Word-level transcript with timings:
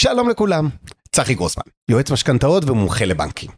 שלום 0.00 0.28
לכולם, 0.30 0.68
צחי 1.12 1.34
גרוסמן, 1.34 1.62
יועץ 1.90 2.10
משכנתאות 2.10 2.64
ומומחה 2.64 3.04
לבנקים. 3.04 3.50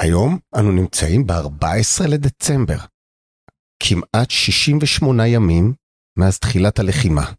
היום 0.00 0.38
אנו 0.58 0.72
נמצאים 0.72 1.26
ב-14 1.26 2.06
לדצמבר, 2.08 2.78
כמעט 3.82 4.30
68 4.30 5.28
ימים 5.28 5.74
מאז 6.18 6.38
תחילת 6.38 6.78
הלחימה. 6.78 7.32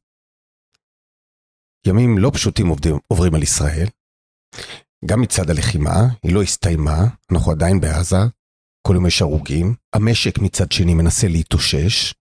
ימים 1.87 2.17
לא 2.17 2.31
פשוטים 2.33 2.67
עובדים, 2.67 2.97
עוברים 3.07 3.35
על 3.35 3.43
ישראל. 3.43 3.87
גם 5.05 5.21
מצד 5.21 5.49
הלחימה, 5.49 5.95
היא 6.23 6.33
לא 6.33 6.41
הסתיימה, 6.41 6.97
אנחנו 7.31 7.51
עדיין 7.51 7.79
בעזה, 7.79 8.21
כל 8.87 8.93
יום 8.95 9.07
יש 9.07 9.21
הרוגים. 9.21 9.75
המשק 9.95 10.37
מצד 10.37 10.71
שני 10.71 10.93
מנסה 10.93 11.27
להתאושש, 11.27 12.13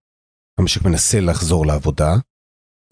המשק 0.60 0.82
מנסה 0.82 1.20
לחזור 1.20 1.66
לעבודה, 1.66 2.12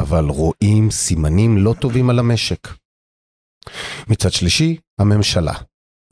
אבל 0.02 0.24
רואים 0.24 0.90
סימנים 0.90 1.58
לא 1.58 1.74
טובים 1.80 2.10
על 2.10 2.18
המשק. 2.18 2.81
מצד 4.08 4.32
שלישי, 4.32 4.76
הממשלה. 5.00 5.54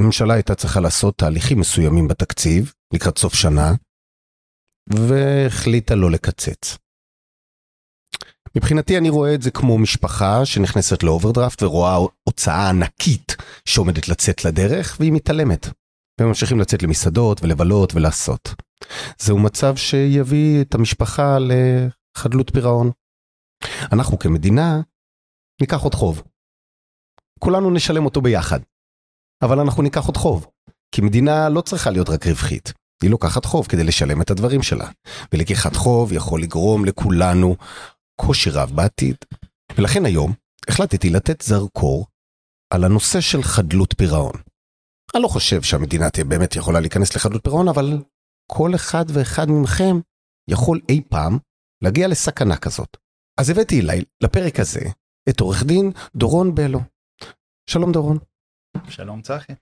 הממשלה 0.01 0.35
הייתה 0.35 0.55
צריכה 0.55 0.81
לעשות 0.81 1.19
תהליכים 1.19 1.61
מסוימים 1.61 2.09
בתקציב 2.09 2.73
לקראת 2.95 3.19
סוף 3.19 3.35
שנה, 3.35 3.75
והחליטה 4.89 5.95
לא 5.95 6.11
לקצץ. 6.11 6.79
מבחינתי 8.57 8.99
אני 8.99 9.11
רואה 9.11 9.35
את 9.35 9.43
זה 9.43 9.51
כמו 9.51 9.79
משפחה 9.79 10.47
שנכנסת 10.47 11.03
לאוברדרפט 11.03 11.63
ורואה 11.63 11.97
הוצאה 12.29 12.69
ענקית 12.69 13.37
שעומדת 13.65 14.09
לצאת 14.09 14.45
לדרך 14.45 14.97
והיא 15.01 15.13
מתעלמת. 15.13 15.67
והם 16.21 16.29
ממשיכים 16.29 16.61
לצאת 16.61 16.83
למסעדות 16.83 17.43
ולבלות 17.43 17.95
ולעשות. 17.95 18.55
זהו 19.19 19.39
מצב 19.39 19.77
שיביא 19.77 20.63
את 20.63 20.75
המשפחה 20.75 21.39
לחדלות 21.39 22.51
פירעון. 22.53 22.91
אנחנו 23.93 24.19
כמדינה 24.19 24.81
ניקח 25.61 25.81
עוד 25.81 25.95
חוב. 25.95 26.23
כולנו 27.41 27.71
נשלם 27.71 28.05
אותו 28.05 28.21
ביחד. 28.21 28.61
אבל 29.43 29.61
אנחנו 29.61 29.83
ניקח 29.83 30.07
עוד 30.07 30.17
חוב. 30.17 30.47
כי 30.95 31.03
מדינה 31.03 31.49
לא 31.49 31.61
צריכה 31.61 31.91
להיות 31.91 32.09
רק 32.09 32.27
רווחית. 32.27 32.73
היא 33.03 33.11
לוקחת 33.11 33.45
חוב 33.45 33.67
כדי 33.67 33.85
לשלם 33.85 34.23
את 34.23 34.31
הדברים 34.31 34.63
שלה. 34.63 34.89
ולקיחת 35.33 35.77
חוב 35.77 36.13
יכול 36.13 36.43
לגרום 36.43 36.85
לכולנו 36.85 37.57
קושי 38.21 38.51
רב 38.51 38.71
בעתיד. 38.75 39.17
ולכן 39.77 40.07
היום 40.07 40.33
החלטתי 40.69 41.11
לתת 41.11 41.41
זרקור 41.43 42.07
על 42.75 42.85
הנושא 42.85 43.21
של 43.21 43.43
חדלות 43.43 43.95
פירעון. 43.99 44.35
אני 45.15 45.23
לא 45.23 45.29
חושב 45.29 45.63
שהמדינה 45.63 46.11
תהיה 46.11 46.25
באמת 46.25 46.57
יכולה 46.57 46.81
להיכנס 46.81 47.17
לחדלות 47.17 47.45
פירעון, 47.45 47.69
אבל 47.69 47.99
כל 48.53 48.75
אחד 48.75 49.05
ואחד 49.09 49.47
מכם 49.49 50.01
יכול 50.51 50.81
אי 50.89 51.01
פעם 51.09 51.39
להגיע 51.83 52.09
לסכנה 52.09 52.57
כזאת. 52.57 52.97
אז 53.41 53.51
הבאתי 53.51 53.81
אליי, 53.81 54.03
לפרק 54.23 54.61
הזה, 54.61 54.81
את 55.29 55.41
עורך 55.41 55.63
דין 55.65 55.93
דורון 56.17 56.55
בלו. 56.55 56.81
שלום 57.71 57.93
דורון. 57.93 58.19
שלום 58.89 59.23
צחי. 59.23 59.53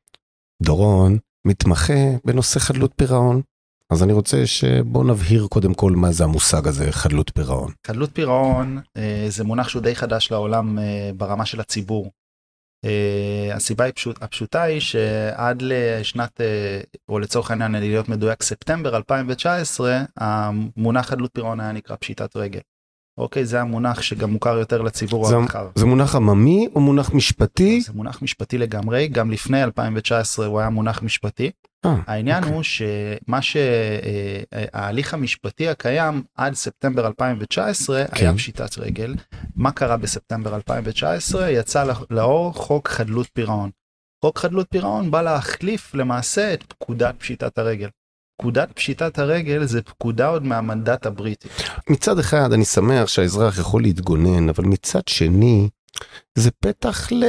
דורון 0.63 1.19
מתמחה 1.45 1.93
בנושא 2.25 2.59
חדלות 2.59 2.93
פירעון. 2.97 3.43
אז 3.91 4.03
אני 4.03 4.13
רוצה 4.13 4.47
שבוא 4.47 5.05
נבהיר 5.05 5.47
קודם 5.51 5.75
כל 5.75 5.93
מה 5.93 6.13
זה 6.13 6.25
המושג 6.25 6.67
הזה 6.67 6.93
חדלות 6.93 7.31
פירעון. 7.35 7.73
חדלות 7.87 8.11
פירעון 8.15 8.81
אה, 8.97 9.27
זה 9.29 9.45
מונח 9.45 9.69
שהוא 9.69 9.83
די 9.83 9.95
חדש 9.95 10.31
לעולם 10.31 10.79
אה, 10.79 11.11
ברמה 11.17 11.47
של 11.47 11.61
הציבור. 11.61 12.11
אה, 12.85 13.55
הסיבה 13.55 13.87
הפשוט, 13.87 14.23
הפשוטה 14.23 14.63
היא 14.63 14.81
שעד 14.81 15.63
לשנת 15.63 16.41
אה, 16.41 16.81
או 17.09 17.19
לצורך 17.19 17.51
העניין 17.51 17.73
להיות 17.73 18.09
מדויק 18.09 18.43
ספטמבר 18.43 18.97
2019 18.97 20.03
המונח 20.17 21.07
חדלות 21.07 21.31
פירעון 21.35 21.61
היה 21.61 21.73
נקרא 21.73 21.97
פשיטת 21.97 22.37
רגל. 22.37 22.61
אוקיי 23.19 23.45
זה 23.45 23.61
המונח 23.61 24.03
שגם 24.03 24.31
מוכר 24.31 24.59
יותר 24.59 24.83
לציבור 24.83 25.27
זה, 25.27 25.37
הרחב. 25.37 25.67
זה 25.75 25.87
מונח 25.87 26.17
עממי 26.17 26.69
או 26.75 26.81
מונח 26.81 27.15
משפטי? 27.15 27.81
זה 27.81 27.93
מונח 27.93 28.23
משפטי 28.23 28.59
לגמרי 28.59 29.09
גם 29.09 29.31
לפני 29.31 29.65
2019 29.65 30.47
הוא 30.47 30.61
היה 30.61 30.71
מונח 30.71 31.03
משפטי. 31.03 31.51
אה, 31.85 31.97
העניין 32.07 32.43
אוקיי. 32.43 32.55
הוא 32.55 32.63
שמה 32.63 33.43
שההליך 33.43 35.15
המשפטי 35.15 35.69
הקיים 35.69 36.23
עד 36.35 36.55
ספטמבר 36.55 37.07
2019 37.07 38.05
כן. 38.05 38.25
היה 38.27 38.35
פשיטת 38.35 38.79
רגל. 38.79 39.15
מה 39.57 39.71
קרה 39.71 39.97
בספטמבר 39.97 40.55
2019? 40.55 41.51
יצא 41.51 41.93
לאור 42.11 42.53
חוק 42.55 42.89
חדלות 42.89 43.29
פירעון. 43.33 43.71
חוק 44.25 44.39
חדלות 44.39 44.67
פירעון 44.71 45.11
בא 45.11 45.23
להחליף 45.23 45.95
למעשה 45.95 46.55
את 46.55 46.63
פקודת 46.63 47.15
פשיטת 47.19 47.59
הרגל. 47.59 47.89
פקודת 48.39 48.73
פשיטת 48.73 49.19
הרגל 49.19 49.65
זה 49.65 49.83
פקודה 49.83 50.29
עוד 50.29 50.45
מהמנדט 50.45 51.07
הבריטי. 51.07 51.49
מצד 51.91 52.19
אחד 52.19 52.53
אני 52.53 52.65
שמח 52.65 53.09
שהאזרח 53.09 53.59
יכול 53.59 53.83
להתגונן, 53.83 54.49
אבל 54.49 54.65
מצד 54.65 55.09
שני, 55.09 55.69
זה 56.35 56.51
פתח 56.51 57.13
ל... 57.13 57.25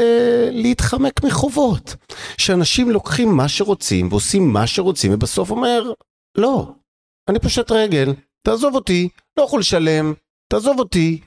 להתחמק 0.52 1.24
מחובות. 1.24 1.96
שאנשים 2.38 2.90
לוקחים 2.90 3.38
מה 3.38 3.48
שרוצים 3.48 4.08
ועושים 4.08 4.54
מה 4.54 4.68
שרוצים, 4.68 5.14
ובסוף 5.14 5.52
אומר, 5.52 5.92
לא, 6.38 6.72
אני 7.28 7.40
פושט 7.40 7.72
רגל, 7.72 8.14
תעזוב 8.42 8.76
אותי, 8.76 9.10
לא 9.38 9.44
יכול 9.44 9.60
לשלם, 9.60 10.14
תעזוב 10.48 10.80
אותי. 10.80 11.22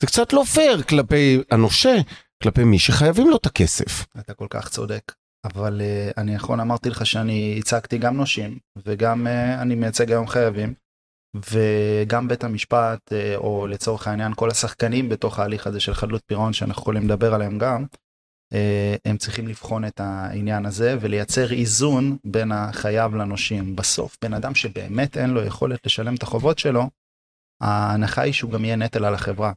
זה 0.00 0.06
קצת 0.06 0.32
לא 0.32 0.44
פייר 0.44 0.82
כלפי 0.82 1.40
הנושה, 1.50 1.96
כלפי 2.42 2.64
מי 2.64 2.78
שחייבים 2.78 3.30
לו 3.30 3.36
את 3.36 3.46
הכסף. 3.46 4.06
אתה 4.18 4.34
כל 4.34 4.46
כך 4.50 4.68
צודק. 4.68 5.12
אבל 5.46 5.80
uh, 5.80 6.20
אני 6.20 6.34
יכול 6.34 6.60
אמרתי 6.60 6.90
לך 6.90 7.06
שאני 7.06 7.52
ייצגתי 7.56 7.98
גם 7.98 8.16
נושים 8.16 8.58
וגם 8.84 9.26
uh, 9.26 9.62
אני 9.62 9.74
מייצג 9.74 10.10
היום 10.10 10.26
חייבים 10.26 10.74
וגם 11.50 12.28
בית 12.28 12.44
המשפט 12.44 13.12
uh, 13.12 13.36
או 13.36 13.66
לצורך 13.66 14.08
העניין 14.08 14.32
כל 14.34 14.50
השחקנים 14.50 15.08
בתוך 15.08 15.38
ההליך 15.38 15.66
הזה 15.66 15.80
של 15.80 15.94
חדלות 15.94 16.22
פירעון 16.26 16.52
שאנחנו 16.52 16.82
יכולים 16.82 17.04
לדבר 17.04 17.34
עליהם 17.34 17.58
גם 17.58 17.84
uh, 18.54 18.56
הם 19.04 19.16
צריכים 19.16 19.48
לבחון 19.48 19.84
את 19.84 20.00
העניין 20.00 20.66
הזה 20.66 20.96
ולייצר 21.00 21.52
איזון 21.52 22.16
בין 22.24 22.52
החייב 22.52 23.14
לנושים. 23.14 23.76
בסוף 23.76 24.16
בן 24.22 24.34
אדם 24.34 24.54
שבאמת 24.54 25.16
אין 25.16 25.30
לו 25.30 25.44
יכולת 25.44 25.86
לשלם 25.86 26.14
את 26.14 26.22
החובות 26.22 26.58
שלו 26.58 26.90
ההנחה 27.62 28.22
היא 28.22 28.32
שהוא 28.32 28.50
גם 28.50 28.64
יהיה 28.64 28.76
נטל 28.76 29.04
על 29.04 29.14
החברה. 29.14 29.52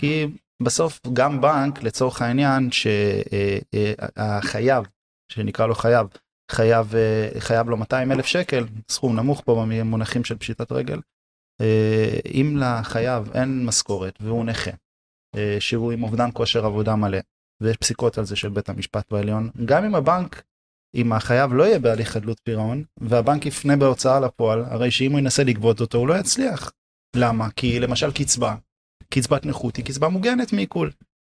כי 0.00 0.26
בסוף 0.62 1.00
גם 1.12 1.40
בנק 1.40 1.82
לצורך 1.82 2.22
העניין 2.22 2.68
שהחייב 4.10 4.84
שנקרא 5.30 5.66
לו 5.66 5.74
חייב, 5.74 6.06
חייב, 6.50 6.94
אה, 6.94 7.40
חייב 7.40 7.68
לו 7.68 7.76
200 7.76 8.12
אלף 8.12 8.26
שקל, 8.26 8.66
סכום 8.90 9.16
נמוך 9.16 9.42
פה 9.44 9.64
במונחים 9.68 10.24
של 10.24 10.38
פשיטת 10.38 10.72
רגל. 10.72 11.00
אה, 11.60 12.18
אם 12.34 12.56
לחייב 12.60 13.30
אין 13.34 13.66
משכורת 13.66 14.18
והוא 14.20 14.44
נכה, 14.44 14.70
אה, 15.36 15.56
שהוא 15.60 15.92
עם 15.92 16.02
אובדן 16.02 16.28
כושר 16.32 16.66
עבודה 16.66 16.96
מלא, 16.96 17.18
ויש 17.62 17.76
פסיקות 17.76 18.18
על 18.18 18.24
זה 18.24 18.36
של 18.36 18.48
בית 18.48 18.68
המשפט 18.68 19.12
בעליון, 19.12 19.50
גם 19.64 19.84
אם 19.84 19.94
הבנק, 19.94 20.42
אם 20.94 21.12
החייב 21.12 21.52
לא 21.52 21.62
יהיה 21.62 21.78
בהליך 21.78 22.08
חדלות 22.08 22.40
פירעון, 22.44 22.84
והבנק 23.00 23.46
יפנה 23.46 23.76
בהוצאה 23.76 24.20
לפועל, 24.20 24.64
הרי 24.64 24.90
שאם 24.90 25.12
הוא 25.12 25.18
ינסה 25.18 25.44
לגבות 25.44 25.80
אותו 25.80 25.98
הוא 25.98 26.08
לא 26.08 26.14
יצליח. 26.14 26.72
למה? 27.16 27.50
כי 27.50 27.80
למשל 27.80 28.12
קצבה, 28.12 28.54
קצבת 29.10 29.46
נכות 29.46 29.76
היא 29.76 29.84
קצבה 29.84 30.08
מוגנת 30.08 30.52
מעיכול. 30.52 30.90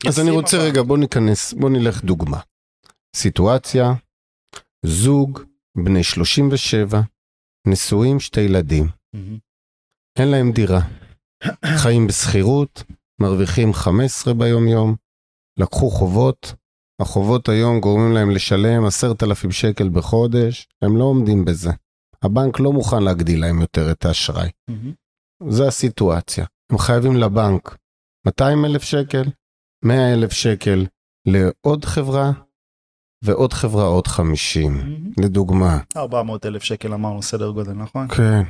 אז 0.08 0.20
אני 0.20 0.30
רוצה 0.30 0.56
הבנק. 0.56 0.68
רגע, 0.70 0.82
בוא 0.82 0.98
ניכנס, 0.98 1.52
בוא 1.52 1.70
נלך 1.70 2.04
דוגמה. 2.04 2.40
סיטואציה, 3.16 3.92
זוג, 4.86 5.40
בני 5.84 6.04
37, 6.04 7.00
נשואים, 7.66 8.20
שתי 8.20 8.40
ילדים. 8.40 8.86
מהמם. 9.14 9.38
אין 10.18 10.28
להם 10.28 10.52
דירה. 10.52 10.80
חיים 11.82 12.06
בשכירות, 12.06 12.82
מרוויחים 13.20 13.72
15 13.72 14.34
ביום 14.34 14.68
יום, 14.68 14.96
לקחו 15.58 15.90
חובות, 15.90 16.54
החובות 17.00 17.48
היום 17.48 17.80
גורמים 17.80 18.12
להם 18.12 18.30
לשלם 18.30 18.84
10,000 18.84 19.50
שקל 19.50 19.88
בחודש, 19.88 20.68
הם 20.82 20.96
לא 20.96 21.04
עומדים 21.04 21.44
בזה. 21.44 21.70
הבנק 22.22 22.60
לא 22.60 22.72
מוכן 22.72 23.02
להגדיל 23.02 23.40
להם 23.40 23.60
יותר 23.60 23.92
את 23.92 24.04
האשראי. 24.04 24.50
מהמם. 24.68 24.92
זה 25.48 25.68
הסיטואציה. 25.68 26.46
הם 26.72 26.78
חייבים 26.78 27.16
לבנק 27.16 27.76
200 28.26 28.64
אלף 28.64 28.82
שקל, 28.82 29.24
100 29.84 30.14
אלף 30.14 30.32
שקל 30.32 30.86
לעוד 31.26 31.84
חברה, 31.84 32.32
ועוד 33.24 33.52
חברה 33.52 33.84
עוד 33.84 34.06
50. 34.06 34.76
מהמם. 34.76 35.10
לדוגמה. 35.20 35.78
400 35.96 36.46
אלף 36.46 36.62
שקל 36.62 36.92
אמרנו 36.92 37.22
סדר 37.22 37.50
גודל 37.50 37.72
נכון? 37.72 38.08
כן. 38.08 38.42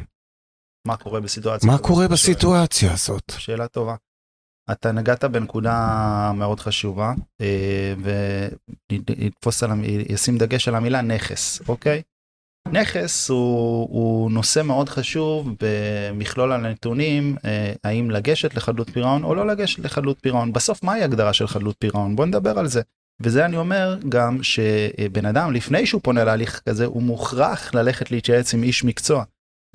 מה 0.86 0.96
קורה 0.96 1.20
בסיטואציה? 1.20 1.70
מה? 1.70 1.78
קורה 1.78 2.08
בסיטואציה 2.08 2.92
הזאת? 2.92 3.32
שאלה 3.38 3.68
טובה. 3.68 3.94
אתה 4.72 4.92
נגעת 4.92 5.24
בנקודה 5.24 6.32
מאוד 6.34 6.60
חשובה 6.60 7.12
אה, 7.40 7.94
ויתפוס 8.90 9.62
על, 9.62 9.70
ישים 10.08 10.38
דגש 10.38 10.68
על 10.68 10.74
המילה 10.74 11.02
נכס, 11.02 11.68
אוקיי? 11.68 12.02
נכס 12.72 13.30
הוא, 13.30 13.88
הוא 13.90 14.30
נושא 14.30 14.62
מאוד 14.62 14.88
חשוב 14.88 15.48
במכלול 15.60 16.52
הנתונים, 16.52 17.36
אה, 17.44 17.72
האם 17.84 18.10
לגשת 18.10 18.54
לחדלות 18.54 18.90
פירעון 18.90 19.24
או 19.24 19.34
לא 19.34 19.46
לגשת 19.46 19.78
לחדלות 19.78 20.18
פירעון. 20.20 20.52
בסוף 20.52 20.82
מהי 20.82 21.02
הגדרה 21.02 21.32
של 21.32 21.46
חדלות 21.46 21.76
פירעון? 21.78 22.16
בוא 22.16 22.26
נדבר 22.26 22.58
על 22.58 22.66
זה. 22.66 22.82
וזה 23.22 23.44
אני 23.44 23.56
אומר 23.56 23.96
גם 24.08 24.42
שבן 24.42 25.26
אדם 25.26 25.52
לפני 25.52 25.86
שהוא 25.86 26.00
פונה 26.04 26.24
להליך 26.24 26.60
כזה 26.68 26.86
הוא 26.86 27.02
מוכרח 27.02 27.74
ללכת 27.74 28.10
להתייעץ 28.10 28.54
עם 28.54 28.62
איש 28.62 28.84
מקצוע. 28.84 29.24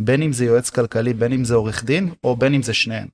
בין 0.02 0.22
אם 0.22 0.34
זה 0.34 0.46
יועץ 0.46 0.70
כלכלי, 0.70 1.14
בין 1.14 1.34
אם 1.34 1.46
זה 1.46 1.56
עורך 1.56 1.84
דין, 1.84 2.10
או 2.24 2.36
בין 2.36 2.54
אם 2.54 2.62
זה 2.62 2.74
שניהם. 2.74 3.08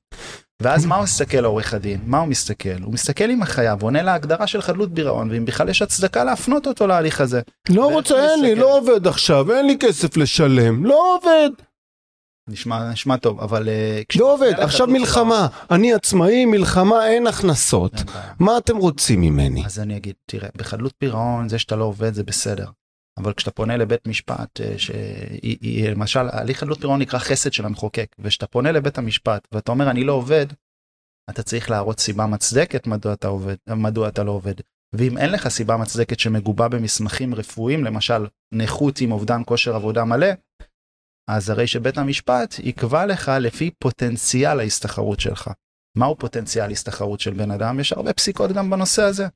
ואז 0.61 0.85
מה 0.85 0.95
הוא 0.95 1.03
מסתכל 1.03 1.41
לעורך 1.41 1.73
הדין? 1.73 1.99
מה 2.05 2.19
הוא 2.19 2.27
מסתכל? 2.27 2.81
הוא 2.83 2.93
מסתכל 2.93 3.29
עם 3.29 3.41
החייב, 3.41 3.83
עונה 3.83 4.01
להגדרה 4.01 4.47
של 4.47 4.61
חדלות 4.61 4.89
פירעון, 4.95 5.31
ואם 5.31 5.45
בכלל 5.45 5.69
יש 5.69 5.81
הצדקה 5.81 6.23
להפנות 6.23 6.67
אותו 6.67 6.87
להליך 6.87 7.21
הזה. 7.21 7.41
לא 7.69 7.91
רוצה, 7.91 8.31
אין 8.31 8.41
לי? 8.41 8.55
לא 8.55 8.77
עובד 8.77 9.07
עכשיו, 9.07 9.51
אין 9.51 9.67
לי 9.67 9.77
כסף 9.79 10.17
לשלם, 10.17 10.85
לא 10.85 11.17
עובד, 11.17 11.49
נשמע, 12.49 12.91
נשמע 12.91 13.17
טוב, 13.17 13.39
אבל... 13.41 13.69
אה, 13.69 14.01
לא 14.19 14.33
עובד, 14.33 14.51
עכשיו 14.57 14.87
מלחמה, 14.87 15.47
אני 15.71 15.93
עצמאי, 15.93 16.45
מלחמה, 16.45 17.07
אין 17.07 17.27
הכנסות. 17.27 17.93
מה 18.39 18.57
אתם 18.57 18.77
רוצים 18.77 19.21
ממני? 19.21 19.65
אז 19.65 19.79
אני 19.79 19.97
אגיד, 19.97 20.15
תראה, 20.25 20.49
בחדלות 20.57 20.93
פירעון 20.97 21.49
זה 21.49 21.59
שאתה 21.59 21.75
לא 21.75 21.83
עובד 21.83 22.13
זה 22.13 22.23
בסדר. 22.23 22.65
אבל 23.17 23.33
כשאתה 23.33 23.51
פונה 23.51 23.77
לבית 23.77 24.07
משפט, 24.07 24.61
אה, 24.61 24.73
שהיא, 24.77 25.57
היא- 25.61 25.89
למשל, 25.89 26.27
הליך 26.31 26.59
חדלות 26.59 26.79
פירעון 26.81 27.01
נקרא 27.01 27.19
חסד 27.19 27.53
של 27.53 27.65
המחוקק, 27.65 28.15
וכשאתה 28.19 28.47
פונה 28.47 28.71
לבית 28.71 28.97
המשפט 28.97 29.47
ואתה 29.51 29.71
אומר 29.71 29.89
אני 29.89 30.03
לא 30.03 30.13
עובד, 30.13 30.45
אתה 31.29 31.43
צריך 31.43 31.69
להראות 31.69 31.99
סיבה 31.99 32.25
מצדקת 32.25 32.87
מדוע 32.87 33.13
אתה 33.13 33.27
עובד, 33.27 33.55
מדוע 33.69 34.07
אתה 34.07 34.23
לא 34.23 34.31
עובד. 34.31 34.53
ואם 34.93 35.17
אין 35.17 35.31
לך 35.31 35.47
סיבה 35.47 35.77
מצדקת 35.77 36.19
שמגובה 36.19 36.67
במסמכים 36.67 37.35
רפואיים, 37.35 37.83
למשל 37.83 38.25
נכות 38.51 39.01
עם 39.01 39.11
אובדן 39.11 39.41
כושר 39.45 39.75
עבודה 39.75 40.03
מלא, 40.03 40.27
אז 41.29 41.49
הרי 41.49 41.67
שבית 41.67 41.97
המשפט 41.97 42.55
יקבע 42.59 43.05
לך 43.05 43.31
לפי 43.39 43.71
פוטנציאל 43.79 44.59
ההסתחרות 44.59 45.19
שלך. 45.19 45.49
מהו 45.97 46.15
פוטנציאל 46.17 46.71
הסתחרות 46.71 47.19
של 47.19 47.33
בן 47.33 47.51
אדם? 47.51 47.79
יש 47.79 47.93
הרבה 47.93 48.13
פסיקות 48.13 48.51
גם 48.51 48.69
בנושא 48.69 49.03
הזה. 49.03 49.27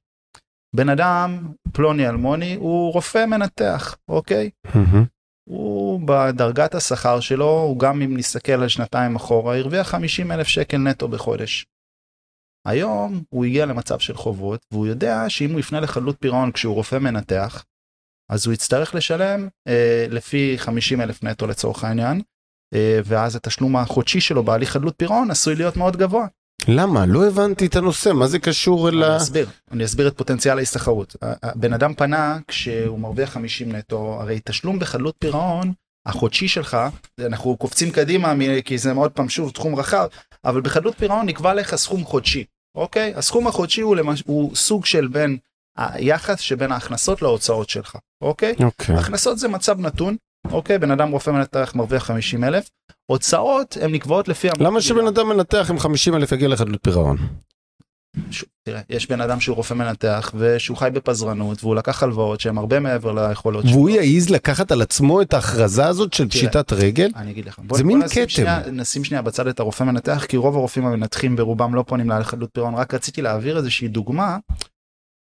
בן 0.76 0.90
אדם, 0.90 1.52
פלוני 1.74 2.10
אלמוני, 2.10 2.56
הוא 2.56 2.94
רופא 2.94 3.26
מנתח, 3.26 3.96
אוקיי? 4.08 4.50
מהמם. 4.76 5.06
הוא 5.50 6.02
בדרגת 6.06 6.76
השכר 6.76 7.20
שלו, 7.20 7.50
הוא 7.50 7.80
גם 7.80 8.02
אם 8.02 8.18
נסתכל 8.18 8.52
על 8.52 8.68
שנתיים 8.68 9.16
אחורה, 9.16 9.58
הרוויח 9.58 9.88
50 9.88 10.32
אלף 10.32 10.48
שקל 10.48 10.78
נטו 10.78 11.08
בחודש. 11.08 11.66
היום 12.68 13.24
הוא 13.30 13.46
הגיע 13.46 13.66
למצב 13.66 14.00
של 14.00 14.16
חובות, 14.16 14.66
והוא 14.72 14.88
יודע 14.88 15.30
שאם 15.30 15.52
הוא 15.52 15.60
יפנה 15.60 15.80
לחדלות 15.80 16.16
פירעון 16.20 16.52
כשהוא 16.52 16.76
רופא 16.76 16.96
מנתח, 16.96 17.64
אז 18.34 18.46
הוא 18.46 18.54
יצטרך 18.54 18.96
לשלם 18.96 19.48
אה, 19.68 20.06
לפי 20.10 20.56
50 20.58 21.02
אלף 21.02 21.24
נטו 21.24 21.48
לצורך 21.48 21.84
העניין, 21.84 22.22
אה, 22.74 23.00
ואז 23.06 23.36
התשלום 23.36 23.76
החודשי 23.76 24.22
שלו 24.22 24.44
בהליך 24.44 24.70
חדלות 24.70 24.94
פירעון 24.98 25.32
עשוי 25.32 25.56
להיות 25.56 25.78
מאוד 25.78 25.98
גבוה. 25.98 26.28
למה? 26.68 27.06
לא 27.06 27.28
הבנתי 27.28 27.66
את 27.66 27.76
הנושא, 27.76 28.10
מה 28.10 28.28
זה 28.28 28.40
קשור 28.40 28.90
אל 28.90 29.04
ה... 29.04 29.08
אני 29.08 29.18
אסביר, 29.18 29.50
אני 29.72 29.86
אסביר 29.86 30.08
את 30.08 30.18
פוטנציאל 30.18 30.58
ההסתחרות. 30.58 31.16
הבן 31.22 31.74
אדם 31.74 31.94
פנה 31.94 32.40
כשהוא 32.48 33.00
מרוויח 33.00 33.30
50 33.30 33.76
נטו, 33.76 34.18
הרי 34.22 34.40
תשלום 34.46 34.80
בחדלות 34.80 35.16
פירעון, 35.20 35.74
החודשי 36.06 36.48
שלך, 36.48 36.78
אנחנו 37.20 37.58
קופצים 37.58 37.92
קדימה 37.92 38.34
כי 38.66 38.78
זה 38.78 38.94
מאוד 38.94 39.12
פעם 39.12 39.30
שוב 39.30 39.52
תחום 39.52 39.76
רחב, 39.76 40.08
אבל 40.46 40.62
בחדלות 40.62 40.98
פירעון 40.98 41.26
נקבע 41.26 41.54
לך 41.54 41.76
סכום 41.76 42.04
חודשי, 42.04 42.44
אוקיי? 42.78 43.14
הסכום 43.16 43.48
החודשי 43.48 43.82
הוא, 43.82 43.96
למש... 43.96 44.24
הוא 44.26 44.56
סוג 44.56 44.86
של 44.86 45.08
בין 45.08 45.38
היחס 45.78 46.40
שבין 46.40 46.72
ההכנסות 46.72 47.22
להוצאות 47.22 47.70
שלך, 47.70 47.98
אוקיי? 48.24 48.56
אוקיי. 48.64 48.96
הכנסות 48.96 49.38
זה 49.40 49.48
מצב 49.48 49.80
נתון, 49.80 50.16
אוקיי? 50.52 50.78
בן 50.78 50.92
אדם 50.92 51.12
רופא 51.12 51.30
מנתח 51.32 51.72
מרוויח 51.76 52.04
50 52.04 52.44
אלף, 52.44 52.70
הוצאות 53.06 53.78
הן 53.82 53.92
נקבעות 53.92 54.28
לפי... 54.28 54.48
למה 54.60 54.82
שבן 54.82 55.08
אדם 55.08 55.30
מנתח 55.30 55.68
עם 55.70 55.80
50 55.80 56.16
אלף 56.16 56.32
יגיע 56.32 56.48
לחדלות 56.48 56.84
פירעון? 56.84 57.18
ש- 58.32 58.46
תראה, 58.64 58.82
יש 58.90 59.10
בן 59.10 59.22
אדם 59.22 59.40
שהוא 59.40 59.56
רופא 59.56 59.74
מנתח 59.74 60.32
ושהוא 60.36 60.78
חי 60.78 60.90
בפזרנות 60.94 61.64
והוא 61.64 61.76
לקח 61.76 62.04
הלוואות 62.04 62.40
שהן 62.40 62.58
הרבה 62.58 62.80
מעבר 62.80 63.12
ליכולות 63.12 63.66
והוא 63.66 63.90
יעז 63.90 64.30
לקחת 64.30 64.72
על 64.72 64.82
עצמו 64.82 65.22
את 65.22 65.34
ההכרזה 65.34 65.86
הזאת 65.88 66.14
של 66.14 66.30
תראה. 66.30 66.30
פשיטת 66.30 66.74
רגל? 66.74 67.10
אני 67.16 67.32
אגיד 67.32 67.46
לך. 67.46 67.60
בוא, 67.60 67.78
זה 67.78 67.84
בוא 67.84 67.92
מין 67.92 68.08
כתם. 68.08 68.30
שנייה, 68.30 68.60
נשים 68.72 69.04
שנייה 69.04 69.22
בצד 69.22 69.48
את 69.48 69.60
הרופא 69.60 69.84
מנתח 69.84 70.26
כי 70.30 70.38
רוב 70.38 70.56
הרופאים 70.56 70.86
המנתחים 70.86 71.36
ברובם 71.36 71.76
לא 71.76 71.84
פונים 71.88 72.10
לחדלות 72.10 72.50
פירעון 72.54 72.76
רק 72.76 72.94
רציתי 72.94 73.22
להעביר 73.22 73.58
איזושהי 73.58 73.88
דוגמה. 73.88 74.38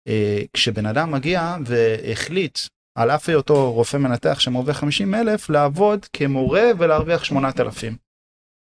אה, 0.07 0.41
כשבן 0.53 0.85
אדם 0.85 1.11
מגיע 1.11 1.55
והחליט 1.65 2.59
על 2.95 3.11
אף 3.11 3.29
היותו 3.29 3.73
רופא 3.73 3.97
מנתח 3.97 4.39
שמרוויח 4.39 4.77
50 4.77 5.15
אלף 5.15 5.49
לעבוד 5.49 6.05
כמורה 6.13 6.63
ולהרוויח 6.77 7.23
8,000. 7.23 7.97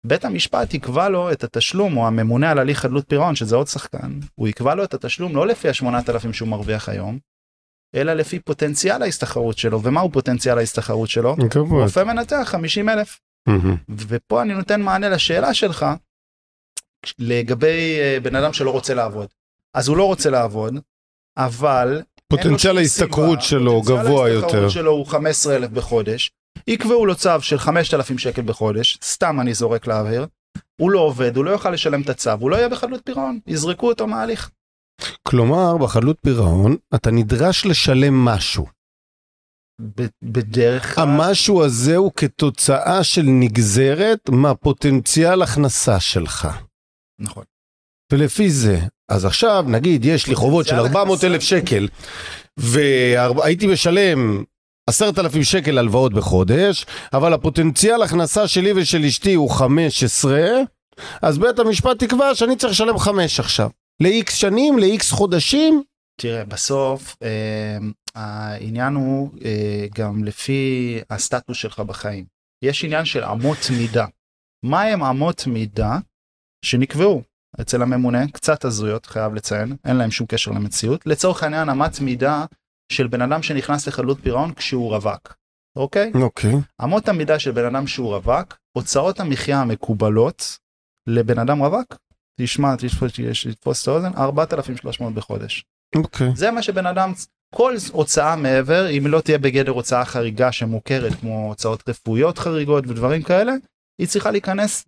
בית 0.06 0.24
המשפט 0.24 0.74
יקבע 0.74 1.08
לו 1.08 1.32
את 1.32 1.44
התשלום 1.44 1.96
או 1.96 2.06
הממונה 2.06 2.50
על 2.50 2.58
הליך 2.58 2.78
חדלות 2.78 3.08
פירעון 3.08 3.34
שזה 3.34 3.56
עוד 3.56 3.66
שחקן 3.66 4.20
הוא 4.34 4.48
יקבע 4.48 4.74
לו 4.74 4.84
את 4.84 4.94
התשלום 4.94 5.36
לא 5.36 5.46
לפי 5.46 5.68
ה-8,000 5.68 6.32
שהוא 6.32 6.48
מרוויח 6.48 6.88
היום. 6.88 7.18
אלא 7.94 8.14
לפי 8.14 8.40
פוטנציאל 8.40 9.02
ההסתחרות 9.02 9.58
שלו 9.58 9.82
ומהו 9.82 10.12
פוטנציאל 10.12 10.58
ההסתחרות 10.58 11.08
שלו? 11.08 11.36
רופא 11.54 12.04
מנתח 12.04 12.42
50 12.44 12.88
אלף. 12.88 13.20
ופה 14.08 14.42
אני 14.42 14.54
נותן 14.54 14.82
מענה 14.82 15.08
לשאלה 15.08 15.54
שלך 15.54 15.86
לגבי 17.18 17.98
אה, 18.00 18.18
בן 18.22 18.36
אדם 18.36 18.52
שלא 18.52 18.70
רוצה 18.70 18.94
לעבוד. 18.94 19.28
אז 19.76 19.88
הוא 19.88 19.96
לא 19.96 20.06
רוצה 20.06 20.30
לעבוד, 20.30 20.74
אבל... 21.36 22.02
פוטנציאל 22.28 22.78
ההשתכרות 22.78 23.42
שלו 23.42 23.82
פוטנציאל 23.82 24.04
גבוה 24.04 24.28
יותר. 24.28 24.46
ההשתכרות 24.46 24.70
שלו 24.70 24.90
הוא 24.90 25.06
15,000 25.06 25.74
בחודש, 25.74 26.30
יקבעו 26.66 27.06
לו 27.06 27.14
צו 27.14 27.40
של 27.40 27.58
5,000 27.58 28.18
שקל 28.18 28.42
בחודש, 28.42 28.98
סתם 29.02 29.40
אני 29.40 29.54
זורק 29.54 29.86
לאוויר, 29.86 30.26
הוא 30.80 30.90
לא 30.90 31.00
עובד, 31.00 31.36
הוא 31.36 31.44
לא 31.44 31.50
יוכל 31.50 31.70
לשלם 31.70 32.02
את 32.02 32.08
הצו, 32.08 32.30
הוא 32.30 32.50
לא 32.50 32.56
יהיה 32.56 32.68
בחדלות 32.68 33.00
פירעון, 33.04 33.38
יזרקו 33.46 33.88
אותו 33.88 34.06
מההליך. 34.06 34.50
כלומר, 35.28 35.76
בחדלות 35.76 36.16
פירעון 36.20 36.76
אתה 36.94 37.10
נדרש 37.10 37.66
לשלם 37.66 38.24
משהו. 38.24 38.66
בדרך 40.22 40.94
כלל, 40.94 41.04
המשהו 41.04 41.64
הזה 41.64 41.96
הוא 41.96 42.12
כתוצאה 42.16 43.04
של 43.04 43.22
נגזרת 43.22 44.28
מהפוטנציאל 44.28 45.42
הכנסה 45.42 46.00
שלך. 46.00 46.48
נכון. 47.18 47.44
ולפי 48.12 48.50
זה, 48.50 48.80
אז 49.08 49.24
עכשיו 49.24 49.64
נגיד 49.68 50.04
יש 50.04 50.26
לי 50.26 50.34
חובות 50.34 50.66
של 50.66 50.76
פוטנציאל 50.76 50.96
400 50.96 51.24
אלף. 51.24 51.42
שקל 51.42 51.88
והייתי 52.56 53.66
משלם 53.66 54.44
10,000 54.90 55.42
שקל 55.42 55.78
הלוואות 55.78 56.14
בחודש, 56.14 56.86
אבל 57.12 57.32
הפוטנציאל 57.32 58.02
הכנסה 58.02 58.48
שלי 58.48 58.72
ושל 58.72 59.04
אשתי 59.04 59.34
הוא 59.34 59.50
15, 59.50 60.40
אז 61.22 61.38
בית 61.38 61.58
המשפט 61.58 61.98
תקבע 62.04 62.34
שאני 62.34 62.56
צריך 62.56 62.72
לשלם 62.72 62.98
5 62.98 63.40
עכשיו. 63.40 63.70
ל-X 64.00 64.30
שנים, 64.30 64.78
ל-X 64.78 65.04
חודשים, 65.10 65.82
תראה, 66.20 66.44
בסוף 66.44 67.16
אה, 67.22 67.78
העניין 68.14 68.94
הוא 68.94 69.30
אה, 69.44 69.86
גם 69.94 70.24
לפי 70.24 70.98
הסטטוס 71.10 71.56
שלך 71.56 71.80
בחיים. 71.80 72.24
יש 72.64 72.84
עניין 72.84 73.04
של 73.04 73.24
אמות 73.24 73.58
מידה. 73.78 74.06
מה 74.64 74.82
הם 74.82 75.02
אמות 75.02 75.46
מידה 75.46 75.98
שנקבעו 76.64 77.22
אצל 77.60 77.82
הממונה? 77.82 78.28
קצת 78.28 78.64
הזויות, 78.64 79.06
חייב 79.06 79.34
לציין, 79.34 79.76
אין 79.84 79.96
להם 79.96 80.10
שום 80.10 80.26
קשר 80.26 80.50
למציאות. 80.50 81.06
לצורך 81.06 81.42
העניין, 81.42 81.68
אמת 81.68 82.00
מידה 82.00 82.44
של 82.92 83.06
בן 83.06 83.22
אדם 83.22 83.42
שנכנס 83.42 83.88
לחדלות 83.88 84.18
פירעון 84.22 84.54
כשהוא 84.54 84.90
רווק, 84.90 85.34
אוקיי? 85.76 86.12
אוקיי, 86.14 86.54
אמות 86.84 87.08
המידה 87.08 87.38
של 87.38 87.50
בן 87.50 87.64
אדם 87.64 87.86
שהוא 87.86 88.14
רווק, 88.14 88.56
הוצאות 88.76 89.20
המחיה 89.20 89.60
המקובלות 89.60 90.58
לבן 91.06 91.38
אדם 91.38 91.58
רווק, 91.58 91.96
תשמע, 92.40 92.74
תתפוס 92.76 93.82
את 93.82 93.88
האוזן, 93.88 94.12
4,300 94.16 95.14
בחודש. 95.14 95.64
אוקיי. 95.96 96.30
זה 96.34 96.50
מה 96.50 96.62
שבן 96.62 96.86
אדם, 96.86 97.12
כל 97.54 97.74
הוצאה 97.92 98.36
מעבר, 98.36 98.90
אם 98.90 99.06
לא 99.06 99.20
תהיה 99.20 99.38
בגדר 99.38 99.72
הוצאה 99.72 100.04
חריגה 100.04 100.52
שמוכרת, 100.52 101.14
כמו 101.14 101.48
הוצאות 101.48 101.88
רפואיות 101.88 102.38
חריגות 102.38 102.86
ודברים 102.86 103.22
כאלה, 103.22 103.52
היא 103.98 104.08
צריכה 104.08 104.30
להיכנס 104.30 104.86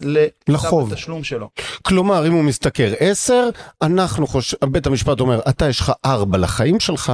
לחוב. 0.48 0.92
התשלום 0.92 1.24
שלו. 1.24 1.48
כלומר, 1.82 2.26
אם 2.26 2.32
הוא 2.32 2.44
משתכר 2.44 2.92
10, 2.98 3.48
אנחנו 3.82 4.26
חושב, 4.26 4.56
בית 4.64 4.86
המשפט 4.86 5.20
אומר, 5.20 5.40
אתה 5.48 5.68
יש 5.68 5.80
לך 5.80 5.92
4 6.04 6.38
לחיים 6.38 6.80
שלך, 6.80 7.12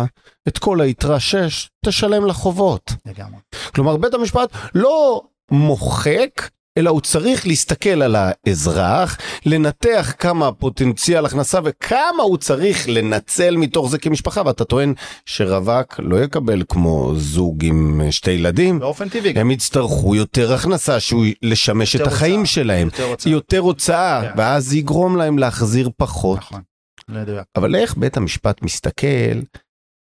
את 0.48 0.58
כל 0.58 0.80
היתרה 0.80 1.20
6, 1.20 1.70
תשלם 1.84 2.26
לחובות. 2.26 2.92
לגמרי. 3.06 3.40
כלומר, 3.74 3.96
בית 3.96 4.14
המשפט 4.14 4.52
לא 4.74 5.22
מוחק, 5.50 6.48
אלא 6.78 6.90
הוא 6.90 7.00
צריך 7.00 7.46
להסתכל 7.46 8.02
על 8.02 8.16
האזרח, 8.18 9.18
לנתח 9.46 10.14
כמה 10.18 10.52
פוטנציאל 10.52 11.26
הכנסה 11.26 11.58
וכמה 11.64 12.22
הוא 12.22 12.38
צריך 12.38 12.88
לנצל 12.88 13.56
מתוך 13.56 13.90
זה 13.90 13.98
כמשפחה, 13.98 14.42
ואתה 14.46 14.64
טוען 14.64 14.94
שרווק 15.26 15.94
לא 15.98 16.24
יקבל 16.24 16.62
כמו 16.68 17.12
זוג 17.16 17.64
עם 17.64 18.00
שתי 18.10 18.30
ילדים, 18.30 18.78
באופן 18.78 19.08
טבעי. 19.08 19.32
הם 19.36 19.50
יצטרכו 19.50 20.16
יותר 20.16 20.54
הכנסה 20.54 21.00
שהוא 21.00 21.24
לשמש 21.42 21.96
את 21.96 22.06
החיים 22.06 22.40
הוצאה, 22.40 22.52
שלהם. 22.52 22.86
יותר 22.86 23.04
הוצאה. 23.04 23.32
יותר 23.32 23.58
הוצאה, 23.58 24.22
כן. 24.22 24.34
ואז 24.36 24.64
זה 24.64 24.78
יגרום 24.78 25.16
להם 25.16 25.38
להחזיר 25.38 25.90
פחות. 25.96 26.38
נכון. 26.38 26.60
לא 27.08 27.18
יודע. 27.18 27.42
אבל 27.56 27.74
איך 27.74 27.96
בית 27.96 28.16
המשפט 28.16 28.62
מסתכל 28.62 29.06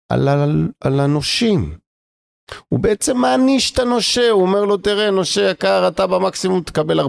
על, 0.08 0.28
על, 0.28 0.68
על 0.80 1.00
הנושים? 1.00 1.74
הוא 2.68 2.80
בעצם 2.80 3.16
מעניש 3.16 3.70
את 3.70 3.78
הנושה, 3.78 4.30
הוא 4.30 4.42
אומר 4.42 4.64
לו, 4.64 4.76
תראה, 4.76 5.10
נושה 5.10 5.50
יקר, 5.50 5.88
אתה 5.88 6.06
במקסימום 6.06 6.62
תקבל 6.62 7.00
40% 7.00 7.04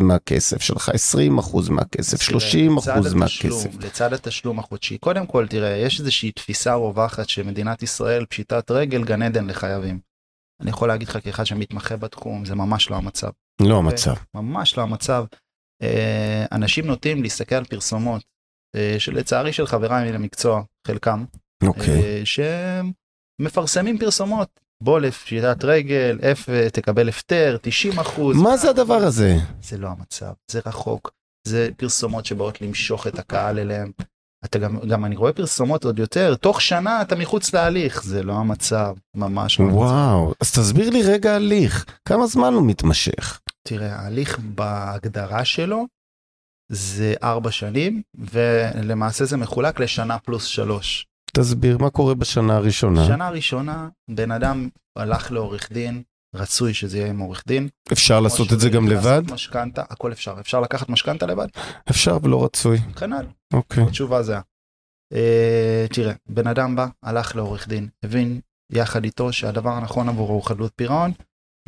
מהכסף 0.00 0.62
שלך, 0.62 0.88
20% 0.88 1.70
מהכסף, 1.70 2.22
30% 2.22 2.32
לצד 2.88 2.96
התשלום- 3.06 3.18
מהכסף. 3.18 3.70
לצד 3.80 4.12
התשלום 4.12 4.58
החודשי. 4.58 4.98
קודם 4.98 5.26
כל, 5.26 5.46
תראה, 5.46 5.76
יש 5.76 6.00
איזושהי 6.00 6.32
תפיסה 6.32 6.74
רווחת 6.74 7.28
שמדינת 7.28 7.82
ישראל, 7.82 8.24
פשיטת 8.24 8.70
רגל, 8.70 9.04
גן 9.04 9.22
עדן 9.22 9.46
לחייבים. 9.46 9.98
אני 10.60 10.70
יכול 10.70 10.88
להגיד 10.88 11.08
לך 11.08 11.18
כאחד 11.24 11.46
שמתמחה 11.46 11.96
בתחום, 11.96 12.44
זה 12.44 12.54
ממש 12.54 12.90
לא 12.90 12.96
המצב. 12.96 13.30
לא 13.60 13.76
המצב. 13.78 14.14
ממש 14.34 14.78
לא 14.78 14.82
המצב. 14.82 15.24
אה, 15.82 16.44
אנשים 16.52 16.86
נוטים 16.86 17.22
להסתכל 17.22 17.54
על 17.54 17.64
פרסומות, 17.64 18.22
אה, 18.76 18.96
שלצערי 18.98 19.52
של 19.52 19.66
חבריי 19.66 20.08
מן 20.10 20.14
המקצוע, 20.14 20.62
חלקם, 20.86 21.24
אוקיי. 21.62 22.02
אה, 22.02 22.22
שמפרסמים 23.40 23.98
פרסומות. 23.98 24.60
בוא 24.84 25.00
לפשיטת 25.00 25.64
רגל, 25.64 26.18
F, 26.20 26.70
תקבל 26.72 27.08
הפטר, 27.08 27.56
90 27.62 27.98
אחוז. 27.98 28.36
מה 28.36 28.56
זה 28.56 28.70
הדבר 28.70 28.94
הזה? 28.94 29.36
זה 29.62 29.78
לא 29.78 29.88
המצב, 29.88 30.32
זה 30.50 30.60
רחוק. 30.66 31.10
זה 31.48 31.68
פרסומות 31.76 32.26
שבאות 32.26 32.60
למשוך 32.60 33.06
את 33.06 33.18
הקהל 33.18 33.58
אליהם. 33.58 33.90
אתה 34.44 34.58
גם, 34.58 34.78
גם 34.88 35.04
אני 35.04 35.16
רואה 35.16 35.32
פרסומות 35.32 35.84
עוד 35.84 35.98
יותר, 35.98 36.34
תוך 36.34 36.60
שנה 36.60 37.02
אתה 37.02 37.16
מחוץ 37.16 37.54
להליך, 37.54 38.04
זה 38.04 38.22
לא 38.22 38.32
המצב, 38.32 38.94
ממש 39.16 39.60
לא 39.60 39.64
המצב. 39.64 39.76
וואו, 39.76 40.34
אז 40.40 40.52
תסביר 40.52 40.90
לי 40.90 41.02
רגע 41.02 41.34
הליך, 41.34 41.84
כמה 42.08 42.26
זמן 42.26 42.52
הוא 42.54 42.66
מתמשך? 42.66 43.40
תראה, 43.68 43.96
ההליך 43.96 44.38
בהגדרה 44.38 45.44
שלו 45.44 45.86
זה 46.72 47.14
ארבע 47.22 47.50
שנים, 47.50 48.02
ולמעשה 48.14 49.24
זה 49.24 49.36
מחולק 49.36 49.80
לשנה 49.80 50.18
פלוס 50.18 50.44
שלוש. 50.44 51.06
תסביר 51.34 51.78
מה 51.78 51.90
קורה 51.90 52.14
בשנה 52.14 52.56
הראשונה. 52.56 53.06
שנה 53.06 53.30
ראשונה, 53.30 53.88
בן 54.10 54.30
אדם 54.30 54.68
הלך 54.96 55.32
לעורך 55.32 55.72
דין, 55.72 56.02
רצוי 56.34 56.74
שזה 56.74 56.98
יהיה 56.98 57.10
עם 57.10 57.18
עורך 57.18 57.42
דין. 57.46 57.68
אפשר 57.92 58.20
לעשות 58.20 58.52
את 58.52 58.60
זה 58.60 58.70
גם 58.70 58.88
לבד? 58.88 59.22
משכנתה, 59.32 59.82
הכל 59.90 60.12
אפשר. 60.12 60.36
אפשר 60.40 60.60
לקחת 60.60 60.88
משכנתה 60.88 61.26
לבד? 61.26 61.46
אפשר 61.90 62.18
ולא 62.22 62.44
רצוי. 62.44 62.78
כנ"ל. 62.78 63.26
אוקיי. 63.52 63.84
התשובה 63.84 64.22
זה. 64.22 64.36
אה, 65.12 65.86
תראה, 65.92 66.12
בן 66.28 66.46
אדם 66.46 66.76
בא, 66.76 66.86
הלך 67.02 67.36
לעורך 67.36 67.68
דין, 67.68 67.88
הבין 68.02 68.40
יחד 68.72 69.04
איתו 69.04 69.32
שהדבר 69.32 69.70
הנכון 69.70 70.08
עבורו 70.08 70.34
הוא 70.34 70.42
חדלות 70.44 70.72
פירעון, 70.76 71.12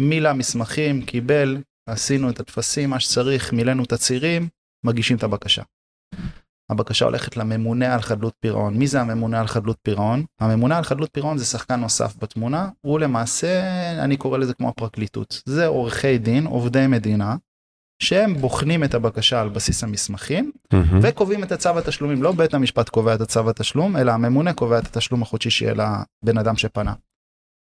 מילא 0.00 0.32
מסמכים, 0.32 1.02
קיבל, 1.02 1.62
עשינו 1.88 2.30
את 2.30 2.40
הטפסים, 2.40 2.90
מה 2.90 3.00
שצריך, 3.00 3.52
מילאנו 3.52 3.84
תצהירים, 3.84 4.48
מגישים 4.84 5.16
את 5.16 5.22
הבקשה. 5.22 5.62
הבקשה 6.70 7.04
הולכת 7.04 7.36
לממונה 7.36 7.94
על 7.94 8.00
חדלות 8.00 8.34
פירעון. 8.40 8.76
מי 8.76 8.86
זה 8.86 9.00
הממונה 9.00 9.40
על 9.40 9.46
חדלות 9.46 9.76
פירעון? 9.82 10.24
הממונה 10.40 10.78
על 10.78 10.84
חדלות 10.84 11.10
פירעון 11.12 11.38
זה 11.38 11.44
שחקן 11.44 11.80
נוסף 11.80 12.16
בתמונה, 12.18 12.68
הוא 12.80 13.00
למעשה, 13.00 13.62
אני 14.04 14.16
קורא 14.16 14.38
לזה 14.38 14.54
כמו 14.54 14.68
הפרקליטות. 14.68 15.42
זה 15.46 15.66
עורכי 15.66 16.18
דין, 16.18 16.46
עובדי 16.46 16.86
מדינה, 16.86 17.36
שהם 18.02 18.34
בוחנים 18.34 18.84
את 18.84 18.94
הבקשה 18.94 19.40
על 19.40 19.48
בסיס 19.48 19.84
המסמכים, 19.84 20.52
מהמם. 20.72 21.00
וקובעים 21.02 21.44
את 21.44 21.52
הצו 21.52 21.78
התשלומים. 21.78 22.22
לא 22.22 22.32
בית 22.32 22.54
המשפט 22.54 22.88
קובע 22.88 23.14
את 23.14 23.20
הצו 23.20 23.50
התשלום, 23.50 23.96
אלא 23.96 24.12
הממונה 24.12 24.52
קובע 24.52 24.78
את 24.78 24.86
התשלום 24.86 25.22
החודשי 25.22 25.50
שיהיה 25.50 25.74
לבן 25.74 26.38
אדם 26.38 26.56
שפנה. 26.56 26.94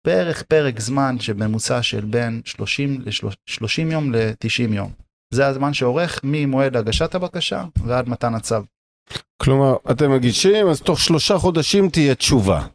בערך 0.07 0.43
פרק 0.43 0.79
זמן 0.79 1.19
שבממוצע 1.19 1.81
של 1.81 2.05
בין 2.05 2.41
30 2.45 3.01
ל-30 3.01 3.91
יום 3.91 4.13
ל-90 4.13 4.73
יום. 4.73 4.91
זה 5.33 5.47
הזמן 5.47 5.73
שאורך 5.73 6.19
ממועד 6.23 6.77
הגשת 6.77 7.15
הבקשה 7.15 7.65
ועד 7.85 8.09
מתן 8.09 8.35
הצו. 8.35 8.55
כלומר, 9.41 9.75
אתם 9.91 10.11
מגישים, 10.11 10.67
אז 10.67 10.81
תוך 10.81 10.99
שלושה 10.99 11.37
חודשים 11.37 11.89
תהיה 11.89 12.15
תשובה. 12.15 12.67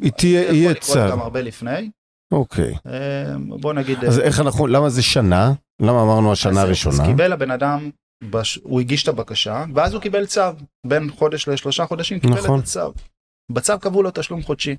היא 0.00 0.12
תהיה, 0.12 0.42
יכול 0.42 0.54
יהיה 0.54 0.70
לקרות 0.70 0.96
גם 0.96 1.08
צו. 1.18 1.22
הרבה 1.22 1.40
לפני. 1.42 1.90
אוקיי. 2.32 2.74
אה, 2.86 3.36
בוא 3.60 3.72
נגיד... 3.72 4.04
אז 4.04 4.18
איך 4.18 4.40
אנחנו, 4.40 4.66
למה 4.66 4.90
זה 4.90 5.02
שנה? 5.02 5.52
למה 5.82 6.02
אמרנו 6.02 6.32
השנה 6.32 6.60
הראשונה? 6.60 6.94
אז 6.94 7.08
קיבל 7.08 7.32
הבן 7.32 7.50
אדם, 7.50 7.90
בש... 8.30 8.58
הוא 8.62 8.80
הגיש 8.80 9.02
את 9.02 9.08
הבקשה, 9.08 9.64
ואז 9.74 9.94
הוא 9.94 10.02
קיבל 10.02 10.26
צו. 10.26 10.40
בין 10.86 11.10
חודש 11.10 11.48
לשלושה 11.48 11.86
חודשים 11.86 12.20
קיבל 12.20 12.38
נכון. 12.38 12.58
את 12.58 12.64
הצו. 12.64 12.92
בצו 13.52 13.72
קבעו 13.80 14.02
לו 14.02 14.10
תשלום 14.14 14.42
חודשי. 14.42 14.76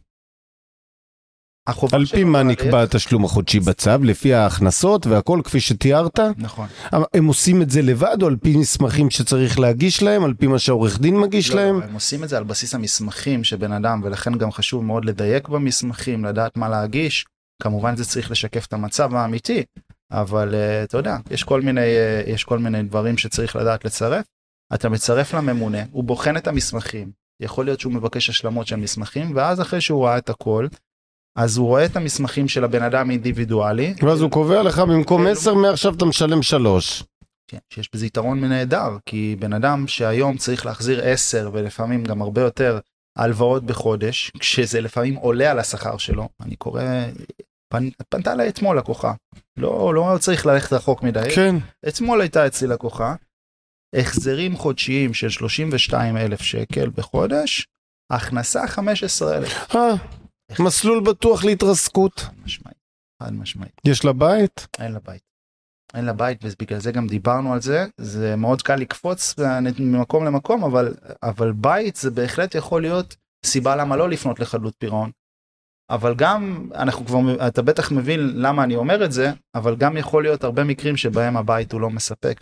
על 1.91 2.05
פי 2.05 2.23
מה 2.23 2.43
נקבע 2.43 2.83
התשלום 2.83 3.25
החודשי 3.25 3.59
בצו? 3.59 3.91
לפי 4.01 4.33
ההכנסות 4.33 5.07
והכל 5.07 5.41
כפי 5.43 5.59
שתיארת? 5.59 6.19
נכון. 6.37 6.67
הם 7.13 7.25
עושים 7.25 7.61
את 7.61 7.69
זה 7.69 7.81
לבד 7.81 8.17
או 8.21 8.27
על 8.27 8.35
פי 8.35 8.57
מסמכים 8.57 9.09
שצריך 9.09 9.59
להגיש 9.59 10.03
להם? 10.03 10.23
על 10.23 10.33
פי 10.33 10.47
מה 10.47 10.59
שהעורך 10.59 10.99
דין 10.99 11.19
מגיש 11.19 11.49
לא, 11.49 11.55
להם? 11.55 11.79
לא, 11.79 11.85
הם 11.85 11.93
עושים 11.93 12.23
את 12.23 12.29
זה 12.29 12.37
על 12.37 12.43
בסיס 12.43 12.75
המסמכים 12.75 13.43
שבן 13.43 13.71
אדם, 13.71 14.01
ולכן 14.03 14.37
גם 14.37 14.51
חשוב 14.51 14.83
מאוד 14.83 15.05
לדייק 15.05 15.47
במסמכים, 15.47 16.25
לדעת 16.25 16.57
מה 16.57 16.69
להגיש. 16.69 17.25
כמובן 17.63 17.95
זה 17.95 18.05
צריך 18.05 18.31
לשקף 18.31 18.65
את 18.65 18.73
המצב 18.73 19.15
האמיתי, 19.15 19.63
אבל 20.11 20.53
uh, 20.53 20.83
אתה 20.83 20.97
יודע, 20.97 21.17
יש 21.31 21.43
כל 21.43 21.61
מיני, 21.61 21.81
uh, 21.81 22.29
יש 22.29 22.43
כל 22.43 22.59
מיני 22.59 22.83
דברים 22.83 23.17
שצריך 23.17 23.55
לדעת 23.55 23.85
לצרף. 23.85 24.25
אתה 24.73 24.89
מצרף 24.89 25.33
לממונה, 25.33 25.77
הוא 25.91 26.03
בוחן 26.03 26.37
את 26.37 26.47
המסמכים, 26.47 27.11
יכול 27.41 27.65
להיות 27.65 27.79
שהוא 27.79 27.93
מבקש 27.93 28.29
השלמות 28.29 28.67
של 28.67 28.75
מסמכים, 28.75 29.35
ואז 29.35 29.61
אחרי 29.61 29.81
שהוא 29.81 30.05
ראה 30.05 30.17
את 30.17 30.29
הכל, 30.29 30.67
אז 31.37 31.57
הוא 31.57 31.67
רואה 31.67 31.85
את 31.85 31.95
המסמכים 31.95 32.47
של 32.47 32.63
הבן 32.63 32.83
אדם 32.83 33.11
אינדיבידואלי. 33.11 33.93
ואז 34.01 34.21
הוא 34.21 34.31
קובע 34.31 34.63
לך 34.63 34.79
במקום 34.79 35.23
כן, 35.23 35.31
10 35.31 35.53
מעכשיו 35.53 35.93
אתה 35.93 36.05
משלם 36.05 36.43
3. 36.43 37.03
כן, 37.47 37.57
שיש 37.73 37.89
בזה 37.93 38.05
יתרון 38.05 38.43
נהדר, 38.43 38.97
כי 39.05 39.35
בן 39.39 39.53
אדם 39.53 39.87
שהיום 39.87 40.37
צריך 40.37 40.65
להחזיר 40.65 41.01
10 41.03 41.49
ולפעמים 41.53 42.03
גם 42.03 42.21
הרבה 42.21 42.41
יותר 42.41 42.79
הלוואות 43.17 43.63
בחודש, 43.63 44.31
כשזה 44.39 44.81
לפעמים 44.81 45.15
עולה 45.15 45.51
על 45.51 45.59
השכר 45.59 45.97
שלו, 45.97 46.29
אני 46.41 46.55
קורא, 46.55 46.81
פנ, 47.73 47.89
פנתה 48.09 48.33
אליי 48.33 48.49
אתמול 48.49 48.77
לקוחה, 48.77 49.13
לא, 49.57 49.93
לא 49.93 50.17
צריך 50.19 50.45
ללכת 50.45 50.73
רחוק 50.73 51.03
מדי, 51.03 51.29
כן. 51.35 51.55
אתמול 51.87 52.21
הייתה 52.21 52.47
אצלי 52.47 52.67
לקוחה, 52.67 53.15
החזרים 53.95 54.57
חודשיים 54.57 55.13
של 55.13 55.29
32 55.29 56.17
אלף 56.17 56.41
שקל 56.41 56.89
בחודש, 56.89 57.67
הכנסה 58.11 58.67
15 58.67 59.37
אלף. 59.37 59.75
מסלול 60.59 61.03
בטוח 61.03 61.43
להתרסקות. 61.43 62.19
חד 62.19 62.33
משמעית, 62.45 62.77
חד 63.23 63.33
משמעית. 63.33 63.81
יש 63.85 64.05
לה 64.05 64.13
בית? 64.13 64.67
אין 64.79 64.91
לה 64.91 64.99
בית. 64.99 65.21
אין 65.93 66.05
לה 66.05 66.13
בית 66.13 66.39
ובגלל 66.43 66.79
זה 66.79 66.91
גם 66.91 67.07
דיברנו 67.07 67.53
על 67.53 67.61
זה 67.61 67.85
זה 67.97 68.35
מאוד 68.35 68.61
קל 68.61 68.75
לקפוץ 68.75 69.35
ממקום 69.79 70.25
למקום 70.25 70.63
אבל 70.63 70.93
אבל 71.23 71.51
בית 71.51 71.95
זה 71.95 72.11
בהחלט 72.11 72.55
יכול 72.55 72.81
להיות 72.81 73.15
סיבה 73.45 73.75
למה 73.75 73.95
לא 73.95 74.09
לפנות 74.09 74.39
לחדלות 74.39 74.73
פירעון. 74.77 75.11
אבל 75.89 76.15
גם 76.15 76.69
אנחנו 76.75 77.05
כבר 77.05 77.47
אתה 77.47 77.61
בטח 77.61 77.91
מבין 77.91 78.19
למה 78.41 78.63
אני 78.63 78.75
אומר 78.75 79.05
את 79.05 79.11
זה 79.11 79.31
אבל 79.55 79.75
גם 79.75 79.97
יכול 79.97 80.23
להיות 80.23 80.43
הרבה 80.43 80.63
מקרים 80.63 80.97
שבהם 80.97 81.37
הבית 81.37 81.71
הוא 81.71 81.81
לא 81.81 81.89
מספק 81.89 82.39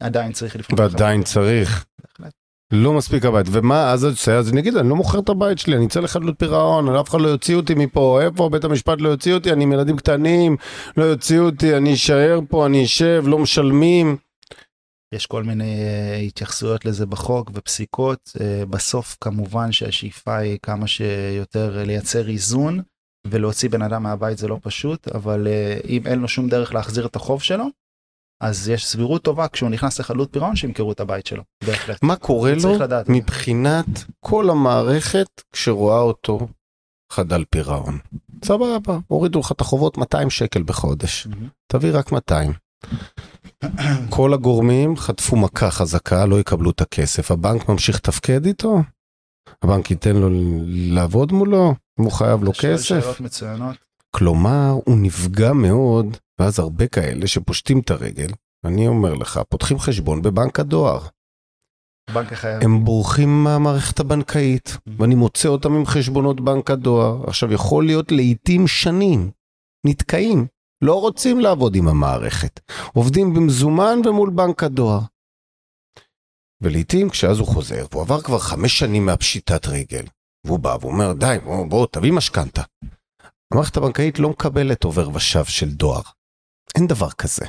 ועדיין 0.00 0.32
צריך 0.32 0.56
לפנות. 0.56 0.80
ועדיין 0.80 1.22
צריך. 1.22 1.86
בהחלט. 2.00 2.39
לא 2.72 2.92
מספיק 2.92 3.24
הבית. 3.24 3.46
ומה 3.50 3.90
אז 3.92 4.04
עושה? 4.04 4.38
אז 4.38 4.52
אני 4.52 4.60
אגיד, 4.60 4.76
אני 4.76 4.88
לא 4.88 4.96
מוכר 4.96 5.18
את 5.18 5.28
הבית 5.28 5.58
שלי, 5.58 5.76
אני 5.76 5.86
אצא 5.86 6.00
לחדלות 6.00 6.38
פירעון, 6.38 6.96
אף 6.96 7.08
אחד 7.08 7.20
לא 7.20 7.28
יוציא 7.28 7.56
אותי 7.56 7.74
מפה, 7.74 8.20
איפה 8.22 8.48
בית 8.48 8.64
המשפט 8.64 9.00
לא 9.00 9.08
יוציא 9.08 9.34
אותי, 9.34 9.52
אני 9.52 9.64
עם 9.64 9.72
ילדים 9.72 9.96
קטנים, 9.96 10.56
לא 10.96 11.04
יוציאו 11.04 11.44
אותי, 11.44 11.76
אני 11.76 11.94
אשאר 11.94 12.40
פה, 12.48 12.66
אני 12.66 12.84
אשב, 12.84 13.24
לא 13.26 13.38
משלמים. 13.38 14.16
יש 15.14 15.26
כל 15.26 15.42
מיני 15.42 15.64
uh, 15.64 16.26
התייחסויות 16.26 16.84
לזה 16.84 17.06
בחוק 17.06 17.50
ופסיקות 17.54 18.32
uh, 18.36 18.66
בסוף 18.66 19.16
כמובן 19.20 19.72
שהשאיפה 19.72 20.36
היא 20.36 20.58
כמה 20.62 20.86
שיותר 20.86 21.82
לייצר 21.86 22.28
איזון 22.28 22.82
ולהוציא 23.26 23.68
בן 23.68 23.82
אדם 23.82 24.02
מהבית 24.02 24.38
זה 24.38 24.48
לא 24.48 24.58
פשוט 24.62 25.08
אבל 25.08 25.46
אם 25.88 26.06
אין 26.06 26.18
לו 26.18 26.28
שום 26.28 26.48
דרך 26.48 26.74
להחזיר 26.74 27.06
את 27.06 27.16
החוב 27.16 27.42
שלו 27.42 27.64
אז 28.40 28.68
יש 28.68 28.86
סבירות 28.86 29.22
טובה 29.22 29.48
כשהוא 29.48 29.70
נכנס 29.70 30.00
לחדלות 30.00 30.32
פירעון 30.32 30.56
שימכרו 30.56 30.92
את 30.92 31.00
הבית 31.00 31.26
שלו 31.26 31.42
בהחלט. 31.66 32.02
מה 32.02 32.16
קורה 32.16 32.52
לו 32.62 32.78
לדעת. 32.78 33.06
מבחינת 33.08 33.86
כל 34.20 34.50
המערכת 34.50 35.42
כשרואה 35.52 36.00
אותו 36.00 36.48
חדל 37.12 37.44
פירעון? 37.50 37.98
סבבה, 38.44 38.98
הורידו 39.08 39.40
לך 39.40 39.52
את 39.52 39.60
החובות 39.60 39.98
200 39.98 40.30
שקל 40.30 40.62
בחודש, 40.62 41.26
מהמם. 41.26 41.48
תביא 41.72 41.90
רק 41.92 42.12
200. 42.12 42.52
כל 44.10 44.34
הגורמים 44.34 44.96
חטפו 44.96 45.36
מכה 45.36 45.70
חזקה, 45.70 46.26
לא 46.26 46.40
יקבלו 46.40 46.70
את 46.70 46.80
הכסף, 46.80 47.30
הבנק 47.30 47.68
ממשיך 47.68 47.96
לתפקד 47.96 48.46
איתו? 48.46 48.82
הבנק 49.62 49.90
ייתן 49.90 50.16
לו 50.16 50.28
לעבוד 50.66 51.32
מולו? 51.32 51.74
אם 52.00 52.04
הוא 52.04 52.12
חייב 52.12 52.44
לו 52.44 52.52
כסף? 52.52 52.82
שאלות 52.82 53.20
מצוינות. 53.20 53.89
כלומר, 54.16 54.70
הוא 54.84 54.98
נפגע 54.98 55.52
מאוד, 55.52 56.16
ואז 56.40 56.58
הרבה 56.58 56.86
כאלה 56.86 57.26
שפושטים 57.26 57.80
את 57.80 57.90
הרגל, 57.90 58.28
אני 58.64 58.88
אומר 58.88 59.14
לך, 59.14 59.40
פותחים 59.48 59.78
חשבון 59.78 60.22
בבנק 60.22 60.60
הדואר. 60.60 61.06
בנק 62.14 62.32
החייב. 62.32 62.62
הם 62.62 62.84
בורחים 62.84 63.44
מהמערכת 63.44 64.00
הבנקאית, 64.00 64.76
ואני 64.98 65.14
מוצא 65.14 65.48
אותם 65.48 65.72
עם 65.72 65.86
חשבונות 65.86 66.40
בנק 66.40 66.70
הדואר. 66.70 67.24
עכשיו, 67.26 67.52
יכול 67.52 67.86
להיות 67.86 68.12
לעיתים 68.12 68.66
שנים, 68.66 69.30
נתקעים, 69.86 70.46
לא 70.84 71.00
רוצים 71.00 71.40
לעבוד 71.40 71.74
עם 71.74 71.88
המערכת. 71.88 72.60
עובדים 72.92 73.34
במזומן 73.34 73.98
ומול 74.04 74.30
בנק 74.30 74.62
הדואר. 74.62 75.00
ולעיתים 76.60 77.10
כשאז 77.10 77.38
הוא 77.38 77.46
חוזר, 77.46 77.86
והוא 77.90 78.02
עבר 78.02 78.20
כבר 78.20 78.38
חמש 78.38 78.78
שנים 78.78 79.06
מהפשיטת 79.06 79.66
רגל, 79.66 80.04
והוא 80.46 80.58
בא 80.58 80.76
ואומר, 80.80 81.12
די, 81.12 81.36
בוא, 81.44 81.66
בוא 81.66 81.86
תביא 81.92 82.12
משכנתה. 82.12 82.62
המערכת 83.52 83.76
הבנקאית 83.76 84.18
לא 84.18 84.30
מקבלת 84.30 84.84
עובר 84.84 85.08
ושב 85.14 85.44
של 85.44 85.70
דואר. 85.70 86.02
אין 86.74 86.86
דבר 86.86 87.10
כזה. 87.10 87.46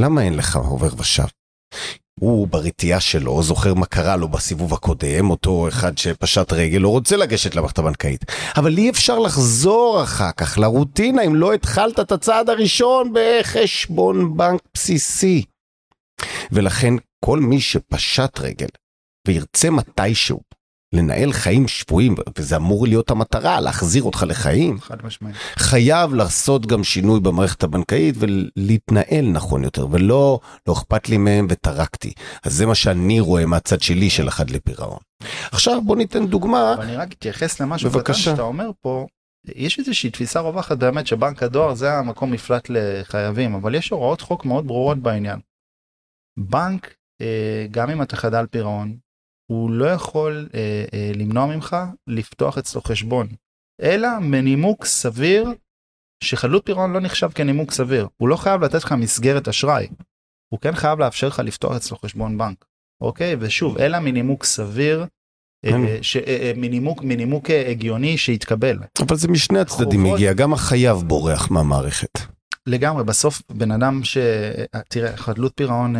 למה 0.00 0.22
אין 0.22 0.36
לך 0.36 0.56
עובר 0.56 1.00
ושב? 1.00 1.26
הוא 2.20 2.48
ברתיעה 2.48 3.00
שלו 3.00 3.42
זוכר 3.42 3.74
מה 3.74 3.86
קרה 3.86 4.16
לו 4.16 4.28
בסיבוב 4.28 4.74
הקודם, 4.74 5.30
אותו 5.30 5.68
אחד 5.68 5.98
שפשט 5.98 6.52
רגל, 6.52 6.78
לא 6.78 6.88
רוצה 6.88 7.16
לגשת 7.16 7.54
למערכת 7.54 7.78
הבנקאית. 7.78 8.24
אבל 8.56 8.78
אי 8.78 8.90
אפשר 8.90 9.18
לחזור 9.18 10.02
אחר 10.02 10.32
כך 10.32 10.58
לרוטינה 10.58 11.22
אם 11.22 11.34
לא 11.34 11.52
התחלת 11.52 12.00
את 12.00 12.12
הצעד 12.12 12.48
הראשון 12.50 13.12
בחשבון 13.14 14.36
בנק 14.36 14.60
בסיסי. 14.74 15.44
ולכן 16.52 16.94
כל 17.24 17.38
מי 17.38 17.60
שפשט 17.60 18.38
רגל 18.38 18.68
וירצה 19.28 19.70
מתישהו 19.70 20.40
לנהל 20.94 21.32
חיים 21.32 21.68
שפויים, 21.68 22.14
וזה 22.38 22.56
אמור 22.56 22.86
להיות 22.86 23.10
המטרה, 23.10 23.60
להחזיר 23.60 24.02
אותך 24.02 24.24
לחיים, 24.28 24.80
חד 24.80 24.96
משמעית. 25.04 25.36
חייב 25.56 26.14
לעשות 26.14 26.66
גם 26.66 26.84
שינוי 26.84 27.20
במערכת 27.20 27.62
הבנקאית 27.62 28.14
ולהתנהל 28.18 29.30
נכון 29.32 29.64
יותר, 29.64 29.86
ולא, 29.90 30.40
לא 30.68 30.72
אכפת 30.72 31.08
לי 31.08 31.16
מהם 31.16 31.46
וטרקתי. 31.50 32.12
אז 32.44 32.54
זה 32.54 32.66
מה 32.66 32.74
שאני 32.74 33.20
רואה 33.20 33.46
מהצד 33.46 33.80
שלי 33.80 34.10
של 34.10 34.28
החד 34.28 34.50
לפירעון. 34.50 34.98
עכשיו 35.52 35.82
בוא 35.84 35.96
ניתן 35.96 36.26
דוגמה, 36.26 36.74
אני 36.80 36.96
רק 36.96 37.12
אתייחס 37.12 37.60
למשהו 37.60 37.90
קטן. 37.90 38.14
שאתה 38.14 38.42
אומר 38.42 38.70
פה. 38.80 39.06
יש 39.54 39.78
איזושהי 39.78 40.10
תפיסה 40.10 40.40
רווחת 40.40 40.78
באמת 40.78 41.06
שבנק 41.06 41.42
הדואר 41.42 41.74
זה 41.74 41.92
המקום 41.92 42.32
מפלט 42.32 42.66
לחייבים 42.68 43.54
אבל 43.54 43.74
יש 43.74 43.90
הוראות 43.90 44.20
חוק 44.20 44.44
מאוד 44.44 44.66
ברורות 44.66 44.98
בעניין. 44.98 45.40
בנק 46.38 46.94
אה, 47.20 47.66
גם 47.70 47.90
אם 47.90 48.02
אתה 48.02 48.16
חדל 48.16 48.46
פירעון 48.50 48.96
הוא 49.46 49.70
לא 49.70 49.84
יכול 49.84 50.48
אה, 50.54 50.84
אה, 50.94 51.10
למנוע 51.14 51.46
ממך 51.46 51.76
לפתוח 52.06 52.58
אצלו 52.58 52.80
חשבון 52.82 53.28
אלא 53.82 54.08
מנימוק 54.20 54.84
סביר 54.84 55.48
שחדלות 56.24 56.62
פירעון 56.66 56.92
לא 56.92 57.00
נחשב 57.00 57.28
כנימוק 57.34 57.70
סביר 57.70 58.08
הוא 58.16 58.28
לא 58.28 58.36
חייב 58.36 58.64
לתת 58.64 58.84
לך 58.84 58.92
מסגרת 58.92 59.48
אשראי. 59.48 59.88
הוא 60.52 60.60
כן 60.60 60.74
חייב 60.74 60.98
לאפשר 60.98 61.28
לך 61.28 61.38
לפתוח 61.38 61.76
אצלו 61.76 61.96
חשבון 61.96 62.38
בנק. 62.38 62.64
אוקיי 63.00 63.36
ושוב 63.40 63.78
אלא 63.78 63.98
מנימוק 63.98 64.44
סביר. 64.44 65.06
אה, 65.64 65.70
כן. 65.70 66.02
ש- 66.02 66.16
אה, 66.16 66.22
אה, 66.26 66.52
מנימוק 66.56 67.02
מנימוק 67.02 67.50
הגיוני 67.50 68.18
שהתקבל 68.18 68.78
אבל 69.06 69.16
זה 69.16 69.28
משני 69.28 69.58
הצדדים 69.58 70.00
חובות- 70.00 70.14
מגיע, 70.14 70.32
גם 70.32 70.52
החייב 70.52 70.96
בורח 70.96 71.50
מהמערכת. 71.50 72.18
לגמרי 72.66 73.04
בסוף 73.04 73.42
בן 73.50 73.70
אדם 73.70 74.04
ש... 74.04 74.16
אה, 74.16 74.80
תראה 74.88 75.16
חדלות 75.16 75.52
פירעון 75.56 75.94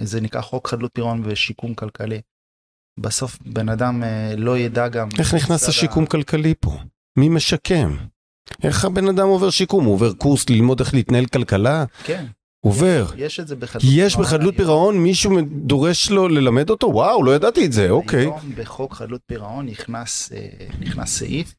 זה 0.00 0.20
נקרא 0.20 0.40
חוק 0.40 0.68
חדלות 0.68 0.90
פירעון 0.94 1.22
ושיקום 1.24 1.74
כלכלי. 1.74 2.20
בסוף 2.98 3.38
בן 3.46 3.68
אדם 3.68 4.04
אה, 4.04 4.34
לא 4.36 4.58
ידע 4.58 4.88
גם 4.88 5.08
איך 5.18 5.34
נכנס 5.34 5.68
השיקום 5.68 6.06
כלכלי 6.06 6.54
פה? 6.60 6.78
מי 7.18 7.28
משקם? 7.28 7.96
איך 8.62 8.84
הבן 8.84 9.08
אדם 9.08 9.26
עובר 9.28 9.50
שיקום? 9.50 9.84
הוא 9.84 9.94
עובר 9.94 10.12
קורס 10.12 10.50
ללמוד 10.50 10.80
איך 10.80 10.94
להתנהל 10.94 11.26
כלכלה? 11.26 11.82
ה... 11.82 11.84
כן 12.04 12.26
עובר. 12.60 13.06
יש 13.16 13.40
את 13.40 13.48
זה 13.48 13.56
בחדלות 13.56 13.92
יש 13.96 14.16
בחדלות 14.16 14.54
היום. 14.54 14.56
פירעון 14.56 14.98
מישהו 14.98 15.40
דורש 15.42 16.10
לו 16.10 16.28
ללמד 16.28 16.70
אותו? 16.70 16.86
וואו, 16.86 17.24
לא 17.24 17.34
ידעתי 17.34 17.66
את 17.66 17.72
זה, 17.72 17.90
אוקיי. 17.90 18.20
היום 18.20 18.54
בחוק 18.56 18.94
חדלות 18.94 19.20
פירעון 19.26 19.66
נכנס 19.66 20.32
אה, 20.32 20.48
נכנס 20.80 21.18
סעיף 21.18 21.54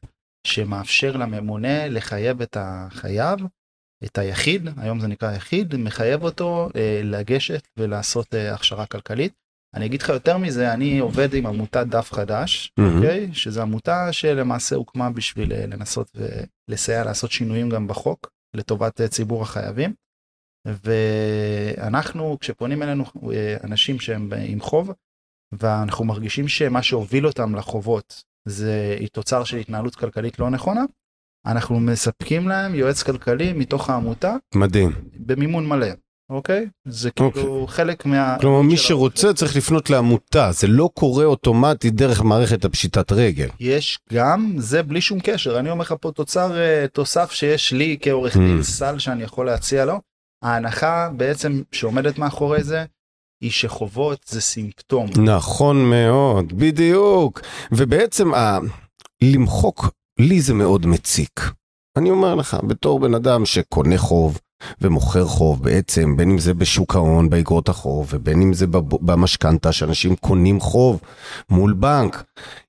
שמאפשר 0.46 1.16
לממונה 1.16 1.88
לחייב 1.88 2.42
את 2.42 2.56
החייב 2.60 3.38
את 4.04 4.18
היחיד 4.18 4.68
היום 4.76 5.00
זה 5.00 5.08
נקרא 5.08 5.32
יחיד 5.32 5.76
מחייב 5.76 6.22
אותו 6.22 6.68
אה, 6.76 7.00
לגשת 7.04 7.68
ולעשות 7.76 8.34
הכשרה 8.34 8.86
כלכלית. 8.86 9.32
אני 9.74 9.86
אגיד 9.86 10.02
לך 10.02 10.08
יותר 10.08 10.38
מזה 10.38 10.72
אני 10.72 10.98
עובד 10.98 11.34
עם 11.34 11.46
עמותת 11.46 11.86
דף 11.86 12.12
חדש. 12.12 12.72
אוקיי 12.96 13.34
שזו 13.34 13.62
עמותה 13.62 14.12
שלמעשה 14.12 14.76
הוקמה 14.76 15.10
בשביל 15.10 15.52
אה, 15.52 15.66
לנסות 15.66 16.16
ולסייע 16.68 17.04
לעשות 17.04 17.30
שינויים 17.30 17.70
גם 17.70 17.86
בחוק 17.86 18.30
לטובת 18.54 19.00
אה, 19.00 19.08
ציבור 19.08 19.42
החייבים. 19.42 19.94
ואנחנו 20.66 22.38
כשפונים 22.40 22.82
אלינו 22.82 23.04
אה, 23.32 23.56
אנשים 23.64 24.00
שהם 24.00 24.30
עם 24.46 24.60
חוב 24.60 24.92
ואנחנו 25.52 26.04
מרגישים 26.04 26.48
שמה 26.48 26.82
שהוביל 26.82 27.26
אותם 27.26 27.54
לחובות 27.54 28.22
זה 28.48 28.96
תוצר 29.12 29.44
של 29.44 29.56
התנהלות 29.56 29.94
כלכלית 29.94 30.38
לא 30.38 30.50
נכונה. 30.50 30.84
אנחנו 31.46 31.80
מספקים 31.80 32.48
להם 32.48 32.74
יועץ 32.74 33.02
כלכלי 33.02 33.52
מתוך 33.52 33.90
העמותה 33.90 34.36
מדהים. 34.54 34.90
במימון 35.26 35.68
מלא, 35.68 35.86
אוקיי? 36.32 36.66
זה 36.88 37.10
כאילו 37.10 37.66
חלק 37.68 38.06
מה... 38.06 38.36
כלומר, 38.40 38.62
מי 38.62 38.76
שרוצה 38.76 39.32
צריך 39.32 39.56
לפנות 39.56 39.90
לעמותה, 39.90 40.52
זה 40.52 40.66
לא 40.66 40.90
קורה 40.94 41.24
אוטומטית 41.24 41.94
דרך 41.94 42.22
מערכת 42.22 42.64
הפשיטת 42.64 43.12
רגל. 43.12 43.48
יש 43.60 43.98
גם 44.12 44.54
זה 44.58 44.82
בלי 44.82 45.00
שום 45.00 45.20
קשר 45.20 45.58
אני 45.58 45.70
אומר 45.70 45.82
לך 45.82 45.94
פה 46.00 46.10
תוצר 46.12 46.58
אה, 46.58 46.86
תוסף 46.92 47.30
שיש 47.32 47.72
לי 47.72 47.96
כעורך 48.00 48.36
דין 48.36 48.58
Mm. 48.60 48.62
סל 48.62 48.98
שאני 48.98 49.22
יכול 49.22 49.46
להציע 49.46 49.84
לו. 49.84 50.00
ההנחה 50.42 51.08
בעצם 51.16 51.62
שעומדת 51.72 52.18
מאחורי 52.18 52.64
זה 52.64 52.84
היא 53.42 53.50
שחובות 53.50 54.18
זה 54.26 54.40
סימפטום. 54.40 55.06
נכון 55.24 55.90
מאוד, 55.90 56.52
בדיוק. 56.52 57.40
ובעצם 57.72 58.34
ה... 58.34 58.58
למחוק, 59.22 59.90
לי 60.18 60.40
זה 60.40 60.54
מאוד 60.54 60.86
מציק. 60.86 61.40
אני 61.98 62.10
אומר 62.10 62.34
לך, 62.34 62.56
בתור 62.68 63.00
בן 63.00 63.14
אדם 63.14 63.46
שקונה 63.46 63.98
חוב 63.98 64.40
ומוכר 64.80 65.24
חוב 65.24 65.62
בעצם, 65.62 66.16
בין 66.16 66.30
אם 66.30 66.38
זה 66.38 66.54
בשוק 66.54 66.94
ההון, 66.94 67.30
באגרות 67.30 67.68
החוב, 67.68 68.08
ובין 68.10 68.42
אם 68.42 68.52
זה 68.52 68.66
במשכנתה, 68.82 69.72
שאנשים 69.72 70.16
קונים 70.16 70.60
חוב 70.60 71.00
מול 71.50 71.72
בנק, 71.72 72.24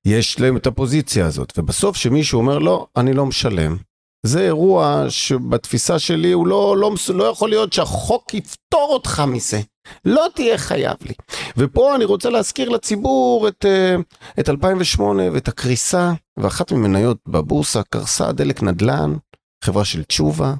יש 0.06 0.39
להם 0.39 0.58
את 0.58 0.67
הפוזיציה 0.67 1.25
הזאת, 1.25 1.53
ובסוף 1.58 1.97
שמישהו 1.97 2.39
אומר 2.39 2.60
לא, 2.60 2.88
אני 2.97 3.13
לא 3.13 3.25
משלם. 3.25 3.77
זה 4.25 4.41
אירוע 4.41 5.06
שבתפיסה 5.10 5.99
שלי 5.99 6.32
הוא 6.32 6.47
לא, 6.47 6.77
לא, 6.77 6.93
לא 7.13 7.23
יכול 7.23 7.49
להיות 7.49 7.73
שהחוק 7.73 8.34
יפטור 8.34 8.89
אותך 8.93 9.23
מזה. 9.27 9.62
לא 10.06 10.27
תהיה 10.36 10.58
חייב 10.58 10.97
לי. 11.01 11.13
ופה 11.58 11.95
אני 11.95 12.06
רוצה 12.06 12.29
להזכיר 12.29 12.69
לציבור 12.69 13.47
את, 13.47 13.65
אה, 13.65 13.95
את 14.39 14.49
2008 14.49 15.32
ואת 15.32 15.47
הקריסה, 15.47 16.13
ואחת 16.38 16.71
ממניות 16.71 17.17
בבורסה 17.27 17.82
קרסה 17.89 18.32
דלק 18.32 18.63
נדל"ן, 18.63 19.13
חברה 19.63 19.86
של 19.86 20.03
תשובה, 20.03 20.53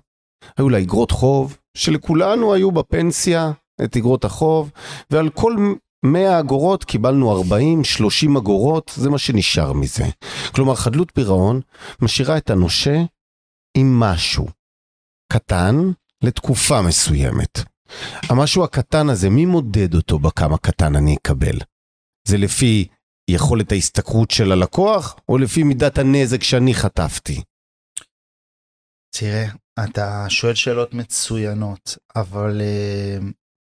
היו 0.58 0.70
לה 0.70 0.80
אגרות 0.80 1.12
חוב, 1.12 1.58
שלכולנו 1.78 2.54
היו 2.54 2.72
בפנסיה 2.72 3.52
את 3.84 3.98
אגרות 3.98 4.26
החוב, 4.26 4.72
ועל 5.10 5.30
כל 5.30 5.56
100 6.06 6.40
אגורות 6.40 6.84
קיבלנו 6.84 7.42
40-30 7.42 8.38
אגורות, 8.38 8.92
זה 8.96 9.10
מה 9.10 9.18
שנשאר 9.18 9.74
מזה. 9.74 10.06
כלומר, 10.56 10.76
חדלות 10.76 11.12
פירעון 11.14 11.62
משאירה 12.02 12.38
את 12.38 12.50
הנושה 12.50 13.04
עם 13.78 14.00
משהו 14.00 14.48
קטן 15.34 15.76
לתקופה 16.24 16.82
מסוימת. 16.82 17.60
המשהו 18.30 18.64
הקטן 18.64 19.10
הזה, 19.10 19.30
מי 19.30 19.46
מודד 19.46 19.96
אותו 19.96 20.20
בכמה 20.20 20.58
קטן 20.58 20.96
אני 20.96 21.16
אקבל? 21.16 21.58
זה 22.28 22.38
לפי 22.38 22.88
יכולת 23.30 23.72
ההשתכרות 23.72 24.32
של 24.32 24.52
הלקוח, 24.52 25.16
או 25.30 25.38
לפי 25.38 25.64
מידת 25.64 25.98
הנזק 25.98 26.44
שאני 26.44 26.74
חטפתי? 26.74 27.42
תראה, 29.16 29.46
אתה 29.84 30.26
שואל 30.30 30.54
שאלות 30.54 30.94
מצוינות, 30.94 31.98
אבל 32.16 32.62
אה, 32.62 33.18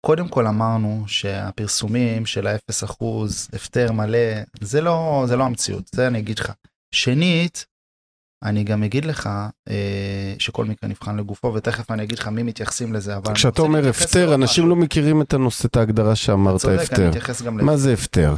קודם 0.06 0.28
כל 0.28 0.46
אמרנו 0.46 1.04
שהפרסומים 1.06 2.26
של 2.26 2.46
ה-0% 2.46 3.04
הפטר 3.52 3.92
מלא, 3.92 4.18
זה 4.60 4.80
לא, 4.80 5.24
זה 5.28 5.36
לא 5.36 5.44
המציאות, 5.44 5.90
זה 5.92 6.06
אני 6.06 6.18
אגיד 6.18 6.38
לך. 6.38 6.52
שנית, 6.94 7.66
אני 8.44 8.64
גם 8.64 8.82
אגיד 8.82 9.04
לך 9.04 9.30
אה, 9.68 10.34
שכל 10.38 10.64
מקרה 10.64 10.90
נבחן 10.90 11.16
לגופו, 11.16 11.54
ותכף 11.54 11.90
אני 11.90 12.02
אגיד 12.02 12.18
לך 12.18 12.28
מי 12.28 12.42
מתייחסים 12.42 12.92
לזה, 12.92 13.16
אבל... 13.16 13.34
כשאתה 13.34 13.62
אומר 13.62 13.88
הפטר, 13.88 14.34
אנשים. 14.34 14.68
לא 14.68 14.76
מכירים 14.76 15.22
את 15.22 15.34
הנושא, 15.34 15.68
את 15.68 15.76
ההגדרה 15.76 16.16
שאמרת, 16.16 16.60
צודק, 16.60 16.74
אני 16.74 16.82
הפטר. 16.82 17.08
אתייחס 17.10 17.42
גם 17.42 17.56
מה 17.56 17.76
זה 17.76 17.92
הפטר? 17.92 18.34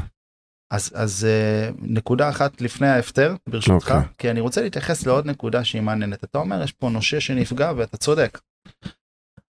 אז 0.70 0.92
אז 0.94 1.24
אה, 1.24 1.70
נקודה 1.78 2.28
אחת 2.28 2.60
לפני 2.60 2.86
ההפטר 2.86 3.34
ברשותך 3.48 3.90
אוקיי. 3.90 4.14
כי 4.18 4.30
אני 4.30 4.40
רוצה 4.40 4.62
להתייחס 4.62 5.06
לעוד 5.06 5.26
נקודה 5.26 5.64
שהיא 5.64 5.82
מעניינת 5.82 6.24
אתה 6.24 6.38
אומר 6.38 6.62
יש 6.62 6.72
פה 6.72 6.88
נושה 6.88 7.20
שנפגע 7.20 7.72
ואתה 7.76 7.96
צודק. 7.96 8.40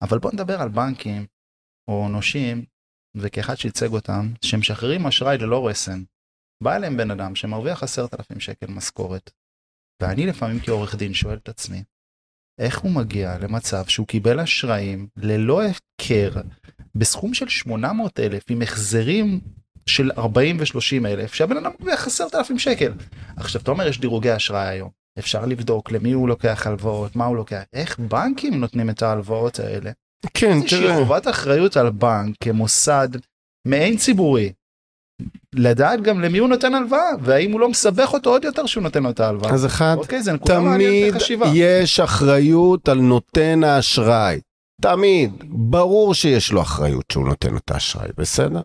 אבל 0.03 0.19
בוא 0.19 0.31
נדבר 0.33 0.61
על 0.61 0.69
בנקים 0.69 1.27
או 1.89 2.09
נושים 2.09 2.65
וכאחד 3.17 3.55
שייצג 3.55 3.93
אותם 3.93 4.33
שמשחררים 4.43 5.07
אשראי 5.07 5.39
ללא 5.39 5.69
רסן. 5.69 6.03
בא 6.63 6.77
אליהם 6.77 6.97
בן 6.97 7.11
אדם 7.11 7.35
שמרוויח 7.35 7.83
עשרת 7.83 8.15
אלפים 8.15 8.41
שקל 8.41 8.67
משכורת. 8.67 9.31
ואני 10.03 10.27
לפעמים 10.27 10.61
כעורך 10.61 10.95
דין 10.95 11.15
שואל 11.15 11.37
את 11.37 11.49
עצמי 11.49 11.83
איך 12.61 12.79
הוא 12.79 12.91
מגיע 12.91 13.39
למצב 13.39 13.87
שהוא 13.87 14.07
קיבל 14.07 14.41
אשראים 14.41 15.09
ללא 15.17 15.61
היכר 15.61 16.41
בסכום 16.95 17.35
של 17.35 17.49
800 17.49 18.21
אלף 18.21 18.45
עם 18.51 18.63
החזרים 18.63 19.41
של 19.87 20.11
40 20.19 20.57
ו-30 20.61 21.07
אלף 21.07 21.35
שהבן 21.35 21.57
אדם 21.57 21.71
מרוויח 21.81 22.07
10,000 22.07 22.59
שקל. 22.59 22.93
עכשיו 23.37 23.61
אתה 23.61 23.71
אומר 23.71 23.87
יש 23.87 24.01
דירוגי 24.01 24.37
אשראי 24.37 24.69
היום 24.69 24.91
אפשר 25.19 25.47
לבדוק 25.47 25.93
למי 25.93 26.13
הוא 26.13 26.29
לוקח 26.29 26.67
הלוואות 26.67 27.17
מה 27.17 27.25
הוא 27.25 27.37
לוקח 27.37 27.63
איך 27.73 27.99
בנקים 27.99 28.61
נותנים 28.61 28.91
את 28.91 29.03
ההלוואות 29.03 29.61
האלה. 29.61 29.91
כן, 30.35 30.53
איזושהי 30.53 30.81
תראה. 30.81 30.97
חובת 30.97 31.29
אחריות 31.29 31.77
על 31.77 31.91
בנק 31.91 32.37
כמוסד 32.41 33.09
מעין 33.67 33.97
ציבורי. 33.97 34.53
לדעת 35.55 36.03
גם 36.03 36.21
למי 36.21 36.39
הוא 36.39 36.49
נותן 36.49 36.75
הלוואה 36.75 37.11
והאם 37.23 37.53
הוא 37.53 37.61
לא 37.61 37.69
מסבך 37.69 38.13
אותו 38.13 38.31
עוד 38.31 38.45
יותר 38.45 38.67
שהוא 38.67 38.83
נותן 38.83 39.03
לו 39.03 39.11
את 39.11 39.21
ההלוואה. 39.21 39.53
אז 39.53 39.67
אחד, 39.67 39.95
אוקיי 39.99 40.23
זה 40.23 40.39
תמיד. 40.39 41.15
יש 41.55 42.01
אחריות 42.01 42.89
על 42.89 42.99
נותן 42.99 43.65
האשראי. 43.65 44.41
תמיד. 44.81 45.45
ברור 45.49 46.15
שיש 46.15 46.53
לו 46.53 46.63
אחריות 46.63 47.05
שהוא 47.13 47.29
נותן 47.29 47.57
את 47.57 47.71
האשראי, 47.71 48.09
בסדר? 48.17 48.61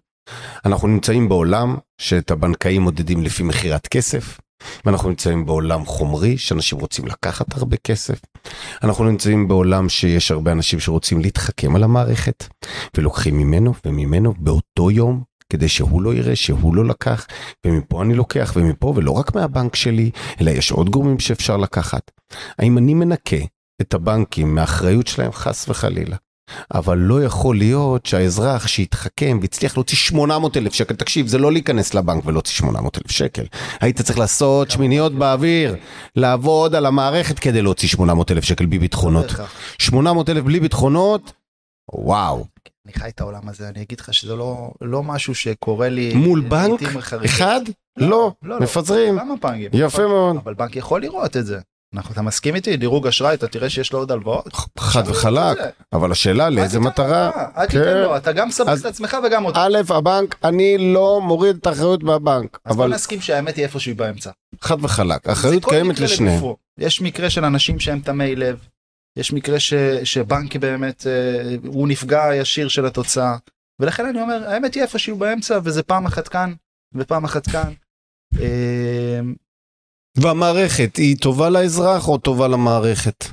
אנחנו 0.65 0.87
נמצאים 0.87 1.29
בעולם 1.29 1.75
שאת 2.01 2.31
הבנקאים 2.31 2.81
מודדים 2.81 3.23
לפי 3.23 3.43
מכירת 3.43 3.87
כסף, 3.87 4.39
ואנחנו 4.85 5.09
נמצאים 5.09 5.45
בעולם 5.45 5.85
חומרי 5.85 6.37
שאנשים 6.37 6.79
רוצים 6.79 7.05
לקחת 7.05 7.57
הרבה 7.57 7.77
כסף. 7.77 8.19
אנחנו 8.83 9.03
נמצאים 9.03 9.47
בעולם 9.47 9.89
שיש 9.89 10.31
הרבה 10.31 10.51
אנשים 10.51 10.79
שרוצים 10.79 11.21
להתחכם 11.21 11.75
על 11.75 11.83
המערכת 11.83 12.47
ולוקחים 12.97 13.37
ממנו 13.37 13.73
וממנו 13.85 14.33
באותו 14.37 14.91
יום 14.91 15.23
כדי 15.49 15.67
שהוא 15.69 16.01
לא 16.01 16.13
יראה 16.13 16.35
שהוא 16.35 16.75
לא 16.75 16.85
לקח 16.85 17.27
ומפה 17.65 18.03
אני 18.03 18.13
לוקח 18.13 18.53
ומפה 18.55 18.93
ולא 18.95 19.11
רק 19.11 19.35
מהבנק 19.35 19.75
שלי 19.75 20.11
אלא 20.41 20.51
יש 20.51 20.71
עוד 20.71 20.89
גורמים 20.89 21.19
שאפשר 21.19 21.57
לקחת. 21.57 22.11
האם 22.59 22.77
אני 22.77 22.93
מנקה 22.93 23.37
את 23.81 23.93
הבנקים 23.93 24.55
מהאחריות 24.55 25.07
שלהם 25.07 25.31
חס 25.31 25.69
וחלילה? 25.69 26.15
אבל 26.73 26.97
לא 26.97 27.23
יכול 27.23 27.57
להיות 27.57 28.05
שהאזרח 28.05 28.67
שהתחכם 28.67 29.39
והצליח 29.41 29.77
להוציא 29.77 29.97
800 29.97 30.57
אלף 30.57 30.73
שקל, 30.73 30.95
תקשיב, 30.95 31.27
זה 31.27 31.37
לא 31.37 31.51
להיכנס 31.51 31.93
לבנק 31.93 32.25
ולהוציא 32.25 32.53
800 32.53 32.97
אלף 32.97 33.11
שקל. 33.11 33.43
היית 33.81 34.01
צריך 34.01 34.19
לעשות 34.19 34.71
שמיניות 34.71 35.13
באוויר, 35.13 35.75
לעבוד 36.15 36.75
על 36.75 36.85
המערכת 36.85 37.39
כדי 37.39 37.61
להוציא 37.61 37.87
800 37.87 38.31
אלף 38.31 38.43
שקל 38.43 38.65
בלי 38.65 38.79
ביטחונות. 38.79 39.25
800 39.79 40.29
אלף 40.29 40.43
בלי 40.43 40.59
ביטחונות, 40.59 41.33
וואו. 41.93 42.45
אני 42.85 42.93
חי 42.93 43.09
את 43.09 43.21
העולם 43.21 43.49
הזה, 43.49 43.69
אני 43.69 43.81
אגיד 43.81 43.99
לך 43.99 44.13
שזה 44.13 44.35
לא, 44.35 44.71
לא 44.81 45.03
משהו 45.03 45.35
שקורה 45.35 45.89
לי... 45.89 46.13
מול 46.13 46.41
בנק? 46.41 46.81
אחד? 47.25 47.61
לא, 47.97 48.31
מפזרים. 48.43 49.19
כמה 49.19 49.35
בנקים. 49.41 49.69
יפה 49.73 50.07
מאוד. 50.07 50.35
אבל 50.35 50.53
בנק 50.53 50.75
יכול 50.75 51.01
לראות 51.01 51.37
את 51.37 51.45
זה. 51.45 51.59
אנחנו, 51.95 52.13
אתה 52.13 52.21
מסכים 52.21 52.55
איתי? 52.55 52.77
דירוג 52.77 53.07
אשראי, 53.07 53.33
אתה 53.33 53.47
תראה 53.47 53.69
שיש 53.69 53.93
לו 53.93 53.99
עוד 53.99 54.11
הלוואות? 54.11 54.53
חד 54.79 55.03
וחלק, 55.07 55.57
אבל 55.93 56.11
השאלה 56.11 56.49
לאיזה 56.49 56.79
מטרה. 56.79 57.31
אל 57.57 57.65
תיתן 57.65 57.97
לו, 57.97 58.17
אתה 58.17 58.31
גם 58.31 58.47
מסבך 58.47 58.79
את 58.79 58.85
עצמך 58.85 59.17
וגם 59.25 59.45
אותו. 59.45 59.59
א', 59.59 59.77
הבנק, 59.89 60.35
אני 60.43 60.93
לא 60.93 61.21
מוריד 61.23 61.55
את 61.55 61.67
האחריות 61.67 62.03
מהבנק. 62.03 62.59
אז 62.65 62.75
בוא 62.75 62.87
נסכים 62.87 63.21
שהאמת 63.21 63.55
היא 63.55 63.63
איפשהי 63.65 63.93
באמצע. 63.93 64.31
חד 64.61 64.83
וחלק, 64.83 65.27
האחריות 65.27 65.65
קיימת 65.65 65.99
לשניהם. 65.99 66.43
יש 66.77 67.01
מקרה 67.01 67.29
של 67.29 67.45
אנשים 67.45 67.79
שהם 67.79 67.99
תמי 67.99 68.35
לב, 68.35 68.59
יש 69.17 69.33
מקרה 69.33 69.59
ש, 69.59 69.73
שבנק 70.03 70.55
באמת, 70.55 71.07
אה, 71.07 71.55
הוא 71.65 71.87
נפגע 71.87 72.35
ישיר 72.35 72.67
של 72.67 72.85
התוצאה, 72.85 73.35
ולכן 73.79 74.05
אני 74.05 74.21
אומר, 74.21 74.49
האמת 74.49 74.73
היא 74.73 74.83
איפשהו 74.83 75.17
באמצע, 75.17 75.59
וזה 75.63 75.83
פעם 75.83 76.05
אחת 76.05 76.27
כאן, 76.27 76.53
ופעם 76.95 77.25
אחת 77.25 77.47
כאן. 77.49 77.73
והמערכת 80.17 80.95
היא 80.95 81.17
טובה 81.17 81.49
לאזרח 81.49 82.07
או 82.07 82.17
טובה 82.17 82.47
למערכת? 82.47 83.25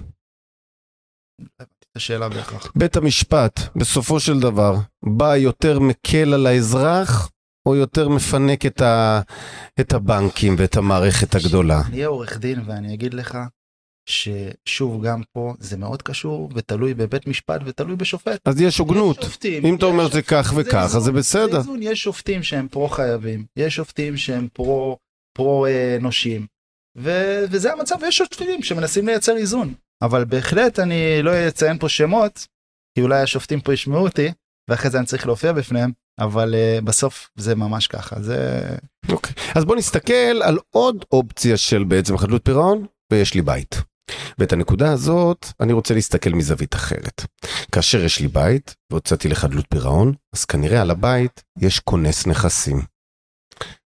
השאלה 1.96 2.28
בהכרח. 2.28 2.72
בית 2.76 2.96
המשפט, 2.96 3.60
בסופו 3.76 4.20
של 4.20 4.40
דבר, 4.40 4.74
בא 5.04 5.36
יותר 5.36 5.80
מקל 5.80 6.34
על 6.34 6.46
האזרח, 6.46 7.30
או 7.66 7.76
יותר 7.76 8.08
מפנק 8.08 8.66
את, 8.66 8.80
ה... 8.80 9.20
את 9.80 9.92
הבנקים 9.92 10.54
ואת 10.58 10.76
המערכת 10.76 11.34
הגדולה? 11.34 11.82
אני 11.86 11.96
אהיה 11.96 12.06
עורך 12.06 12.38
דין 12.38 12.62
ואני 12.66 12.94
אגיד 12.94 13.14
לך 13.14 13.38
ששוב 14.08 15.06
גם 15.06 15.22
פה 15.32 15.54
זה 15.58 15.76
מאוד 15.76 16.02
קשור 16.02 16.50
ותלוי 16.54 16.94
בבית 16.94 17.26
משפט 17.26 17.60
ותלוי 17.64 17.96
בשופט. 17.96 18.40
אז 18.44 18.60
יש 18.60 18.78
הוגנות. 18.78 19.18
אם 19.64 19.76
אתה 19.76 19.86
אומר 19.86 20.08
זה 20.08 20.22
כך 20.22 20.52
וכך 20.56 20.90
אז 20.96 21.02
זה 21.02 21.12
בסדר. 21.12 21.60
יש 21.80 22.02
שופטים 22.02 22.42
שהם 22.42 22.68
פרו 22.68 22.88
חייבים, 22.88 23.44
יש 23.56 23.74
שופטים 23.74 24.16
שהם 24.16 24.48
פרו, 24.52 24.98
פרו 25.36 25.66
אה, 25.66 25.98
נושים. 26.00 26.46
ו- 26.96 27.44
וזה 27.50 27.72
המצב 27.72 27.96
ויש 28.02 28.16
שופטים 28.16 28.62
שמנסים 28.62 29.06
לייצר 29.06 29.36
איזון 29.36 29.74
אבל 30.02 30.24
בהחלט 30.24 30.78
אני 30.78 31.22
לא 31.22 31.48
אציין 31.48 31.78
פה 31.78 31.88
שמות 31.88 32.46
כי 32.94 33.02
אולי 33.02 33.20
השופטים 33.20 33.60
פה 33.60 33.72
ישמעו 33.72 34.02
אותי 34.02 34.32
ואחרי 34.70 34.90
זה 34.90 34.98
אני 34.98 35.06
צריך 35.06 35.26
להופיע 35.26 35.52
בפניהם 35.52 35.92
אבל 36.20 36.54
uh, 36.54 36.84
בסוף 36.84 37.30
זה 37.36 37.54
ממש 37.54 37.86
ככה 37.86 38.22
זה. 38.22 38.60
אוקיי 39.08 39.32
אז 39.54 39.64
בוא 39.64 39.76
נסתכל 39.76 40.42
על 40.42 40.58
עוד 40.70 41.04
אופציה 41.12 41.56
של 41.56 41.84
בעצם 41.84 42.18
חדלות 42.18 42.44
פירעון 42.44 42.86
ויש 43.12 43.34
לי 43.34 43.42
בית. 43.42 43.82
ואת 44.38 44.52
הנקודה 44.52 44.92
הזאת 44.92 45.46
אני 45.60 45.72
רוצה 45.72 45.94
להסתכל 45.94 46.30
מזווית 46.30 46.74
אחרת. 46.74 47.22
כאשר 47.72 48.04
יש 48.04 48.20
לי 48.20 48.28
בית 48.28 48.74
והוצאתי 48.90 49.28
לחדלות 49.28 49.66
פירעון 49.70 50.14
אז 50.34 50.44
כנראה 50.44 50.80
על 50.80 50.90
הבית 50.90 51.42
יש 51.60 51.80
כונס 51.80 52.26
נכסים. 52.26 52.80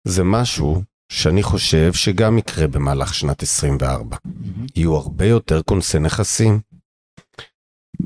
זה 0.08 0.24
משהו 0.24 0.82
שאני 1.14 1.44
חושב 1.44 1.94
שגם 1.94 2.38
יקרה 2.38 2.68
במהלך 2.68 3.14
שנת 3.14 3.44
24. 3.44 4.16
Mm-hmm. 4.16 4.30
יהיו 4.76 4.96
הרבה 4.96 5.26
יותר 5.26 5.62
כונסי 5.62 6.00
נכסים. 6.00 6.60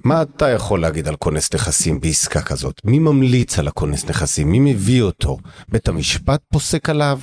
מה 0.04 0.22
אתה 0.22 0.50
יכול 0.50 0.82
להגיד 0.82 1.08
על 1.08 1.16
כונס 1.16 1.54
נכסים 1.54 2.00
בעסקה 2.00 2.42
כזאת? 2.42 2.82
מי 2.86 3.00
ממליץ 3.00 3.60
על 3.60 3.68
הכונס 3.68 4.06
נכסים? 4.06 4.52
מי 4.52 4.60
מביא 4.60 5.02
אותו? 5.02 5.38
בית 5.70 5.88
המשפט 5.88 6.42
פוסק 6.54 6.90
עליו? 6.90 7.20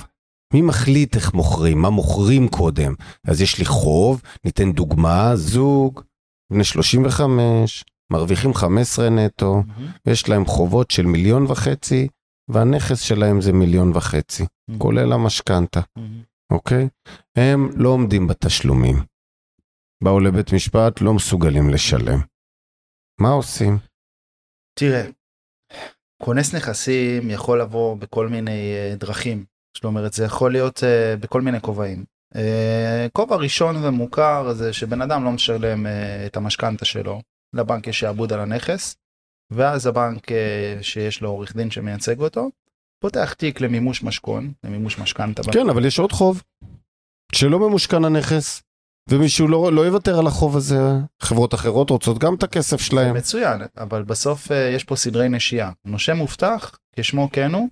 מי 0.55 0.63
מחליט 0.63 1.17
איך 1.17 1.35
מוכרים? 1.35 1.83
מה 1.83 1.91
מוכרים 1.91 2.49
קודם? 2.49 2.95
אז 3.27 3.41
יש 3.41 3.59
לי 3.59 3.65
חוב, 3.65 4.23
ניתן 4.45 4.73
דוגמה, 4.73 5.37
זוג, 5.37 6.01
בני 6.53 6.65
35, 6.65 7.85
מרוויחים 8.13 8.55
15 8.55 9.11
נטו, 9.11 9.63
mm-hmm. 9.63 9.83
ויש 10.07 10.29
להם 10.29 10.47
חובות 10.47 10.91
של 10.91 11.07
מיליון 11.07 11.47
וחצי, 11.49 12.09
והנכס 12.49 13.01
שלהם 13.01 13.41
זה 13.41 13.53
מיליון 13.53 13.97
וחצי, 13.97 14.43
mm-hmm. 14.43 14.79
כולל 14.79 15.13
המשכנתה, 15.13 15.81
mm-hmm. 15.81 16.53
אוקיי? 16.53 16.89
הם 17.37 17.69
לא 17.77 17.89
עומדים 17.89 18.27
בתשלומים. 18.27 18.97
באו 20.05 20.21
לבית 20.21 20.53
משפט, 20.53 21.01
לא 21.01 21.15
מסוגלים 21.15 21.71
לשלם. 21.71 22.21
מה 23.21 23.29
עושים? 23.29 23.79
תראה, 24.79 25.07
כונס 26.23 26.55
נכסים 26.55 27.31
יכול 27.31 27.61
לבוא 27.61 27.97
בכל 27.97 28.29
מיני 28.29 28.75
uh, 28.93 28.99
דרכים. 28.99 29.45
זאת 29.77 29.85
אומרת, 29.85 30.13
זה 30.13 30.25
יכול 30.25 30.53
להיות 30.53 30.79
uh, 30.79 31.21
בכל 31.21 31.41
מיני 31.41 31.61
כובעים. 31.61 32.05
Uh, 32.35 32.39
כובע 33.13 33.37
ראשון 33.37 33.85
ומוכר 33.85 34.53
זה 34.53 34.73
שבן 34.73 35.03
אדם 35.03 35.25
לא 35.25 35.33
משלם 35.33 35.87
uh, 35.87 35.89
את 36.27 36.37
המשכנתה 36.37 36.85
שלו, 36.85 37.21
לבנק 37.55 37.87
יש 37.87 38.01
שעבוד 38.01 38.33
על 38.33 38.41
הנכס, 38.41 38.97
ואז 39.51 39.87
הבנק 39.87 40.33
אה, 40.33 40.79
שיש 40.83 41.21
לו 41.21 41.29
עורך 41.29 41.57
דין 41.57 41.71
שמייצג 41.71 42.21
אותו, 42.21 42.51
פותח 43.01 43.33
תיק 43.33 43.61
למימוש 43.61 44.03
משכון, 44.03 44.53
למימוש 44.65 44.99
משכנתה. 44.99 45.43
כן, 45.53 45.69
אבל 45.69 45.85
יש 45.85 45.99
עוד 45.99 46.13
חוב, 46.13 46.43
שלא 47.33 47.59
ממושכן 47.59 48.05
הנכס, 48.05 48.63
ומישהו 49.11 49.49
לא, 49.49 49.73
לא 49.73 49.81
יוותר 49.87 50.19
על 50.19 50.27
החוב 50.27 50.57
הזה, 50.57 50.79
חברות 51.23 51.55
אחרות 51.55 51.91
רוצות 51.91 52.19
גם 52.19 52.35
את 52.35 52.43
הכסף 52.43 52.81
שלהם. 52.81 53.17
מצוין, 53.17 53.61
אבל 53.77 54.03
בסוף 54.03 54.53
אה, 54.53 54.71
יש 54.75 54.85
פה 54.85 54.97
סדרי 54.97 55.29
נשייה. 55.29 55.71
נושה 55.85 56.15
מובטח, 56.15 56.79
כשמו 56.97 57.29
כן 57.33 57.55
הוא, 57.55 57.69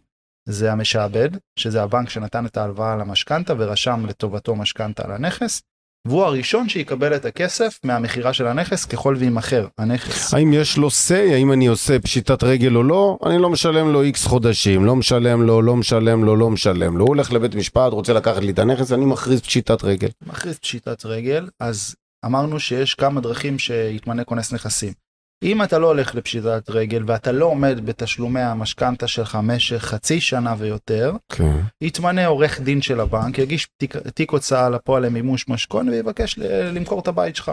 זה 0.49 0.73
המשעבד, 0.73 1.29
שזה 1.59 1.83
הבנק 1.83 2.09
שנתן 2.09 2.47
את 2.47 2.57
ההלוואה 2.57 2.97
למשכנתה 2.97 3.55
ורשם 3.59 4.07
לטובתו 4.07 4.57
משכנתה 4.57 5.05
על 5.05 5.13
הנכס, 5.13 5.63
והוא 6.09 6.25
הראשון 6.25 6.69
שיקבל 6.69 7.17
את 7.17 7.25
הכסף 7.25 7.79
מהמכירה 7.85 8.33
של 8.33 8.47
הנכס 8.47 8.85
ככל 8.85 9.17
וימכר 9.19 9.67
הנכס. 9.79 10.35
האם 10.35 10.53
יש 10.53 10.77
לו 10.77 10.89
say, 10.89 11.33
האם 11.33 11.53
אני 11.53 11.67
עושה 11.67 11.99
פשיטת 11.99 12.43
רגל 12.43 12.77
או 12.77 12.83
לא? 12.83 13.19
אני 13.27 13.39
לא 13.39 13.51
משלם 13.51 13.93
לו 13.93 14.03
איקס 14.03 14.27
חודשים, 14.27 14.85
לא 14.85 14.97
משלם 14.97 15.43
לו, 15.43 15.63
לא 15.63 15.77
משלם 15.77 16.25
לו, 16.25 16.37
לא 16.37 16.51
משלם 16.51 16.97
לו. 16.97 17.05
הוא 17.05 17.09
הולך 17.09 17.33
לבית 17.33 17.55
משפט, 17.55 17.93
רוצה 17.93 18.13
לקחת 18.13 18.43
לי 18.43 18.53
את 18.53 18.59
הנכס, 18.59 18.93
אני 18.93 19.05
מכריז 19.05 19.41
פשיטת 19.41 19.85
רגל. 19.85 20.09
מכריז 20.27 20.59
פשיטת 20.59 21.05
רגל, 21.05 21.49
אז 21.61 21.95
אמרנו 22.25 22.61
שיש 22.61 22.95
כמה 22.95 23.21
דרכים 23.21 23.59
שיתמנה 23.59 24.25
כונס 24.25 24.53
נכסים. 24.53 25.02
אם 25.43 25.63
אתה 25.63 25.79
לא 25.79 25.87
הולך 25.87 26.15
לפשיטת 26.15 26.71
רגל 26.71 27.03
ואתה 27.07 27.33
לא 27.33 27.45
עומד 27.45 27.87
בתשלומי 27.87 28.41
המשכנתה 28.41 29.09
שלך 29.09 29.35
במשך 29.35 29.79
חצי 29.79 30.21
שנה 30.21 30.55
ויותר. 30.59 31.13
כן. 31.29 31.61
יתמנה 31.81 32.27
עורך 32.27 32.61
דין 32.61 32.83
של 32.83 33.01
הבנק, 33.01 33.39
יגיש 33.39 33.69
תיק, 33.77 33.97
תיק 33.97 34.31
הוצאה 34.31 34.71
לפועל 34.71 35.07
למימוש 35.07 35.49
משכון 35.49 35.89
ויבקש 35.89 36.39
למכור 36.75 37.01
את 37.01 37.09
הבית 37.09 37.37
שלך. 37.37 37.53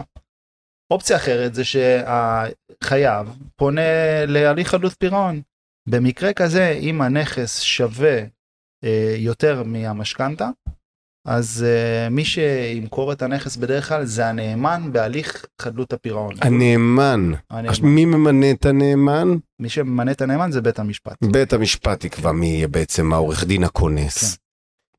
אופציה 0.90 1.16
אחרת 1.16 1.54
זה 1.54 1.64
שהחייב 1.64 3.36
פונה 3.56 3.80
להליך 4.26 4.68
חדלות 4.68 4.94
פירעון. 4.98 5.40
במקרה 5.88 6.32
כזה, 6.32 6.78
אם 6.80 7.02
הנכס 7.02 7.60
שווה 7.60 8.18
אה, 8.84 9.14
יותר 9.16 9.62
מהמשכנתה, 9.62 10.48
אז 11.30 11.66
אה, 11.66 12.10
מי 12.10 12.24
שימכור 12.24 13.12
את 13.12 13.22
הנכס 13.22 13.56
בדרך 13.56 13.88
כלל 13.88 14.04
זה 14.04 14.26
הנאמן 14.26 14.92
בהליך 14.92 15.44
חדלות 15.62 15.92
הפירעון. 15.92 16.34
הנאמן. 16.40 17.32
הנאמן. 17.50 17.74
מי 17.82 18.04
ממנה 18.04 18.50
את 18.50 18.66
הנאמן? 18.66 19.36
מי 19.60 19.68
שממנה 19.68 20.10
את 20.10 20.22
הנאמן 20.22 20.52
זה 20.52 20.60
בית 20.60 20.78
המשפט. 20.78 21.16
בית 21.24 21.52
המשפט 21.52 22.04
יקבע 22.04 22.32
מי 22.32 22.46
יהיה 22.46 22.68
בעצם 22.68 23.12
העורך 23.12 23.44
דין 23.44 23.64
הכונס. 23.64 24.38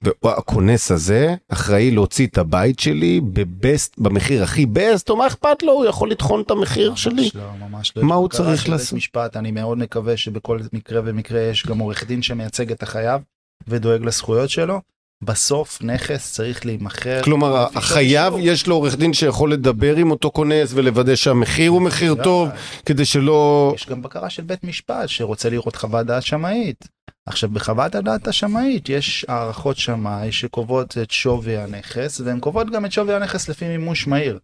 כן. 0.03 0.09
והכונס 0.23 0.91
הזה 0.91 1.35
אחראי 1.49 1.91
להוציא 1.91 2.27
את 2.27 2.37
הבית 2.37 2.79
שלי 2.79 3.21
ב 3.33 3.44
best, 3.44 3.97
במחיר 3.97 4.43
הכי 4.43 4.65
best, 4.65 5.09
או 5.09 5.17
מה 5.17 5.27
אכפת 5.27 5.63
לו, 5.63 5.73
הוא 5.73 5.85
יכול 5.85 6.11
לטחון 6.11 6.41
את 6.41 6.51
המחיר 6.51 6.89
ממש 6.89 7.03
שלי. 7.03 7.29
לא, 7.35 7.43
ממש 7.69 7.93
לא. 7.95 8.03
מה 8.03 8.15
הוא 8.15 8.29
צריך 8.29 8.69
לעשות? 8.69 8.93
משפט, 8.93 9.37
אני 9.37 9.51
מאוד 9.51 9.77
מקווה 9.77 10.17
שבכל 10.17 10.59
מקרה 10.73 11.01
ומקרה 11.05 11.41
יש 11.41 11.65
גם 11.65 11.79
עורך 11.79 12.07
דין 12.07 12.21
שמייצג 12.21 12.71
את 12.71 12.83
החייב 12.83 13.21
ודואג 13.67 14.05
לזכויות 14.05 14.49
שלו. 14.49 14.81
בסוף 15.21 15.81
נכס 15.81 16.33
צריך 16.33 16.65
להימכר. 16.65 17.21
כלומר 17.23 17.67
החייב 17.75 18.33
יש 18.39 18.67
לו 18.67 18.75
עורך 18.75 18.95
דין 18.95 19.13
שיכול 19.13 19.53
לדבר 19.53 19.95
עם 19.95 20.11
אותו 20.11 20.31
כונס 20.31 20.71
ולוודא 20.73 21.15
שהמחיר 21.15 21.71
הוא 21.71 21.81
מחיר 21.81 22.15
טוב 22.23 22.49
כדי 22.85 23.05
שלא... 23.05 23.71
יש 23.75 23.89
גם 23.89 24.01
בקרה 24.01 24.29
של 24.29 24.43
בית 24.43 24.63
משפט 24.63 25.09
שרוצה 25.09 25.49
לראות 25.49 25.75
חוות 25.75 26.05
דעת 26.05 26.23
שמאית. 26.23 26.87
עכשיו 27.25 27.49
בחוות 27.49 27.95
הדעת 27.95 28.27
השמאית 28.27 28.89
יש 28.89 29.25
הערכות 29.27 29.77
שמאי 29.77 30.31
שקובעות 30.31 30.97
את 30.97 31.11
שווי 31.11 31.57
הנכס 31.57 32.21
והן 32.21 32.39
קובעות 32.39 32.69
גם 32.69 32.85
את 32.85 32.91
שווי 32.91 33.13
הנכס 33.13 33.49
לפי 33.49 33.67
מימוש 33.67 34.07
מהיר. 34.07 34.39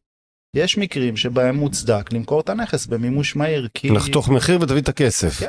יש 0.56 0.78
מקרים 0.78 1.18
שבהם 1.18 1.56
מוצדק 1.56 2.14
למכור 2.14 2.42
את 2.42 2.50
הנכס 2.50 2.86
במימוש 2.86 3.36
מהיר 3.36 3.68
כי... 3.74 3.90
לחתוך 3.90 4.30
מחיר 4.30 4.60
ותביא 4.62 4.82
את 4.82 4.90
הכסף. 4.90 5.40
כן. 5.40 5.48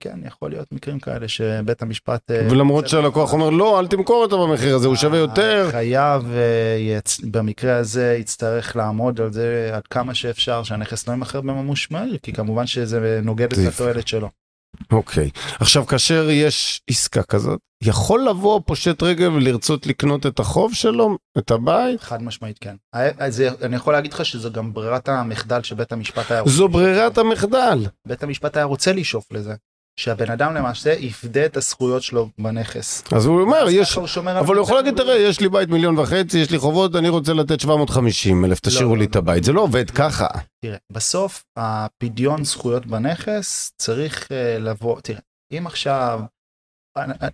כן, 0.00 0.18
יכול 0.26 0.50
להיות 0.50 0.72
מקרים 0.72 1.00
כאלה 1.00 1.28
שבית 1.28 1.82
המשפט... 1.82 2.30
אה, 2.30 2.48
ולמרות 2.50 2.88
שהלקוח 2.88 3.32
אומר 3.32 3.50
לא, 3.50 3.80
אל 3.80 3.86
תמכור 3.86 4.22
אותו 4.22 4.48
במחיר 4.48 4.76
הזה, 4.76 4.86
הוא 4.86 4.96
שווה 4.96 5.18
יותר. 5.18 5.68
חייב 5.70 6.22
אה, 6.32 6.98
במקרה 7.30 7.76
הזה 7.76 8.16
יצטרך 8.20 8.76
לעמוד 8.76 9.20
על 9.20 9.32
זה 9.32 9.70
עד 9.72 9.86
כמה 9.86 10.14
שאפשר 10.14 10.62
שהנכס 10.62 11.08
לא 11.08 11.12
יימכר 11.12 11.40
בממוש 11.40 11.90
מהיר, 11.90 12.18
כי 12.22 12.32
כמובן 12.32 12.66
שזה 12.66 13.20
נוגד 13.22 13.52
את 13.52 13.58
התועלת 13.68 14.08
שלו. 14.08 14.30
אוקיי, 14.92 15.30
עכשיו 15.60 15.86
כאשר 15.86 16.30
יש 16.30 16.82
עסקה 16.90 17.22
כזאת, 17.22 17.58
יכול 17.82 18.28
לבוא 18.28 18.60
פושט 18.66 19.02
רגל 19.02 19.28
ולרצות 19.28 19.86
לקנות 19.86 20.26
את 20.26 20.40
החוב 20.40 20.74
שלו, 20.74 21.18
את 21.38 21.50
הבית? 21.50 22.00
חד 22.00 22.22
משמעית 22.22 22.58
כן. 22.58 22.76
אז 22.92 23.40
אני 23.62 23.76
יכול 23.76 23.92
להגיד 23.92 24.12
לך 24.12 24.24
שזו 24.24 24.52
גם 24.52 24.72
ברירת 24.72 25.08
המחדל 25.08 25.62
שבית 25.62 25.92
המשפט 25.92 26.30
היה... 26.30 26.42
זו 26.46 26.68
ברירת 26.68 27.18
המחדל. 27.18 27.86
בית 28.06 28.22
המשפט 28.22 28.56
היה 28.56 28.64
רוצה 28.64 28.92
לשאוף 28.92 29.32
לזה. 29.32 29.54
שהבן 29.96 30.30
אדם 30.30 30.54
למעשה 30.54 30.92
יפדה 30.92 31.46
את 31.46 31.56
הזכויות 31.56 32.02
שלו 32.02 32.28
בנכס. 32.38 33.02
אז 33.12 33.26
הוא 33.26 33.40
אומר, 33.40 33.66
יש, 33.70 33.98
אבל 34.38 34.56
הוא 34.56 34.64
יכול 34.64 34.76
להגיד, 34.76 34.96
תראה, 34.96 35.16
יש 35.16 35.40
לי 35.40 35.48
בית 35.48 35.68
מיליון 35.68 35.98
וחצי, 35.98 36.38
יש 36.38 36.50
לי 36.50 36.58
חובות, 36.58 36.96
אני 36.96 37.08
רוצה 37.08 37.32
לתת 37.32 37.60
750 37.60 38.44
אלף, 38.44 38.60
תשאירו 38.60 38.94
לא, 38.94 38.98
לי 38.98 39.04
לא, 39.04 39.10
את 39.10 39.16
הבית. 39.16 39.44
זה 39.44 39.52
לא 39.52 39.60
עובד 39.60 39.90
ככה. 39.90 40.26
תראה, 40.64 40.76
בסוף 40.92 41.44
הפדיון 41.56 42.44
זכויות 42.44 42.86
בנכס 42.86 43.72
צריך 43.78 44.22
uh, 44.22 44.60
לבוא, 44.60 45.00
תראה, 45.00 45.20
אם 45.52 45.66
עכשיו, 45.66 46.20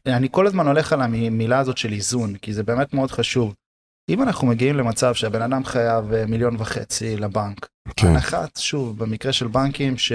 אני, 0.07 0.29
כל 0.31 0.47
הזמן 0.47 0.67
הולך 0.67 0.93
על 0.93 1.03
המילה 1.03 1.59
הזאת 1.59 1.79
של 1.79 1.93
איזון, 1.93 2.37
כי 2.37 2.53
זה 2.53 2.63
באמת 2.63 2.95
מאוד 2.95 3.11
חשוב. 3.11 3.55
אם 4.11 4.23
אנחנו 4.23 4.47
מגיעים 4.47 4.77
למצב 4.77 5.15
שהבן 5.15 5.43
אדם 5.43 5.65
חייב 5.65 6.05
uh, 6.13 6.31
מיליון 6.31 6.57
וחצי 6.59 7.17
לבנק, 7.17 7.69
כן. 7.97 8.07
הנחת, 8.07 8.57
שוב, 8.57 8.99
במקרה 8.99 9.33
של 9.33 9.47
בנקים, 9.47 9.99
ש... 9.99 10.13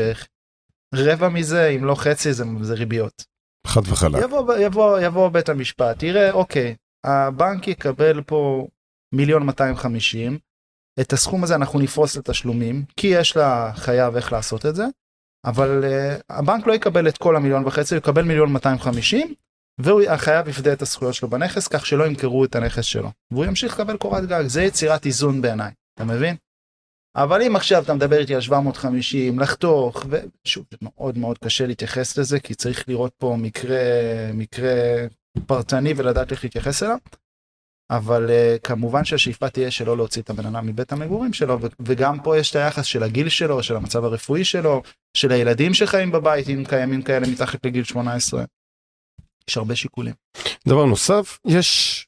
רבע 0.93 1.30
מזה, 1.30 1.67
אם 1.67 1.86
לא 1.86 1.95
חצי, 1.95 2.34
זה, 2.34 2.43
זה 2.62 2.74
ריביות. 2.74 3.26
חד 3.67 3.82
וחלק. 3.86 4.24
יבוא, 4.24 4.56
יבוא, 4.58 5.00
יבוא 5.00 5.30
בית 5.30 5.50
המשפט, 5.50 6.04
יראה, 6.04 6.32
אוקיי, 6.32 6.76
הבנק 7.04 7.67
יקבל 7.67 8.21
פה 8.21 8.67
מיליון 9.15 9.45
250, 9.45 10.38
את 11.02 11.13
הסכום 11.13 11.43
הזה 11.43 11.56
אנחנו 11.56 11.80
נפרוס 11.80 12.17
לתשלומים, 12.17 12.86
כי 12.98 13.08
יש 13.08 13.38
לחייב 13.38 14.15
איך 14.15 14.34
לעשות 14.34 14.65
את 14.65 14.76
זה, 14.76 14.86
אבל 15.45 15.84
uh, 15.84 16.24
הבנק 16.30 16.67
לא 16.67 16.74
יקבל 16.74 17.08
את 17.08 17.17
כל 17.17 17.36
המיליון 17.36 17.65
וחצי, 17.65 17.95
הוא 17.95 18.00
יקבל 18.00 18.24
מיליון 18.24 18.54
250, 18.54 19.34
והחייב 19.80 20.48
יפדה 20.48 20.74
את 20.74 20.82
הזכויות 20.82 21.13
שלו 21.13 21.30
בנכס, 21.30 21.67
כך 21.67 21.86
שלא 21.86 22.08
ימכרו 22.08 22.45
את 22.45 22.56
הנכס 22.56 22.86
שלו. 22.86 23.12
והוא 23.32 23.45
ימשיך 23.45 23.74
לקבל 23.74 23.98
קורת 23.98 24.26
גג, 24.26 24.43
זה 24.48 24.63
יצירת 24.63 25.06
איזון 25.06 25.41
בעיניי, 25.41 25.71
אתה 25.95 26.04
מבין? 26.04 26.36
אבל 27.15 27.41
אם 27.41 27.56
עכשיו 27.56 27.84
אתה 27.84 27.93
מדבר 27.93 28.17
איתי 28.17 28.36
על 28.36 28.41
750 28.41 29.39
לחתוך 29.39 30.06
ושוב 30.10 30.65
מאוד 30.82 31.17
מאוד 31.17 31.38
קשה 31.38 31.67
להתייחס 31.67 32.17
לזה 32.17 32.39
כי 32.39 32.56
צריך 32.56 32.89
לראות 32.89 33.12
פה 33.17 33.36
מקרה 33.39 33.78
מקרה 34.34 34.73
פרטני 35.47 35.93
ולדעת 35.97 36.32
איך 36.32 36.43
להתייחס 36.43 36.84
אליו. 36.84 36.97
אבל 37.89 38.28
uh, 38.28 38.60
כמובן 38.60 39.06
שהשאיפה 39.06 39.49
תהיה 39.49 39.71
שלא 39.71 39.97
להוציא 39.97 40.21
את 40.21 40.30
הבן 40.30 40.45
אדם 40.45 40.67
מבית 40.67 40.91
המגורים 40.91 41.34
שלו 41.34 41.60
וגם 41.80 42.19
פה 42.23 42.38
יש 42.38 42.51
את 42.51 42.56
היחס 42.56 42.86
של 42.86 43.04
הגיל 43.04 43.30
שלו 43.30 43.63
של 43.63 43.75
המצב 43.75 44.04
הרפואי 44.04 44.45
שלו 44.45 44.82
של 45.17 45.32
הילדים 45.32 45.73
שחיים 45.73 46.12
בבית 46.12 46.49
אם 46.49 46.63
קיימים 46.69 47.01
כאלה 47.01 47.28
מתחת 47.28 47.65
לגיל 47.65 47.84
18. 47.84 48.43
יש 49.49 49.58
הרבה 49.58 49.75
שיקולים. 49.75 50.13
דבר 50.67 50.86
נוסף 50.86 51.39
יש 51.45 52.08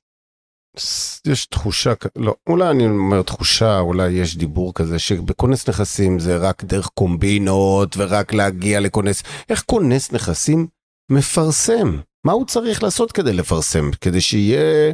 יש 1.26 1.46
תחושה, 1.46 1.94
לא, 2.16 2.36
אולי 2.48 2.70
אני 2.70 2.86
אומר 2.88 3.22
תחושה, 3.22 3.80
אולי 3.80 4.10
יש 4.10 4.38
דיבור 4.38 4.74
כזה 4.74 5.00
שבכונס 5.00 5.70
נכסים 5.70 6.20
זה 6.20 6.38
רק 6.38 6.64
דרך 6.64 6.88
קומבינות 6.94 7.96
ורק 7.98 8.34
להגיע 8.34 8.80
לכונס, 8.80 9.24
איך 9.50 9.64
כונס 9.66 10.12
נכסים 10.12 10.68
מפרסם? 11.12 11.98
מה 12.26 12.32
הוא 12.32 12.46
צריך 12.46 12.84
לעשות 12.84 13.12
כדי 13.12 13.34
לפרסם? 13.34 13.92
כדי 14.02 14.22
שיהיה 14.22 14.94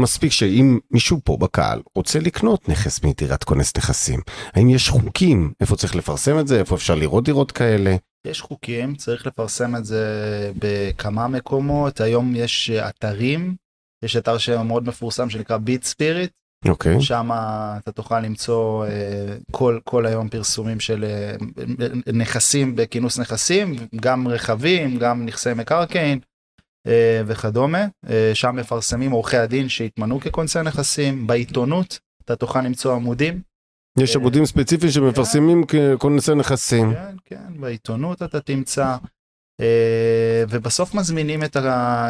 מספיק 0.00 0.32
שאם 0.32 0.78
מישהו 0.90 1.18
פה 1.24 1.36
בקהל 1.36 1.82
רוצה 1.96 2.20
לקנות 2.20 2.68
נכס 2.68 3.04
מדירת 3.04 3.44
כונס 3.44 3.76
נכסים, 3.76 4.20
האם 4.54 4.70
יש 4.70 4.88
חוקים 4.88 5.52
איפה 5.60 5.76
צריך 5.76 5.96
לפרסם 5.96 6.38
את 6.38 6.48
זה, 6.48 6.58
איפה 6.58 6.74
אפשר 6.74 6.94
לראות 6.94 7.24
דירות 7.24 7.52
כאלה? 7.52 7.96
יש 8.26 8.40
חוקים, 8.40 8.94
צריך 8.94 9.26
לפרסם 9.26 9.76
את 9.76 9.84
זה 9.84 10.04
בכמה 10.58 11.28
מקומות, 11.28 12.00
היום 12.00 12.36
יש 12.36 12.70
אתרים 12.70 13.54
יש 14.02 14.16
אתר 14.16 14.38
שמאוד 14.38 14.88
מפורסם 14.88 15.30
שנקרא 15.30 15.56
ביט 15.56 15.84
ספיריט. 15.84 16.30
אוקיי. 16.68 17.00
שם 17.00 17.30
אתה 17.78 17.92
תוכל 17.92 18.20
למצוא 18.20 18.86
uh, 18.86 18.90
כל 19.50 19.78
כל 19.84 20.06
היום 20.06 20.28
פרסומים 20.28 20.80
של 20.80 21.04
uh, 21.38 22.12
נכסים 22.12 22.76
בכינוס 22.76 23.18
נכסים 23.18 23.76
גם 23.96 24.28
רכבים 24.28 24.98
גם 24.98 25.26
נכסי 25.26 25.54
מקרקעין 25.56 26.18
uh, 26.88 26.90
וכדומה 27.26 27.86
uh, 28.06 28.08
שם 28.34 28.56
מפרסמים 28.56 29.10
עורכי 29.10 29.36
הדין 29.36 29.68
שהתמנו 29.68 30.20
ככונסי 30.20 30.62
נכסים 30.62 31.26
בעיתונות 31.26 31.98
אתה 32.24 32.36
תוכל 32.36 32.60
למצוא 32.60 32.94
עמודים. 32.94 33.40
יש 33.98 34.16
עמודים 34.16 34.46
ספציפיים 34.46 34.92
שמפרסמים 34.92 35.64
כן. 35.66 35.96
ככונסי 35.96 36.34
נכסים. 36.34 36.92
כן 36.94 37.16
כן 37.24 37.60
בעיתונות 37.60 38.22
אתה 38.22 38.40
תמצא 38.40 38.84
אה, 38.84 38.96
ובסוף 40.48 40.94
מזמינים 40.94 41.42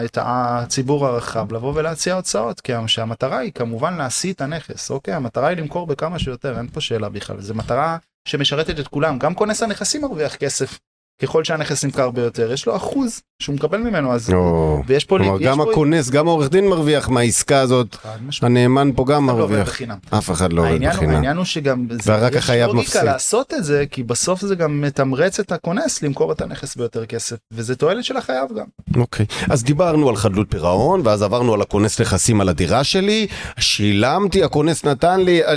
את 0.04 0.18
הציבור 0.20 1.06
הרחב 1.06 1.52
לבוא 1.52 1.72
ולהציע 1.74 2.14
הוצאות 2.14 2.60
כי 2.60 2.72
שהמטרה 2.86 3.38
היא 3.38 3.52
כמובן 3.52 3.94
להשיא 3.94 4.32
את 4.32 4.40
הנכס 4.40 4.90
אוקיי? 4.90 5.14
המטרה 5.14 5.48
היא 5.48 5.56
למכור 5.56 5.86
בכמה 5.86 6.18
שיותר 6.18 6.58
אין 6.58 6.68
פה 6.68 6.80
שאלה 6.80 7.08
בכלל. 7.08 7.40
זו 7.40 7.54
מטרה 7.54 7.96
שמשרתת 8.28 8.80
את 8.80 8.88
כולם. 8.88 9.18
גם 9.18 9.34
כונס 9.34 9.62
הנכסים 9.62 10.02
מרוויח 10.02 10.36
כסף 10.36 10.78
ככל 11.22 11.44
שהנכס 11.44 11.84
נמכר 11.84 12.10
ביותר 12.10 12.52
יש 12.52 12.66
לו 12.66 12.76
אחוז 12.76 13.20
שהוא 13.42 13.54
מקבל 13.54 13.78
ממנו 13.78 14.12
אז 14.12 14.32
או, 14.32 14.82
ויש 14.86 15.04
פה 15.04 15.18
כלומר, 15.18 15.38
גם 15.38 15.60
הכונס 15.60 16.10
פה... 16.10 16.16
גם 16.16 16.28
העורך 16.28 16.50
דין 16.50 16.68
מרוויח 16.68 17.08
מהעסקה 17.08 17.60
הזאת 17.60 17.96
הנאמן 18.42 18.90
פה 18.96 19.04
גם 19.04 19.28
לא 19.28 19.34
מרוויח. 19.34 19.80
לא 19.80 20.18
אף 20.18 20.30
אחד 20.30 20.52
לא 20.52 20.62
עובד 20.62 20.84
בחינם. 20.88 21.14
העניין 21.14 21.36
הוא 21.36 21.44
שגם 21.44 21.86
ורק 22.06 22.36
החייב 22.36 22.72
מפסיד. 22.72 23.02
לעשות 23.02 23.54
את 23.54 23.64
זה 23.64 23.84
כי 23.90 24.02
בסוף 24.02 24.40
זה 24.40 24.54
גם 24.54 24.80
מתמרץ 24.80 25.40
את 25.40 25.52
הכונס 25.52 26.02
למכור 26.02 26.32
את 26.32 26.40
הנכס 26.40 26.76
ביותר 26.76 27.06
כסף 27.06 27.36
וזה 27.52 27.76
תועלת 27.76 28.04
של 28.04 28.16
החייב 28.16 28.48
גם. 28.58 28.66
אוקיי. 28.96 29.26
אז 29.50 29.64
דיברנו 29.64 30.08
על 30.08 30.16
חדלות 30.16 30.46
פירעון 30.50 31.00
ואז 31.04 31.22
עברנו 31.22 31.54
על 31.54 31.62
הכונס 31.62 32.00
נכסים 32.00 32.40
על 32.40 32.48
הדירה 32.48 32.84
שלי 32.84 33.26
שילמתי 33.58 34.44
הכונס 34.44 34.84
נתן 34.84 35.20
לי 35.20 35.44
אה, 35.44 35.54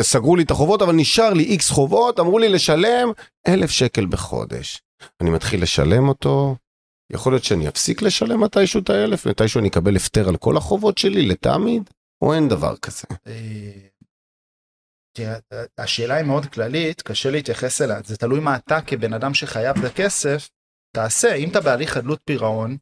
סגרו 0.00 0.36
לי 0.36 0.42
את 0.42 0.50
החובות 0.50 0.82
אבל 0.82 0.94
נשאר 0.94 1.32
לי 1.32 1.44
איקס 1.44 1.70
חובות 1.70 2.20
אמרו 2.20 2.38
לי 2.38 2.48
לשלם 2.48 3.08
אלף 3.48 3.70
שקל 3.70 4.06
בחודש. 4.06 4.82
אני 5.20 5.30
מתחיל 5.30 5.62
לשלם 5.62 6.08
אותו, 6.08 6.56
יכול 7.12 7.32
להיות 7.32 7.44
שאני 7.44 7.68
אפסיק 7.68 8.02
לשלם 8.02 8.40
מתישהו 8.44 8.80
את 8.80 8.90
האלף, 8.90 9.26
מתישהו 9.26 9.60
אני 9.60 9.68
אקבל 9.68 9.96
הפטר 9.96 10.28
על 10.28 10.36
כל 10.36 10.56
החובות 10.56 10.98
שלי 10.98 11.26
לתמיד, 11.26 11.90
או 12.22 12.34
אין 12.34 12.48
דבר 12.48 12.76
כזה. 12.76 13.04
אה, 13.26 13.72
השאלה 15.78 16.14
היא 16.14 16.26
מאוד 16.26 16.46
כללית, 16.46 17.02
קשה 17.02 17.30
להתייחס 17.30 17.82
אליה, 17.82 18.00
זה 18.04 18.16
תלוי 18.16 18.40
מה 18.40 18.56
אתה 18.56 18.80
כבן 18.80 19.12
אדם 19.12 19.34
שחייב 19.34 19.78
את 19.78 19.84
הכסף, 19.84 20.48
תעשה, 20.96 21.34
אם 21.34 21.50
אתה 21.50 21.60
בהליך 21.60 21.92
חדלות 21.92 22.20
פירעון, 22.24 22.76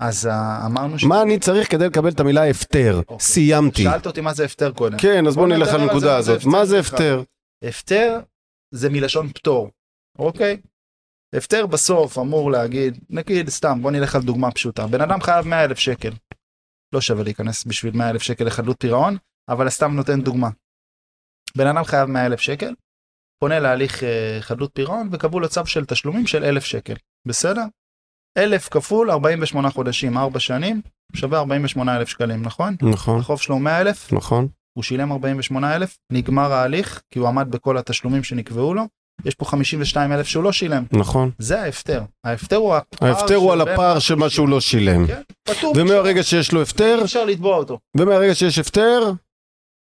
אז 0.00 0.26
uh, 0.26 0.66
אמרנו 0.66 0.98
ש... 0.98 1.04
מה 1.04 1.22
אני 1.22 1.38
צריך 1.38 1.70
כדי 1.70 1.86
לקבל 1.86 2.08
את 2.08 2.20
המילה 2.20 2.50
הפטר? 2.50 2.98
אוקיי. 2.98 3.20
סיימתי. 3.20 3.82
שאלת 3.82 4.06
אותי 4.06 4.20
מה 4.20 4.34
זה 4.34 4.44
הפטר 4.44 4.72
קודם. 4.72 4.98
כן, 4.98 5.26
אז 5.26 5.34
בוא, 5.34 5.46
בוא 5.46 5.56
נלך 5.56 5.68
על 5.68 5.80
הנקודה 5.80 6.16
הזאת. 6.16 6.44
מה 6.44 6.66
זה 6.66 6.78
הפטר? 6.80 7.22
הפטר 7.64 8.20
זה 8.74 8.90
מלשון 8.90 9.28
פטור, 9.32 9.70
אוקיי? 10.20 10.60
הפטר 11.34 11.66
בסוף 11.66 12.18
אמור 12.18 12.50
להגיד, 12.50 12.98
נגיד 13.10 13.48
סתם 13.48 13.78
בוא 13.82 13.90
נלך 13.90 14.14
על 14.14 14.22
דוגמה 14.22 14.50
פשוטה, 14.50 14.86
בן 14.86 15.00
אדם 15.00 15.20
חייב 15.20 15.46
100 15.46 15.64
אלף 15.64 15.78
שקל. 15.78 16.10
לא 16.94 17.00
שווה 17.00 17.24
להיכנס 17.24 17.64
בשביל 17.64 17.96
100 17.96 18.10
אלף 18.10 18.22
שקל 18.22 18.44
לחדלות 18.44 18.76
פירעון, 18.80 19.16
אבל 19.48 19.68
סתם 19.68 19.92
נותן 19.92 20.20
דוגמה. 20.20 20.48
בן 21.56 21.66
אדם 21.66 21.84
חייב 21.84 22.08
100 22.08 22.26
אלף 22.26 22.40
שקל, 22.40 22.74
פונה 23.40 23.58
להליך 23.58 24.04
אה, 24.04 24.38
חדלות 24.40 24.70
פירעון 24.74 25.08
וקבעו 25.12 25.40
לו 25.40 25.48
צו 25.48 25.66
של 25.66 25.84
תשלומים 25.84 26.26
של 26.26 26.44
1,000 26.44 26.64
שקל, 26.64 26.94
בסדר? 27.28 27.64
1,000 28.38 28.68
כפול 28.68 29.10
48 29.10 29.70
חודשים 29.70 30.18
4 30.18 30.40
שנים 30.40 30.82
שווה 31.16 31.38
48 31.38 31.96
אלף 31.96 32.08
שקלים 32.08 32.42
נכון? 32.42 32.76
נכון. 32.92 33.20
החוב 33.20 33.40
שלו 33.40 33.58
100 33.58 33.80
אלף? 33.80 34.12
נכון. 34.12 34.48
הוא 34.72 34.84
שילם 34.84 35.12
48 35.12 35.76
אלף, 35.76 35.98
נגמר 36.12 36.52
ההליך 36.52 37.02
כי 37.10 37.18
הוא 37.18 37.28
עמד 37.28 37.50
בכל 37.50 37.78
התשלומים 37.78 38.22
שנקבעו 38.22 38.74
לו, 38.74 38.82
יש 39.24 39.34
פה 39.34 39.44
52 39.44 40.12
אלף 40.12 40.26
שהוא 40.26 40.44
לא 40.44 40.52
שילם. 40.52 40.84
נכון. 40.92 41.30
זה 41.38 41.62
ההפטר. 41.62 42.02
ההפטר 42.24 42.56
הוא 42.56 42.74
הפער. 42.74 43.08
ההפטר 43.08 43.34
הוא 43.34 43.52
על 43.52 43.60
הפער 43.60 43.98
של 43.98 44.14
מה 44.14 44.30
שהוא 44.30 44.48
לא 44.48 44.60
שילם. 44.60 45.06
כן, 45.06 45.20
פתור. 45.44 45.72
ומהרגע 45.76 46.22
שיש 46.22 46.52
לו 46.52 46.62
הפטר. 46.62 47.00
אפשר 47.04 47.24
לתבוע 47.24 47.56
אותו. 47.56 47.78
ומהרגע 47.96 48.34
שיש 48.34 48.58
הפטר, 48.58 49.12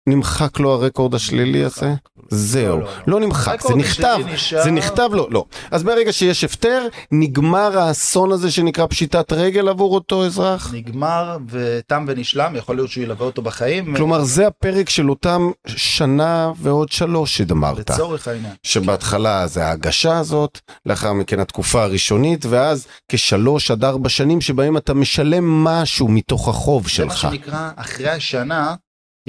נמחק 0.08 0.60
לו 0.60 0.74
הרקורד 0.74 1.16
השלילי 1.16 1.64
הזה? 1.64 1.94
זהו, 2.30 2.80
לא, 2.80 2.86
לא. 2.86 2.92
לא 3.08 3.20
נמחק, 3.20 3.62
זה 3.68 3.76
נכתב. 3.76 4.20
זה 4.64 4.72
נכתב 4.72 5.10
לו, 5.14 5.28
לא. 5.30 5.46
אז 5.72 5.84
ברגע 5.84 6.14
שיש 6.14 6.44
הפטר, 6.44 6.88
נגמר 7.12 7.80
האסון 7.80 8.32
הזה 8.32 8.52
שנקרא 8.52 8.86
פשיטת 8.86 9.34
רגל 9.34 9.70
עבור 9.70 9.96
אותו 9.96 10.26
אזרח? 10.26 10.74
נגמר 10.74 11.38
ותם 11.50 12.06
ונשלם, 12.08 12.56
יכול 12.56 12.76
להיות 12.76 12.90
שהוא 12.90 13.04
ילווה 13.04 13.26
אותו 13.26 13.42
בחיים. 13.42 13.96
כלומר, 13.96 14.24
זה 14.24 14.48
הפרק 14.48 14.90
של 14.90 15.10
אותם 15.10 15.52
שנה 15.68 16.52
ועוד 16.62 16.92
שלוש 16.92 17.38
שדמרת. 17.38 17.90
לצורך 17.90 18.28
העניין. 18.28 18.54
שבהתחלה 18.64 19.48
זה 19.48 19.66
ההגשה 19.66 20.18
הזאת, 20.18 20.60
לאחר 20.86 21.14
מכן 21.14 21.40
התקופה 21.40 21.84
הראשונית, 21.84 22.46
ואז 22.46 22.88
כשלוש 23.12 23.72
עד 23.72 23.84
ארבע 23.86 24.10
שנים 24.10 24.42
שבהם 24.42 24.78
אתה 24.78 24.94
משלם 24.94 25.64
משהו 25.64 26.08
מתוך 26.08 26.48
החוב 26.48 26.90
זה 26.90 27.06
מה 27.06 27.16
שלך. 27.16 27.22
שנקרא, 27.32 27.70
אחרי 27.76 28.10
השנה 28.10 28.76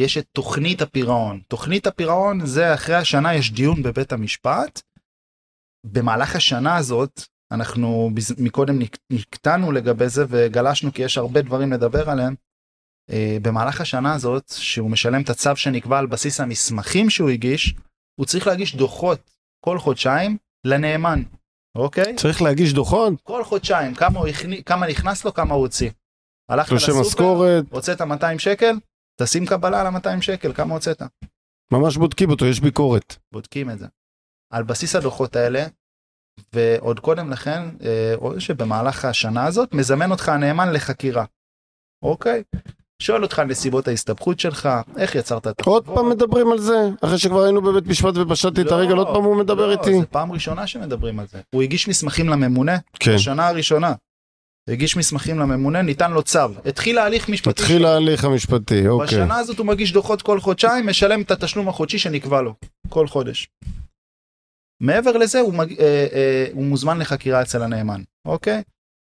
יש 0.01 0.19
את 0.19 0.27
תוכנית 0.33 0.83
הפירעון. 0.83 1.41
תוכנית 1.49 1.87
הפירעון 1.87 2.47
זה 2.47 2.75
אחרי 2.75 2.95
השנה 2.95 3.35
יש 3.35 3.53
דיון 3.53 3.83
בבית 3.83 4.13
המשפט. 4.13 4.81
במהלך 5.87 6.37
השנה 6.37 6.77
הזאת, 6.77 7.21
אנחנו 7.53 8.11
מקודם 8.39 8.79
נק- 8.79 8.99
נקטענו 9.13 9.73
לגבי 9.73 10.09
זה 10.09 10.25
וגלשנו 10.29 10.93
כי 10.93 11.03
יש 11.03 11.19
הרבה 11.19 11.43
דברים 11.43 11.73
לדבר 11.73 12.11
עליהם. 12.11 12.35
אה, 13.11 13.37
במהלך 13.43 13.81
השנה 13.81 14.15
הזאת, 14.15 14.49
שהוא 14.57 14.91
משלם 14.91 15.23
את 15.23 15.31
הצו 15.31 15.57
שנקבע 15.57 15.99
על 15.99 16.07
בסיס 16.07 16.41
המסמכים 16.41 17.11
שהוא 17.11 17.31
הגיש, 17.31 17.75
הוא 18.21 18.27
צריך 18.27 18.47
להגיש 18.47 18.77
דוחות 18.77 19.31
כל 19.65 19.79
חודשיים 19.79 20.37
לנאמן, 20.67 21.23
אוקיי? 21.77 22.17
צריך 22.17 22.43
להגיש 22.43 22.73
דוחות, 22.73 23.13
כל 23.23 23.45
חודשיים, 23.45 23.95
כמה, 23.95 24.19
הוא 24.19 24.29
הכני, 24.29 24.65
כמה 24.65 24.87
נכנס 24.87 25.25
לו, 25.25 25.35
כמה 25.35 25.55
הוא 25.55 25.61
הוציא. 25.63 25.91
הלכת 26.51 26.73
לסופר, 26.73 27.01
משכורת, 27.01 27.65
הוצאת 27.71 28.01
200 28.03 28.39
שקל, 28.39 28.75
תשים 29.23 29.47
קבלה 29.47 29.81
על 29.81 29.87
ה-200 29.87 30.21
שקל, 30.21 30.53
כמה 30.53 30.75
הוצאת? 30.75 31.03
ממש 31.73 31.97
בודקים 31.97 32.31
אותו, 32.31 32.47
יש 32.47 32.61
ביקורת. 32.61 33.17
בודקים 33.33 33.71
את 33.71 33.79
זה. 33.79 33.87
על 34.53 34.63
בסיס 34.63 34.97
הדוחות 34.97 35.37
האלה, 35.37 35.67
ועוד 36.53 37.01
קודם 37.01 37.31
לכן, 37.31 37.63
אה, 37.83 38.15
או 38.15 38.41
שבמהלך 38.41 39.05
השנה 39.05 39.45
הזאת, 39.47 39.75
מזמן 39.75 40.11
אותך 40.11 40.29
הנאמן 40.29 40.73
לחקירה. 40.73 41.25
אוקיי? 42.03 42.43
שואל 43.03 43.23
אותך 43.23 43.39
על 43.39 43.47
נסיבות 43.47 43.89
ההסתבכות 43.89 44.41
שלך, 44.41 44.69
איך 44.97 45.15
יצרת 45.15 45.47
את 45.47 45.61
עוד 45.67 45.83
החובות. 45.83 45.99
פעם 45.99 46.11
מדברים 46.11 46.53
על 46.53 46.59
זה? 46.59 46.89
אחרי 47.01 47.19
שכבר 47.19 47.43
היינו 47.43 47.63
בבית 47.63 47.87
משפט 47.87 48.15
ופשטתי 48.17 48.61
את 48.61 48.67
לא, 48.67 48.77
הרגל, 48.77 48.97
עוד 48.97 49.07
פעם 49.07 49.25
הוא 49.25 49.37
מדבר 49.37 49.67
לא, 49.67 49.73
איתי? 49.73 50.01
זה 50.01 50.07
פעם 50.07 50.33
ראשונה 50.33 50.67
שמדברים 50.67 51.21
על 51.21 51.27
זה. 51.27 51.41
הוא 51.55 51.63
הגיש 51.63 51.89
מסמכים 51.89 52.29
לממונה, 52.29 52.77
כן. 52.95 53.15
בשנה 53.15 53.49
הראשונה. 53.49 53.95
הגיש 54.69 54.97
מסמכים 54.97 55.39
לממונה, 55.39 55.83
ניתן 55.83 56.13
לו 56.13 56.23
צו. 56.23 56.49
התחיל 56.65 56.99
ההליך 56.99 57.29
משפטי 57.29 57.51
התחיל 57.51 57.87
ההליך 57.87 58.25
המשפטי, 58.25 58.89
אוקיי. 58.89 59.07
בשנה 59.07 59.37
הזאת 59.37 59.59
הוא 59.59 59.67
מגיש 59.67 59.93
דוחות 59.93 60.23
כל 60.23 60.41
חודשיים, 60.41 60.87
משלם 60.87 61.23
את 61.23 61.31
התשלום 61.31 61.69
החודשי 61.69 61.99
שנקבע 61.99 62.41
לו, 62.43 62.55
כל 62.89 63.07
חודש. 63.07 63.49
מעבר 64.83 65.17
לזה 65.17 65.41
הוא, 65.41 65.55
מג... 65.55 65.81
אה, 65.81 66.07
אה, 66.13 66.47
הוא 66.53 66.65
מוזמן 66.65 66.99
לחקירה 66.99 67.43
אצל 67.43 67.63
הנאמן, 67.63 68.03
אוקיי? 68.25 68.63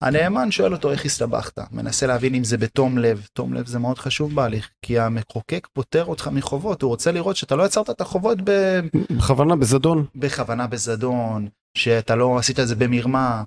הנאמן 0.04 0.52
שואל 0.52 0.74
אותו 0.74 0.92
איך 0.92 1.06
הסתבכת, 1.06 1.60
מנסה 1.72 2.08
להבין 2.08 2.36
אם 2.36 2.44
זה 2.44 2.58
בתום 2.58 2.98
לב, 2.98 3.28
תום 3.34 3.54
לב 3.54 3.68
זה 3.68 3.80
מאוד 3.80 4.00
חשוב 4.00 4.36
בהליך, 4.36 4.70
כי 4.86 5.00
המחוקק 5.00 5.68
פוטר 5.74 6.06
אותך 6.06 6.28
מחובות, 6.28 6.82
הוא 6.82 6.90
רוצה 6.90 7.12
לראות 7.12 7.36
שאתה 7.36 7.56
לא 7.56 7.64
יצרת 7.64 7.90
את 7.90 8.02
החובות 8.02 8.38
ב... 8.44 8.80
בכוונה, 9.18 9.56
בזדון. 9.56 10.06
בכוונה 10.16 10.68
בזדון, 10.68 11.48
שאתה 11.78 12.16
לא 12.16 12.38
עשית 12.38 12.60
את 12.60 12.68
זה 12.68 12.76
במרמה, 12.76 13.44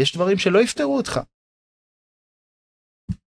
יש 0.00 0.14
דברים 0.14 0.38
שלא 0.38 0.58
יפטרו 0.58 0.96
אותך. 0.96 1.20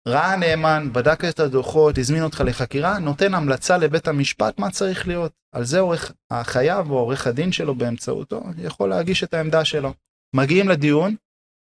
ראה 0.08 0.34
הנאמן, 0.34 0.90
בדק 0.94 1.26
את 1.26 1.40
הדוחות, 1.40 1.98
הזמין 1.98 2.24
אותך 2.24 2.44
לחקירה, 2.46 3.00
נותן 3.00 3.34
המלצה 3.34 3.78
לבית 3.78 4.08
המשפט 4.08 4.60
מה 4.60 4.72
צריך 4.72 5.08
להיות. 5.08 5.32
על 5.56 5.64
זה 5.64 5.80
עורך 5.80 6.12
החייב 6.32 6.92
או 6.92 6.98
עורך 6.98 7.28
הדין 7.28 7.52
שלו 7.52 7.76
באמצעותו 7.76 8.44
יכול 8.58 8.90
להגיש 8.90 9.24
את 9.24 9.34
העמדה 9.34 9.66
שלו. 9.66 9.94
מגיעים 10.36 10.70
לדיון 10.70 11.16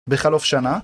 בחלוף 0.10 0.44
שנה, 0.44 0.80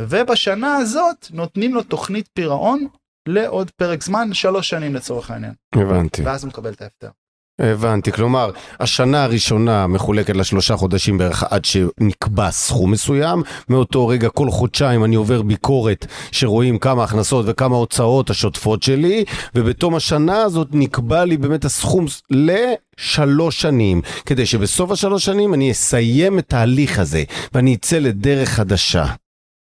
ובשנה 0.00 0.76
הזאת 0.76 1.26
נותנים 1.30 1.74
לו 1.74 1.82
תוכנית 1.82 2.28
פירעון 2.32 2.86
לעוד 3.28 3.70
פרק 3.70 4.02
זמן, 4.02 4.34
שלוש 4.34 4.70
שנים 4.70 4.94
לצורך 4.94 5.30
העניין. 5.30 5.54
הבנתי. 5.74 6.22
ואז 6.22 6.44
הוא 6.44 6.48
מקבל 6.48 6.72
את 6.72 6.82
ההפטר. 6.82 7.10
הבנתי, 7.58 8.12
כלומר, 8.12 8.50
השנה 8.80 9.24
הראשונה 9.24 9.86
מחולקת 9.86 10.36
לשלושה 10.36 10.76
חודשים 10.76 11.18
בערך 11.18 11.42
עד 11.42 11.64
שנקבע 11.64 12.50
סכום 12.50 12.90
מסוים, 12.90 13.42
מאותו 13.68 14.06
רגע 14.06 14.28
כל 14.28 14.50
חודשיים 14.50 15.04
אני 15.04 15.16
עובר 15.16 15.42
ביקורת 15.42 16.06
שרואים 16.32 16.78
כמה 16.78 17.04
הכנסות 17.04 17.44
וכמה 17.48 17.76
הוצאות 17.76 18.30
השוטפות 18.30 18.82
שלי, 18.82 19.24
ובתום 19.54 19.94
השנה 19.94 20.42
הזאת 20.42 20.68
נקבע 20.72 21.24
לי 21.24 21.36
באמת 21.36 21.64
הסכום 21.64 22.06
לשלוש 22.30 23.60
שנים, 23.60 24.02
כדי 24.26 24.46
שבסוף 24.46 24.90
השלוש 24.90 25.24
שנים 25.24 25.54
אני 25.54 25.70
אסיים 25.70 26.38
את 26.38 26.52
ההליך 26.52 26.98
הזה, 26.98 27.24
ואני 27.54 27.74
אצא 27.74 27.98
לדרך 27.98 28.48
חדשה. 28.48 29.04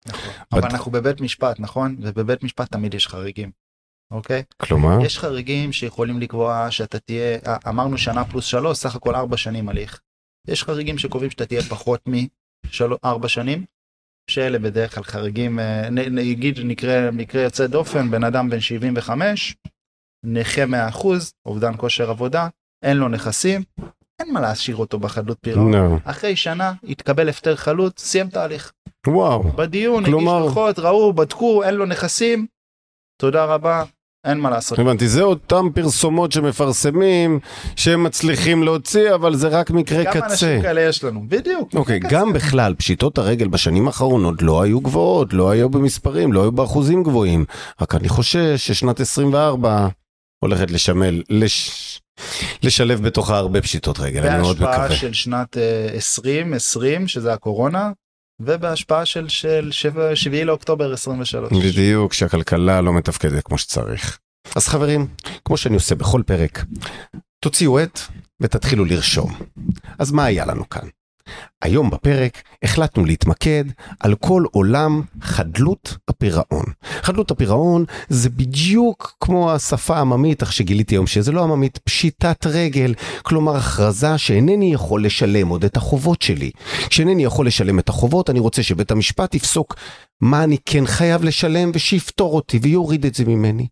נכון. 0.07 0.19
אבל 0.51 0.63
אנחנו 0.63 0.91
בבית 0.91 1.21
משפט, 1.21 1.59
נכון? 1.59 1.95
ובבית 2.01 2.43
משפט 2.43 2.71
תמיד 2.71 2.93
יש 2.93 3.07
חריגים, 3.07 3.51
אוקיי? 4.11 4.43
כלומר, 4.57 5.05
יש 5.05 5.19
חריגים 5.19 5.71
שיכולים 5.73 6.19
לקבוע 6.19 6.67
שאתה 6.71 6.99
תהיה, 6.99 7.37
אה, 7.47 7.57
אמרנו 7.69 7.97
שנה 7.97 8.25
פלוס 8.25 8.45
שלוש, 8.45 8.77
סך 8.77 8.95
הכל 8.95 9.15
ארבע 9.15 9.37
שנים 9.37 9.69
הליך. 9.69 9.99
יש 10.47 10.63
חריגים 10.63 10.97
שקובעים 10.97 11.31
שאתה 11.31 11.45
תהיה 11.45 11.61
פחות 11.61 12.01
מארבע 13.03 13.27
שנים, 13.27 13.65
שאלה 14.29 14.59
בדרך 14.59 14.95
כלל 14.95 15.03
חריגים, 15.03 15.59
אה, 15.59 15.89
נגיד 15.89 16.59
נקרא 16.63 17.11
מקרה 17.11 17.41
יוצא 17.41 17.67
דופן, 17.67 18.11
בן 18.11 18.23
אדם 18.23 18.49
בן 18.49 18.59
75, 18.59 19.55
נכה 20.25 20.65
100%, 20.65 21.33
אובדן 21.45 21.73
כושר 21.77 22.09
עבודה, 22.09 22.47
אין 22.83 22.97
לו 22.97 23.07
נכסים, 23.07 23.63
אין 24.19 24.33
מה 24.33 24.41
להשאיר 24.41 24.75
אותו 24.77 24.99
בחדלות 24.99 25.37
פירעון. 25.41 25.75
נו, 25.75 25.99
אחרי 26.03 26.35
שנה 26.35 26.73
התקבל 26.89 27.29
הפטר 27.29 27.55
חלוט, 27.55 27.97
סיים 27.99 28.27
את 28.27 28.35
ההליך. 28.37 28.71
וואו, 29.07 29.43
בדיון, 29.43 30.05
כלומר- 30.05 30.37
הגיש 30.37 30.47
דוחות, 30.47 30.79
ראו, 30.79 31.13
בדקו, 31.13 31.63
אין 31.63 31.73
לו 31.73 31.85
נכסים, 31.85 32.47
תודה 33.21 33.45
רבה, 33.45 33.83
אין 34.25 34.39
מה 34.39 34.49
לעשות. 34.49 34.79
הבנתי, 34.79 35.07
זה 35.07 35.21
אותם 35.21 35.67
פרסומות 35.73 36.31
שמפרסמים, 36.31 37.39
שהם 37.75 38.03
מצליחים 38.03 38.63
להוציא, 38.63 39.13
אבל 39.15 39.35
זה 39.35 39.47
רק 39.47 39.71
מקרה 39.71 40.03
כמה 40.03 40.13
קצה. 40.13 40.25
אנשים 40.25 40.61
כאלה 40.61 40.81
יש 40.81 41.03
לנו, 41.03 41.23
בדיוק. 41.27 41.69
אוקיי, 41.75 41.99
מקרה 41.99 42.11
גם 42.11 42.29
קצה. 42.29 42.33
בכלל, 42.35 42.73
פשיטות 42.73 43.17
הרגל 43.17 43.47
בשנים 43.47 43.87
האחרונות 43.87 44.41
לא 44.41 44.61
היו 44.61 44.81
גבוהות, 44.81 45.33
לא 45.33 45.49
היו 45.49 45.69
במספרים, 45.69 46.33
לא 46.33 46.41
היו 46.41 46.51
באחוזים 46.51 47.03
גבוהים. 47.03 47.45
רק 47.81 47.95
אני 47.95 48.09
חושש 48.09 48.67
ששנת 48.67 48.99
24 48.99 49.87
הולכת 50.39 50.71
לשמל, 50.71 51.21
לש... 51.29 52.01
לשלב 52.63 53.01
בתוכה 53.01 53.37
הרבה 53.37 53.61
פשיטות 53.61 53.99
רגל, 53.99 54.27
אני 54.27 54.41
מאוד 54.41 54.59
בהשפעה 54.59 54.85
מקווה. 54.85 54.95
של 54.95 55.13
שנת 55.13 55.57
אה, 55.57 55.89
2020, 55.93 57.07
שזה 57.07 57.33
הקורונה, 57.33 57.91
ובהשפעה 58.39 59.05
של, 59.05 59.29
של 59.29 59.71
7, 59.71 60.15
7 60.15 60.43
לאוקטובר 60.43 60.93
23. 60.93 61.51
בדיוק, 61.51 62.13
שהכלכלה 62.13 62.81
לא 62.81 62.93
מתפקדת 62.93 63.43
כמו 63.43 63.57
שצריך. 63.57 64.19
אז 64.55 64.67
חברים, 64.67 65.07
כמו 65.45 65.57
שאני 65.57 65.75
עושה 65.75 65.95
בכל 65.95 66.21
פרק, 66.25 66.65
תוציאו 67.39 67.79
עט 67.79 67.99
ותתחילו 68.41 68.85
לרשום. 68.85 69.33
אז 69.99 70.11
מה 70.11 70.25
היה 70.25 70.45
לנו 70.45 70.69
כאן? 70.69 70.87
היום 71.61 71.89
בפרק 71.89 72.41
החלטנו 72.63 73.05
להתמקד 73.05 73.63
על 73.99 74.15
כל 74.15 74.43
עולם 74.51 75.01
חדלות 75.21 75.97
הפירעון. 76.07 76.65
חדלות 77.01 77.31
הפירעון 77.31 77.85
זה 78.09 78.29
בדיוק 78.29 79.15
כמו 79.19 79.51
השפה 79.51 79.97
העממית, 79.97 80.43
אך 80.43 80.53
שגיליתי 80.53 80.95
היום 80.95 81.07
שזה 81.07 81.31
לא 81.31 81.43
עממית, 81.43 81.77
פשיטת 81.77 82.45
רגל, 82.45 82.93
כלומר 83.21 83.55
הכרזה 83.55 84.17
שאינני 84.17 84.73
יכול 84.73 85.05
לשלם 85.05 85.47
עוד 85.47 85.65
את 85.65 85.77
החובות 85.77 86.21
שלי. 86.21 86.51
כשאינני 86.89 87.23
יכול 87.23 87.47
לשלם 87.47 87.79
את 87.79 87.89
החובות, 87.89 88.29
אני 88.29 88.39
רוצה 88.39 88.63
שבית 88.63 88.91
המשפט 88.91 89.35
יפסוק 89.35 89.75
מה 90.21 90.43
אני 90.43 90.57
כן 90.65 90.85
חייב 90.85 91.23
לשלם 91.23 91.71
ושיפתור 91.73 92.35
אותי 92.35 92.57
ויוריד 92.61 93.05
את 93.05 93.15
זה 93.15 93.25
ממני. 93.25 93.67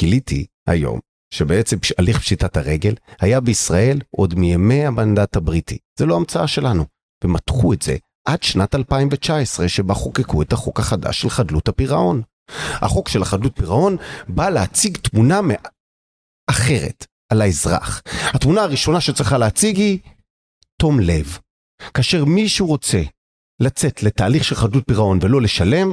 גיליתי 0.00 0.46
היום 0.66 1.13
שבעצם 1.34 1.76
הליך 1.98 2.18
פשיטת 2.18 2.56
הרגל 2.56 2.94
היה 3.20 3.40
בישראל 3.40 3.98
עוד 4.10 4.34
מימי 4.34 4.86
המנדט 4.86 5.36
הבריטי. 5.36 5.78
זה 5.98 6.06
לא 6.06 6.16
המצאה 6.16 6.46
שלנו. 6.46 6.84
ומתחו 7.24 7.72
את 7.72 7.82
זה 7.82 7.96
עד 8.28 8.42
שנת 8.42 8.74
2019 8.74 9.68
שבה 9.68 9.94
חוקקו 9.94 10.42
את 10.42 10.52
החוק 10.52 10.80
החדש 10.80 11.20
של 11.20 11.30
חדלות 11.30 11.68
הפירעון. 11.68 12.22
החוק 12.72 13.08
של 13.08 13.22
החדלות 13.22 13.52
פירעון 13.56 13.96
בא 14.28 14.48
להציג 14.48 14.96
תמונה 14.96 15.42
מ- 15.42 15.50
אחרת 16.50 17.06
על 17.32 17.42
האזרח. 17.42 18.02
התמונה 18.34 18.62
הראשונה 18.62 19.00
שצריכה 19.00 19.38
להציג 19.38 19.76
היא 19.76 19.98
תום 20.80 21.00
לב. 21.00 21.38
כאשר 21.94 22.24
מישהו 22.24 22.66
רוצה 22.66 23.02
לצאת 23.60 24.02
לתהליך 24.02 24.44
של 24.44 24.54
חדלות 24.54 24.84
פירעון 24.86 25.18
ולא 25.22 25.42
לשלם, 25.42 25.92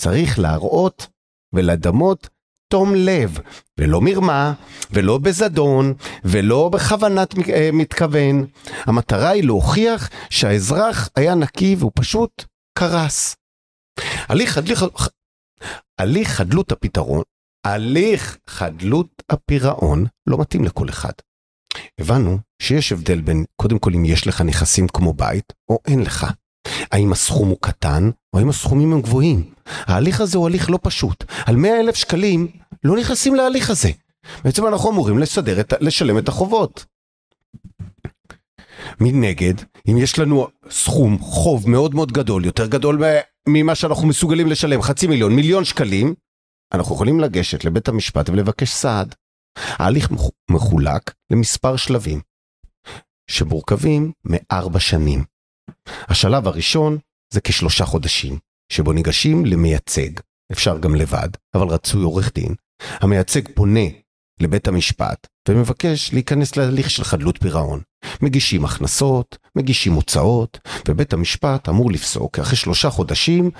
צריך 0.00 0.38
להראות 0.38 1.06
ולדמות 1.52 2.28
תום 2.72 2.94
לב, 2.94 3.38
ולא 3.78 4.00
מרמה, 4.00 4.52
ולא 4.90 5.18
בזדון, 5.18 5.94
ולא 6.24 6.68
בכוונת 6.72 7.34
אה, 7.48 7.70
מתכוון. 7.72 8.46
המטרה 8.84 9.28
היא 9.28 9.44
להוכיח 9.44 10.10
שהאזרח 10.30 11.08
היה 11.16 11.34
נקי 11.34 11.76
והוא 11.78 11.92
פשוט 11.94 12.44
קרס. 12.78 13.36
הליך, 14.28 14.58
הליך, 14.58 14.84
הליך 15.98 16.28
חדלות 16.28 16.72
הפתרון, 16.72 17.22
הליך 17.66 18.38
חדלות 18.46 19.22
הפירעון 19.30 20.06
לא 20.26 20.38
מתאים 20.38 20.64
לכל 20.64 20.88
אחד. 20.88 21.12
הבנו 22.00 22.38
שיש 22.62 22.92
הבדל 22.92 23.20
בין, 23.20 23.44
קודם 23.56 23.78
כל, 23.78 23.94
אם 23.94 24.04
יש 24.04 24.26
לך 24.26 24.40
נכסים 24.40 24.88
כמו 24.88 25.12
בית, 25.12 25.52
או 25.68 25.78
אין 25.86 26.00
לך. 26.00 26.26
האם 26.92 27.12
הסכום 27.12 27.48
הוא 27.48 27.58
קטן, 27.60 28.10
או 28.32 28.38
האם 28.38 28.48
הסכומים 28.48 28.92
הם 28.92 29.00
גבוהים. 29.02 29.54
ההליך 29.66 30.20
הזה 30.20 30.38
הוא 30.38 30.46
הליך 30.46 30.70
לא 30.70 30.78
פשוט. 30.82 31.24
על 31.46 31.56
100 31.56 31.80
אלף 31.80 31.94
שקלים 31.94 32.61
לא 32.84 32.96
נכנסים 32.96 33.34
להליך 33.34 33.70
הזה. 33.70 33.90
בעצם 34.44 34.66
אנחנו 34.66 34.90
אמורים 34.90 35.18
לסדר 35.18 35.60
את, 35.60 35.72
לשלם 35.80 36.18
את 36.18 36.28
החובות. 36.28 36.84
מנגד, 39.00 39.54
אם 39.88 39.98
יש 39.98 40.18
לנו 40.18 40.48
סכום 40.70 41.18
חוב 41.18 41.70
מאוד 41.70 41.94
מאוד 41.94 42.12
גדול, 42.12 42.44
יותר 42.44 42.66
גדול 42.66 43.02
ממה 43.48 43.74
שאנחנו 43.74 44.08
מסוגלים 44.08 44.46
לשלם, 44.46 44.82
חצי 44.82 45.06
מיליון, 45.06 45.36
מיליון 45.36 45.64
שקלים, 45.64 46.14
אנחנו 46.74 46.94
יכולים 46.94 47.20
לגשת 47.20 47.64
לבית 47.64 47.88
המשפט 47.88 48.28
ולבקש 48.28 48.70
סעד. 48.70 49.14
ההליך 49.56 50.08
מחולק 50.50 51.14
למספר 51.30 51.76
שלבים, 51.76 52.20
שמורכבים 53.30 54.12
מארבע 54.24 54.80
שנים. 54.80 55.24
השלב 55.88 56.46
הראשון 56.46 56.98
זה 57.34 57.40
כשלושה 57.40 57.84
חודשים, 57.84 58.38
שבו 58.72 58.92
ניגשים 58.92 59.46
למייצג, 59.46 60.10
אפשר 60.52 60.78
גם 60.78 60.94
לבד, 60.94 61.28
אבל 61.54 61.66
רצוי 61.66 62.02
עורך 62.02 62.34
דין. 62.34 62.54
המייצג 62.90 63.48
פונה 63.54 63.86
לבית 64.40 64.68
המשפט 64.68 65.26
ומבקש 65.48 66.12
להיכנס 66.12 66.56
להליך 66.56 66.90
של 66.90 67.04
חדלות 67.04 67.38
פירעון. 67.40 67.80
מגישים 68.22 68.64
הכנסות, 68.64 69.38
מגישים 69.56 69.92
הוצאות, 69.92 70.58
ובית 70.88 71.12
המשפט 71.12 71.68
אמור 71.68 71.90
לפסוק 71.90 72.38
אחרי 72.38 72.56
שלושה 72.56 72.90
חודשים 72.90 73.50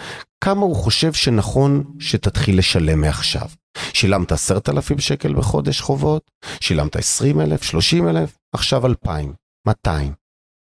כמה 0.44 0.60
הוא 0.60 0.76
חושב 0.76 1.12
שנכון 1.12 1.84
שתתחיל 1.98 2.58
לשלם 2.58 3.00
מעכשיו. 3.00 3.48
שילמת 3.92 4.32
עשרת 4.32 4.68
אלפים 4.68 4.98
שקל 4.98 5.34
בחודש 5.34 5.80
חובות, 5.80 6.30
שילמת 6.60 6.96
עשרים 6.96 7.40
אלף, 7.40 7.62
שלושים 7.62 8.08
אלף, 8.08 8.38
עכשיו 8.54 8.86
אלפיים, 8.86 9.32
מאתיים. 9.66 10.12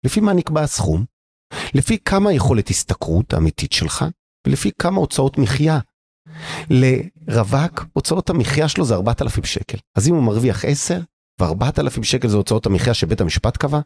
לפי 0.05 0.21
מה 0.21 0.33
נקבע 0.33 0.63
הסכום? 0.63 1.05
לפי 1.75 1.99
כמה 1.99 2.33
יכולת 2.33 2.71
השתכרות 2.71 3.35
האמיתית 3.35 3.73
שלך, 3.73 4.05
ולפי 4.47 4.71
כמה 4.79 5.01
הוצאות 5.01 5.39
מחיה. 5.39 5.79
לרווק, 6.71 7.85
הוצאות 7.93 8.31
המחיה 8.31 8.69
שלו 8.69 8.85
זה 8.85 8.95
4,000 8.95 9.45
שקל. 9.45 9.79
אז 9.95 10.09
אם 10.09 10.15
הוא 10.15 10.23
מרוויח 10.23 10.65
10, 10.65 11.01
ו-4,000 11.41 12.03
שקל 12.03 12.29
זה 12.29 12.37
הוצאות 12.37 12.67
המחיה 12.67 12.95
שבית 12.95 13.21
המשפט 13.21 13.57
קבע, 13.57 13.81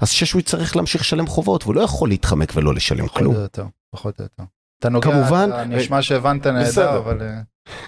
אז 0.00 0.10
שש 0.10 0.32
הוא 0.32 0.40
יצטרך 0.40 0.76
להמשיך 0.76 1.00
לשלם 1.00 1.26
חובות, 1.26 1.64
והוא 1.64 1.74
לא 1.74 1.80
יכול 1.80 2.08
להתחמק 2.08 2.52
ולא 2.54 2.74
לשלם 2.74 3.06
פחות 3.06 3.18
כלום. 3.18 3.34
או 3.34 3.40
יותר, 3.40 3.66
פחות 3.94 4.18
או 4.18 4.24
יותר. 4.24 4.42
אתה 4.78 4.88
נוגע, 4.88 5.10
כמובן, 5.10 5.50
אתה 5.52 5.64
נשמע 5.64 6.02
שהבנת. 6.02 6.46
נהדר, 6.46 6.98
אבל... 6.98 7.22
אה, 7.22 7.40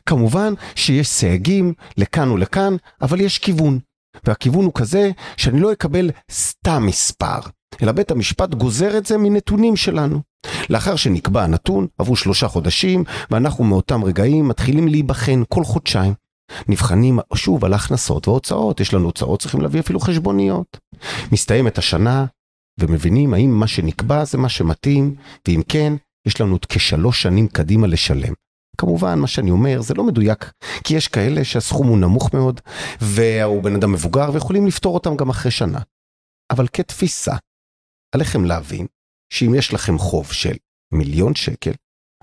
כמובן 0.06 0.54
שיש 0.74 1.08
סייגים 1.08 1.74
לכאן 1.96 2.30
ולכאן, 2.30 2.76
אבל 3.02 3.20
יש 3.20 3.38
כיוון. 3.38 3.78
והכיוון 4.24 4.64
הוא 4.64 4.72
כזה 4.74 5.10
שאני 5.36 5.60
לא 5.60 5.72
אקבל 5.72 6.10
סתם 6.30 6.86
מספר, 6.86 7.38
אלא 7.82 7.92
בית 7.92 8.10
המשפט 8.10 8.54
גוזר 8.54 8.98
את 8.98 9.06
זה 9.06 9.18
מנתונים 9.18 9.76
שלנו. 9.76 10.20
לאחר 10.70 10.96
שנקבע 10.96 11.44
הנתון, 11.44 11.86
עברו 11.98 12.16
שלושה 12.16 12.48
חודשים, 12.48 13.04
ואנחנו 13.30 13.64
מאותם 13.64 14.04
רגעים 14.04 14.48
מתחילים 14.48 14.88
להיבחן 14.88 15.42
כל 15.48 15.64
חודשיים. 15.64 16.14
נבחנים 16.68 17.18
שוב 17.34 17.64
על 17.64 17.74
הכנסות 17.74 18.28
והוצאות, 18.28 18.80
יש 18.80 18.94
לנו 18.94 19.04
הוצאות, 19.04 19.40
צריכים 19.40 19.60
להביא 19.60 19.80
אפילו 19.80 20.00
חשבוניות. 20.00 20.78
מסתיימת 21.32 21.78
השנה, 21.78 22.24
ומבינים 22.80 23.34
האם 23.34 23.50
מה 23.50 23.66
שנקבע 23.66 24.24
זה 24.24 24.38
מה 24.38 24.48
שמתאים, 24.48 25.14
ואם 25.48 25.62
כן, 25.68 25.92
יש 26.26 26.40
לנו 26.40 26.52
עוד 26.52 26.64
כשלוש 26.64 27.22
שנים 27.22 27.48
קדימה 27.48 27.86
לשלם. 27.86 28.32
כמובן, 28.78 29.18
מה 29.18 29.26
שאני 29.26 29.50
אומר 29.50 29.80
זה 29.80 29.94
לא 29.94 30.04
מדויק, 30.04 30.52
כי 30.84 30.94
יש 30.94 31.08
כאלה 31.08 31.44
שהסכום 31.44 31.86
הוא 31.86 31.98
נמוך 31.98 32.34
מאוד, 32.34 32.60
והוא 33.00 33.62
בן 33.62 33.74
אדם 33.74 33.92
מבוגר, 33.92 34.30
ויכולים 34.32 34.66
לפתור 34.66 34.94
אותם 34.94 35.16
גם 35.16 35.28
אחרי 35.28 35.50
שנה. 35.50 35.78
אבל 36.50 36.66
כתפיסה, 36.72 37.34
עליכם 38.14 38.44
להבין 38.44 38.86
שאם 39.32 39.54
יש 39.54 39.72
לכם 39.72 39.98
חוב 39.98 40.32
של 40.32 40.54
מיליון 40.92 41.34
שקל, 41.34 41.72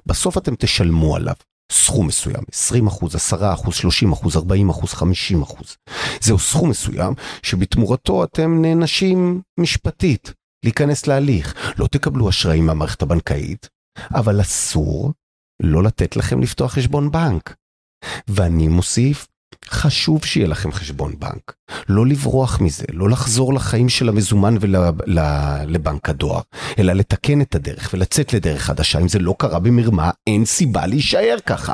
בסוף 0.05 0.37
אתם 0.37 0.55
תשלמו 0.55 1.15
עליו 1.15 1.33
סכום 1.71 2.07
מסוים, 2.07 2.43
20 2.51 2.87
אחוז, 2.87 3.15
10 3.15 3.53
אחוז, 3.53 3.75
30 3.75 4.11
אחוז, 4.11 4.35
40 4.35 4.69
אחוז, 4.69 4.93
50 4.93 5.41
אחוז. 5.41 5.77
זהו 6.21 6.39
סכום 6.39 6.69
מסוים 6.69 7.13
שבתמורתו 7.43 8.23
אתם 8.23 8.61
נענשים 8.61 9.41
משפטית 9.59 10.33
להיכנס 10.65 11.07
להליך. 11.07 11.73
לא 11.79 11.87
תקבלו 11.87 12.29
אשראי 12.29 12.61
מהמערכת 12.61 13.01
הבנקאית, 13.01 13.69
אבל 14.15 14.41
אסור 14.41 15.13
לא 15.63 15.83
לתת 15.83 16.15
לכם 16.15 16.41
לפתוח 16.41 16.73
חשבון 16.73 17.11
בנק. 17.11 17.55
ואני 18.27 18.67
מוסיף, 18.67 19.27
חשוב 19.69 20.25
שיהיה 20.25 20.47
לכם 20.47 20.71
חשבון 20.71 21.15
בנק. 21.19 21.53
לא 21.89 22.05
לברוח 22.05 22.61
מזה, 22.61 22.85
לא 22.91 23.09
לחזור 23.09 23.53
לחיים 23.53 23.89
של 23.89 24.09
המזומן 24.09 24.55
ולבנק 24.59 26.09
הדואר, 26.09 26.41
אלא 26.79 26.93
לתקן 26.93 27.41
את 27.41 27.55
הדרך 27.55 27.89
ולצאת 27.93 28.33
לדרך 28.33 28.61
חדשה. 28.61 28.99
אם 28.99 29.07
זה 29.07 29.19
לא 29.19 29.35
קרה 29.37 29.59
במרמה, 29.59 30.09
אין 30.27 30.45
סיבה 30.45 30.87
להישאר 30.87 31.37
ככה. 31.45 31.73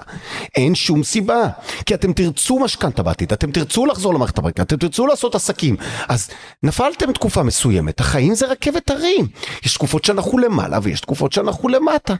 אין 0.55 0.75
שום 0.75 1.03
סיבה. 1.03 1.47
כי 1.85 1.93
אתם 1.93 2.13
תרצו 2.13 2.59
משכנתה 2.59 3.03
בעתיד, 3.03 3.33
אתם 3.33 3.51
תרצו 3.51 3.85
לחזור 3.85 4.13
למערכת 4.13 4.37
הבנקאית, 4.37 4.67
אתם 4.67 4.77
תרצו 4.77 5.07
לעשות 5.07 5.35
עסקים. 5.35 5.75
אז 6.09 6.29
נפלתם 6.63 7.13
תקופה 7.13 7.43
מסוימת, 7.43 7.99
החיים 7.99 8.35
זה 8.35 8.47
רכבת 8.47 8.89
הרים. 8.89 9.27
יש 9.65 9.73
תקופות 9.73 10.05
שאנחנו 10.05 10.37
למעלה 10.37 10.79
ויש 10.83 11.01
תקופות 11.01 11.33
שאנחנו 11.33 11.69
למטה. 11.69 12.15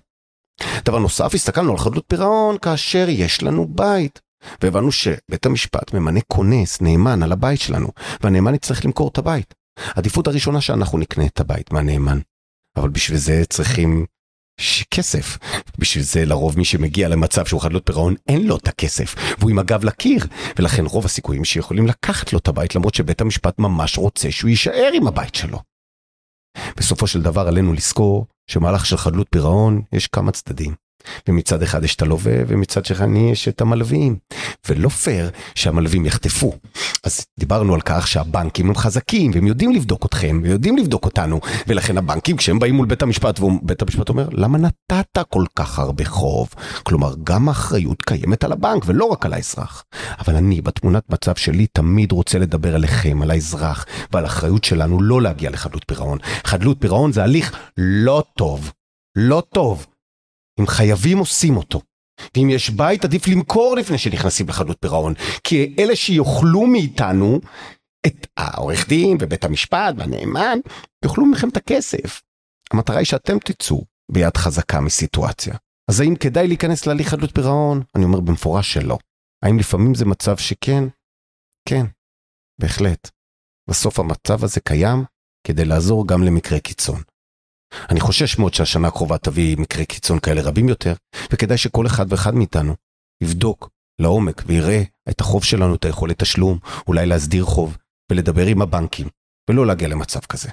דבר 0.86 1.00
נוסף, 1.00 1.36
הסתכלנו 1.36 1.72
על 1.72 1.78
חדלות 1.78 2.04
פירעון 2.08 2.58
כאשר 2.58 3.06
יש 3.10 3.44
לנו 3.44 3.68
בית. 3.70 4.27
והבנו 4.62 4.92
שבית 4.92 5.46
המשפט 5.46 5.94
ממנה 5.94 6.20
כונס, 6.28 6.82
נאמן 6.82 7.24
על 7.24 7.32
הבית 7.32 7.62
שלנו, 7.62 7.88
והנאמן 8.22 8.56
יצטרך 8.56 8.86
למכור 8.86 9.08
את 9.08 9.18
הבית. 9.18 9.54
עדיפות 9.96 10.28
הראשונה 10.28 10.62
שאנחנו 10.62 10.98
נקנה 10.98 11.26
את 11.26 11.40
הבית 11.40 11.74
מהנאמן. 11.74 12.20
אבל 12.78 12.90
בשביל 12.90 13.18
זה 13.18 13.46
צריכים 13.50 14.06
כסף. 14.92 15.38
בשביל 15.78 16.04
זה 16.04 16.26
לרוב 16.26 16.58
מי 16.58 16.66
שמגיע 16.66 17.10
למצב 17.10 17.46
שהוא 17.46 17.62
חדלות 17.62 17.86
פירעון 17.86 18.16
אין 18.28 18.48
לו 18.48 18.58
את 18.58 18.68
הכסף, 18.68 19.16
והוא 19.40 19.50
עם 19.50 19.60
הגב 19.60 19.84
לקיר, 19.84 20.26
ולכן 20.60 20.86
רוב 20.86 21.06
הסיכויים 21.06 21.46
שיכולים 21.46 21.88
לקחת 21.88 22.34
לו 22.34 22.40
את 22.40 22.48
הבית 22.48 22.76
למרות 22.76 22.96
שבית 22.96 23.22
המשפט 23.22 23.60
ממש 23.60 23.98
רוצה 23.98 24.32
שהוא 24.32 24.50
יישאר 24.50 24.90
עם 24.94 25.08
הבית 25.08 25.36
שלו. 25.36 25.60
בסופו 26.78 27.08
של 27.08 27.22
דבר 27.22 27.48
עלינו 27.48 27.74
לזכור 27.74 28.26
שמהלך 28.52 28.86
של 28.86 28.98
חדלות 28.98 29.28
פירעון 29.30 29.82
יש 29.94 30.08
כמה 30.08 30.32
צדדים. 30.32 30.87
ומצד 31.28 31.62
אחד 31.62 31.84
יש 31.84 31.96
את 31.96 32.02
הלווה 32.02 32.34
ומצד 32.48 32.86
שני 32.86 33.32
יש 33.32 33.48
את 33.48 33.62
המלווים. 33.62 34.18
ולא 34.70 34.90
פייר 34.90 35.30
שהמלווים 35.56 36.06
יחטפו. 36.06 36.54
אז 37.04 37.26
דיברנו 37.40 37.74
על 37.74 37.82
כך 37.82 38.08
שהבנקים 38.08 38.68
הם 38.68 38.76
חזקים 38.76 39.32
והם 39.34 39.48
יודעים 39.48 39.72
לבדוק 39.72 40.06
אתכם 40.06 40.42
ויודעים 40.44 40.78
לבדוק 40.78 41.06
אותנו 41.06 41.40
ולכן 41.68 41.98
הבנקים 41.98 42.38
כשהם 42.38 42.60
באים 42.60 42.76
מול 42.76 42.86
בית 42.86 43.02
המשפט 43.02 43.40
ובית 43.40 43.82
המשפט 43.82 44.10
אומר 44.10 44.28
למה 44.32 44.58
נתת 44.58 45.18
כל 45.30 45.44
כך 45.56 45.80
הרבה 45.80 46.06
חוב? 46.06 46.50
כלומר 46.84 47.14
גם 47.24 47.50
האחריות 47.50 48.02
קיימת 48.02 48.44
על 48.44 48.52
הבנק 48.52 48.84
ולא 48.86 49.06
רק 49.06 49.26
על 49.26 49.34
האזרח. 49.34 49.84
אבל 50.20 50.36
אני 50.36 50.62
בתמונת 50.62 51.04
מצב 51.10 51.36
שלי 51.36 51.68
תמיד 51.68 52.12
רוצה 52.12 52.40
לדבר 52.40 52.76
עליכם, 52.76 53.22
על 53.22 53.32
האזרח 53.32 53.86
ועל 54.12 54.24
האחריות 54.24 54.64
שלנו 54.64 55.02
לא 55.02 55.22
להגיע 55.22 55.50
לחדלות 55.50 55.84
פירעון. 55.88 56.18
חדלות 56.44 56.78
פירעון 56.80 57.12
זה 57.12 57.24
הליך 57.24 57.52
לא 57.78 58.24
טוב. 58.38 58.72
לא 59.16 59.44
טוב. 59.54 59.86
אם 60.60 60.68
חייבים 60.68 61.18
עושים 61.18 61.58
אותו. 61.58 61.82
ואם 62.38 62.50
יש 62.50 62.70
בית 62.70 63.06
עדיף 63.06 63.28
למכור 63.28 63.76
לפני 63.76 63.98
שנכנסים 63.98 64.50
לחדלות 64.50 64.78
פירעון. 64.82 65.14
כי 65.44 65.76
אלה 65.80 65.96
שיאכלו 65.96 66.68
מאיתנו 66.68 67.40
את 68.08 68.28
העורך 68.38 68.88
דין 68.88 69.18
ובית 69.20 69.44
המשפט 69.44 69.96
והנאמן, 69.98 70.60
יאכלו 71.06 71.26
מכם 71.26 71.50
את 71.50 71.58
הכסף. 71.58 72.22
המטרה 72.72 72.98
היא 72.98 73.06
שאתם 73.06 73.40
תצאו 73.40 73.86
ביד 74.12 74.38
חזקה 74.38 74.82
מסיטואציה. 74.82 75.56
אז 75.90 76.00
האם 76.00 76.16
כדאי 76.16 76.48
להיכנס 76.48 76.86
להליך 76.86 77.10
חדלות 77.10 77.36
פירעון? 77.36 77.84
אני 77.96 78.04
אומר 78.04 78.20
במפורש 78.20 78.74
שלא. 78.74 78.98
האם 79.44 79.60
לפעמים 79.60 79.96
זה 79.96 80.06
מצב 80.06 80.38
שכן? 80.38 80.84
כן, 81.70 81.86
בהחלט. 82.62 83.10
בסוף 83.70 84.00
המצב 84.00 84.44
הזה 84.44 84.60
קיים 84.60 85.04
כדי 85.48 85.66
לעזור 85.66 86.08
גם 86.08 86.24
למקרי 86.24 86.60
קיצון. 86.60 87.02
אני 87.90 88.00
חושש 88.00 88.40
מאוד 88.40 88.54
שהשנה 88.54 88.88
הקרובה 88.88 89.18
תביא 89.18 89.58
מקרי 89.58 89.86
קיצון 89.86 90.20
כאלה 90.20 90.42
רבים 90.42 90.70
יותר, 90.70 90.94
וכדאי 91.32 91.58
שכל 91.58 91.88
אחד 91.88 92.06
ואחד 92.12 92.36
מאיתנו 92.36 92.76
יבדוק 93.24 93.70
לעומק 94.02 94.44
ויראה 94.46 94.84
את 95.10 95.22
החוב 95.22 95.44
שלנו, 95.44 95.76
את 95.76 95.86
היכולת 95.86 96.20
תשלום, 96.20 96.60
אולי 96.88 97.06
להסדיר 97.06 97.46
חוב, 97.46 97.78
ולדבר 98.12 98.46
עם 98.46 98.62
הבנקים, 98.62 99.08
ולא 99.50 99.68
להגיע 99.68 99.88
למצב 99.88 100.20
כזה. 100.20 100.50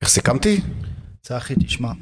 איך 0.00 0.08
סיכמתי? 0.08 0.60
צחי, 1.22 1.54
תשמע, 1.54 1.92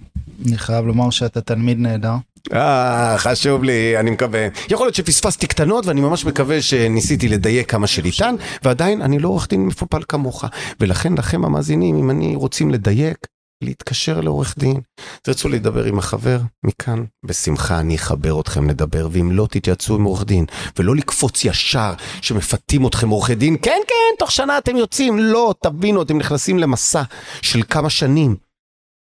אני 0.47 0.59
חייב 0.59 0.87
לומר 0.87 1.11
שאתה 1.11 1.41
תלמיד 1.41 1.79
נהדר. 1.79 2.15
אה, 2.55 3.15
חשוב 3.19 3.65
לי, 3.65 3.99
אני 4.01 4.11
מקווה. 4.11 4.49
יכול 4.71 4.87
להיות 4.87 4.95
שפספסתי 4.95 5.47
קטנות, 5.47 5.87
ואני 5.87 6.01
ממש 6.01 6.25
מקווה 6.25 6.63
שניסיתי 6.63 7.29
לדייק 7.29 7.71
כמה 7.71 7.87
שניתן, 7.87 8.35
ועדיין 8.63 9.03
אני 9.03 9.19
לא 9.19 9.29
עורך 9.29 9.49
דין 9.49 9.67
מפופל 9.67 10.03
כמוך. 10.09 10.45
ולכן 10.81 11.13
לכם 11.15 11.45
המאזינים, 11.45 11.97
אם 11.97 12.11
אני 12.11 12.37
רוצים 12.37 12.71
לדייק, 12.71 13.27
להתקשר 13.65 14.21
לעורך 14.21 14.55
דין. 14.59 14.81
תרצו 15.23 15.49
לדבר 15.49 15.85
עם 15.85 15.99
החבר, 15.99 16.41
מכאן, 16.65 17.05
בשמחה 17.25 17.81
אני 17.81 17.97
אחבר 17.97 18.41
אתכם 18.41 18.71
לדבר, 18.71 19.09
ואם 19.11 19.33
לא, 19.33 19.47
תתייעצו 19.51 19.95
עם 19.95 20.05
עורך 20.05 20.25
דין, 20.25 20.45
ולא 20.79 20.97
לקפוץ 20.97 21.45
ישר 21.45 21.93
שמפתים 22.23 22.87
אתכם 22.87 23.09
עורכי 23.09 23.35
דין, 23.35 23.57
כן, 23.63 23.81
כן, 23.89 24.17
תוך 24.19 24.31
שנה 24.33 24.59
אתם 24.59 24.77
יוצאים, 24.77 25.19
לא, 25.19 25.55
תבינו, 25.63 26.03
אתם 26.03 26.19
נכנסים 26.19 26.59
למסע 26.59 27.03
של 27.43 27.63
כמה 27.63 27.91
שנים, 27.91 28.37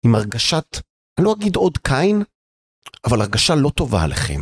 עם 0.06 0.16
הרגשת, 0.16 0.80
אני 1.18 1.26
לא 1.26 1.34
אגיד 1.34 1.56
עוד 1.56 1.78
קין, 1.78 2.24
אבל 3.06 3.22
הרגשה 3.22 3.56
לא 3.56 3.70
טובה 3.70 4.04
עליכם. 4.04 4.42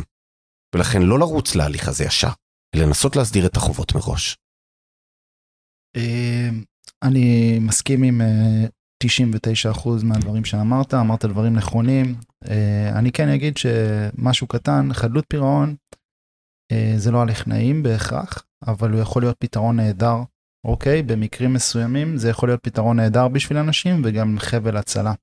ולכן 0.75 1.01
לא 1.01 1.19
לרוץ 1.19 1.55
להליך 1.55 1.87
הזה 1.87 2.03
ישר, 2.03 2.29
לנסות 2.75 3.15
להסדיר 3.15 3.45
את 3.45 3.57
החובות 3.57 3.95
מראש. 3.95 4.37
אה, 5.95 6.49
אני 7.03 7.59
מסכים 7.59 8.03
עם 8.03 8.21
99% 9.03 10.03
מהדברים 10.03 10.45
שאמרת, 10.45 10.93
אמרת 10.93 11.25
דברים 11.25 11.53
נכונים. 11.53 12.15
אה, 12.49 12.99
אני 12.99 13.11
כן 13.11 13.29
אגיד 13.29 13.57
שמשהו 13.57 14.47
קטן, 14.47 14.93
חדלות 14.93 15.25
פירעון, 15.29 15.75
אה, 16.71 16.93
זה 16.97 17.11
לא 17.11 17.21
הליך 17.21 17.47
נעים 17.47 17.83
בהכרח, 17.83 18.43
אבל 18.67 18.91
הוא 18.91 19.01
יכול 19.01 19.21
להיות 19.21 19.37
פתרון 19.39 19.75
נהדר, 19.75 20.17
אוקיי? 20.67 21.03
במקרים 21.03 21.53
מסוימים 21.53 22.17
זה 22.17 22.29
יכול 22.29 22.49
להיות 22.49 22.63
פתרון 22.63 22.97
נהדר 22.97 23.27
בשביל 23.27 23.57
אנשים 23.57 24.01
וגם 24.05 24.35
חבל 24.39 24.77
הצלה. 24.77 25.13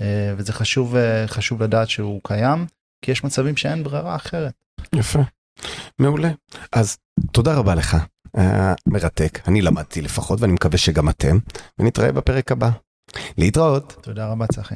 אה, 0.00 0.34
וזה 0.36 0.52
חשוב, 0.52 0.94
חשוב 1.26 1.62
לדעת 1.62 1.88
שהוא 1.88 2.20
קיים, 2.24 2.66
כי 3.04 3.10
יש 3.10 3.24
מצבים 3.24 3.56
שאין 3.56 3.84
ברירה 3.84 4.16
אחרת. 4.16 4.52
יפה, 4.94 5.20
מעולה. 5.98 6.30
אז 6.72 6.96
תודה 7.32 7.54
רבה 7.54 7.74
לך, 7.74 7.96
מרתק, 8.86 9.48
אני 9.48 9.62
למדתי 9.62 10.02
לפחות 10.02 10.40
ואני 10.40 10.52
מקווה 10.52 10.78
שגם 10.78 11.08
אתם, 11.08 11.38
ונתראה 11.78 12.12
בפרק 12.12 12.52
הבא. 12.52 12.70
להתראות. 13.38 13.96
תודה 14.02 14.28
רבה 14.28 14.46
צחי. 14.46 14.74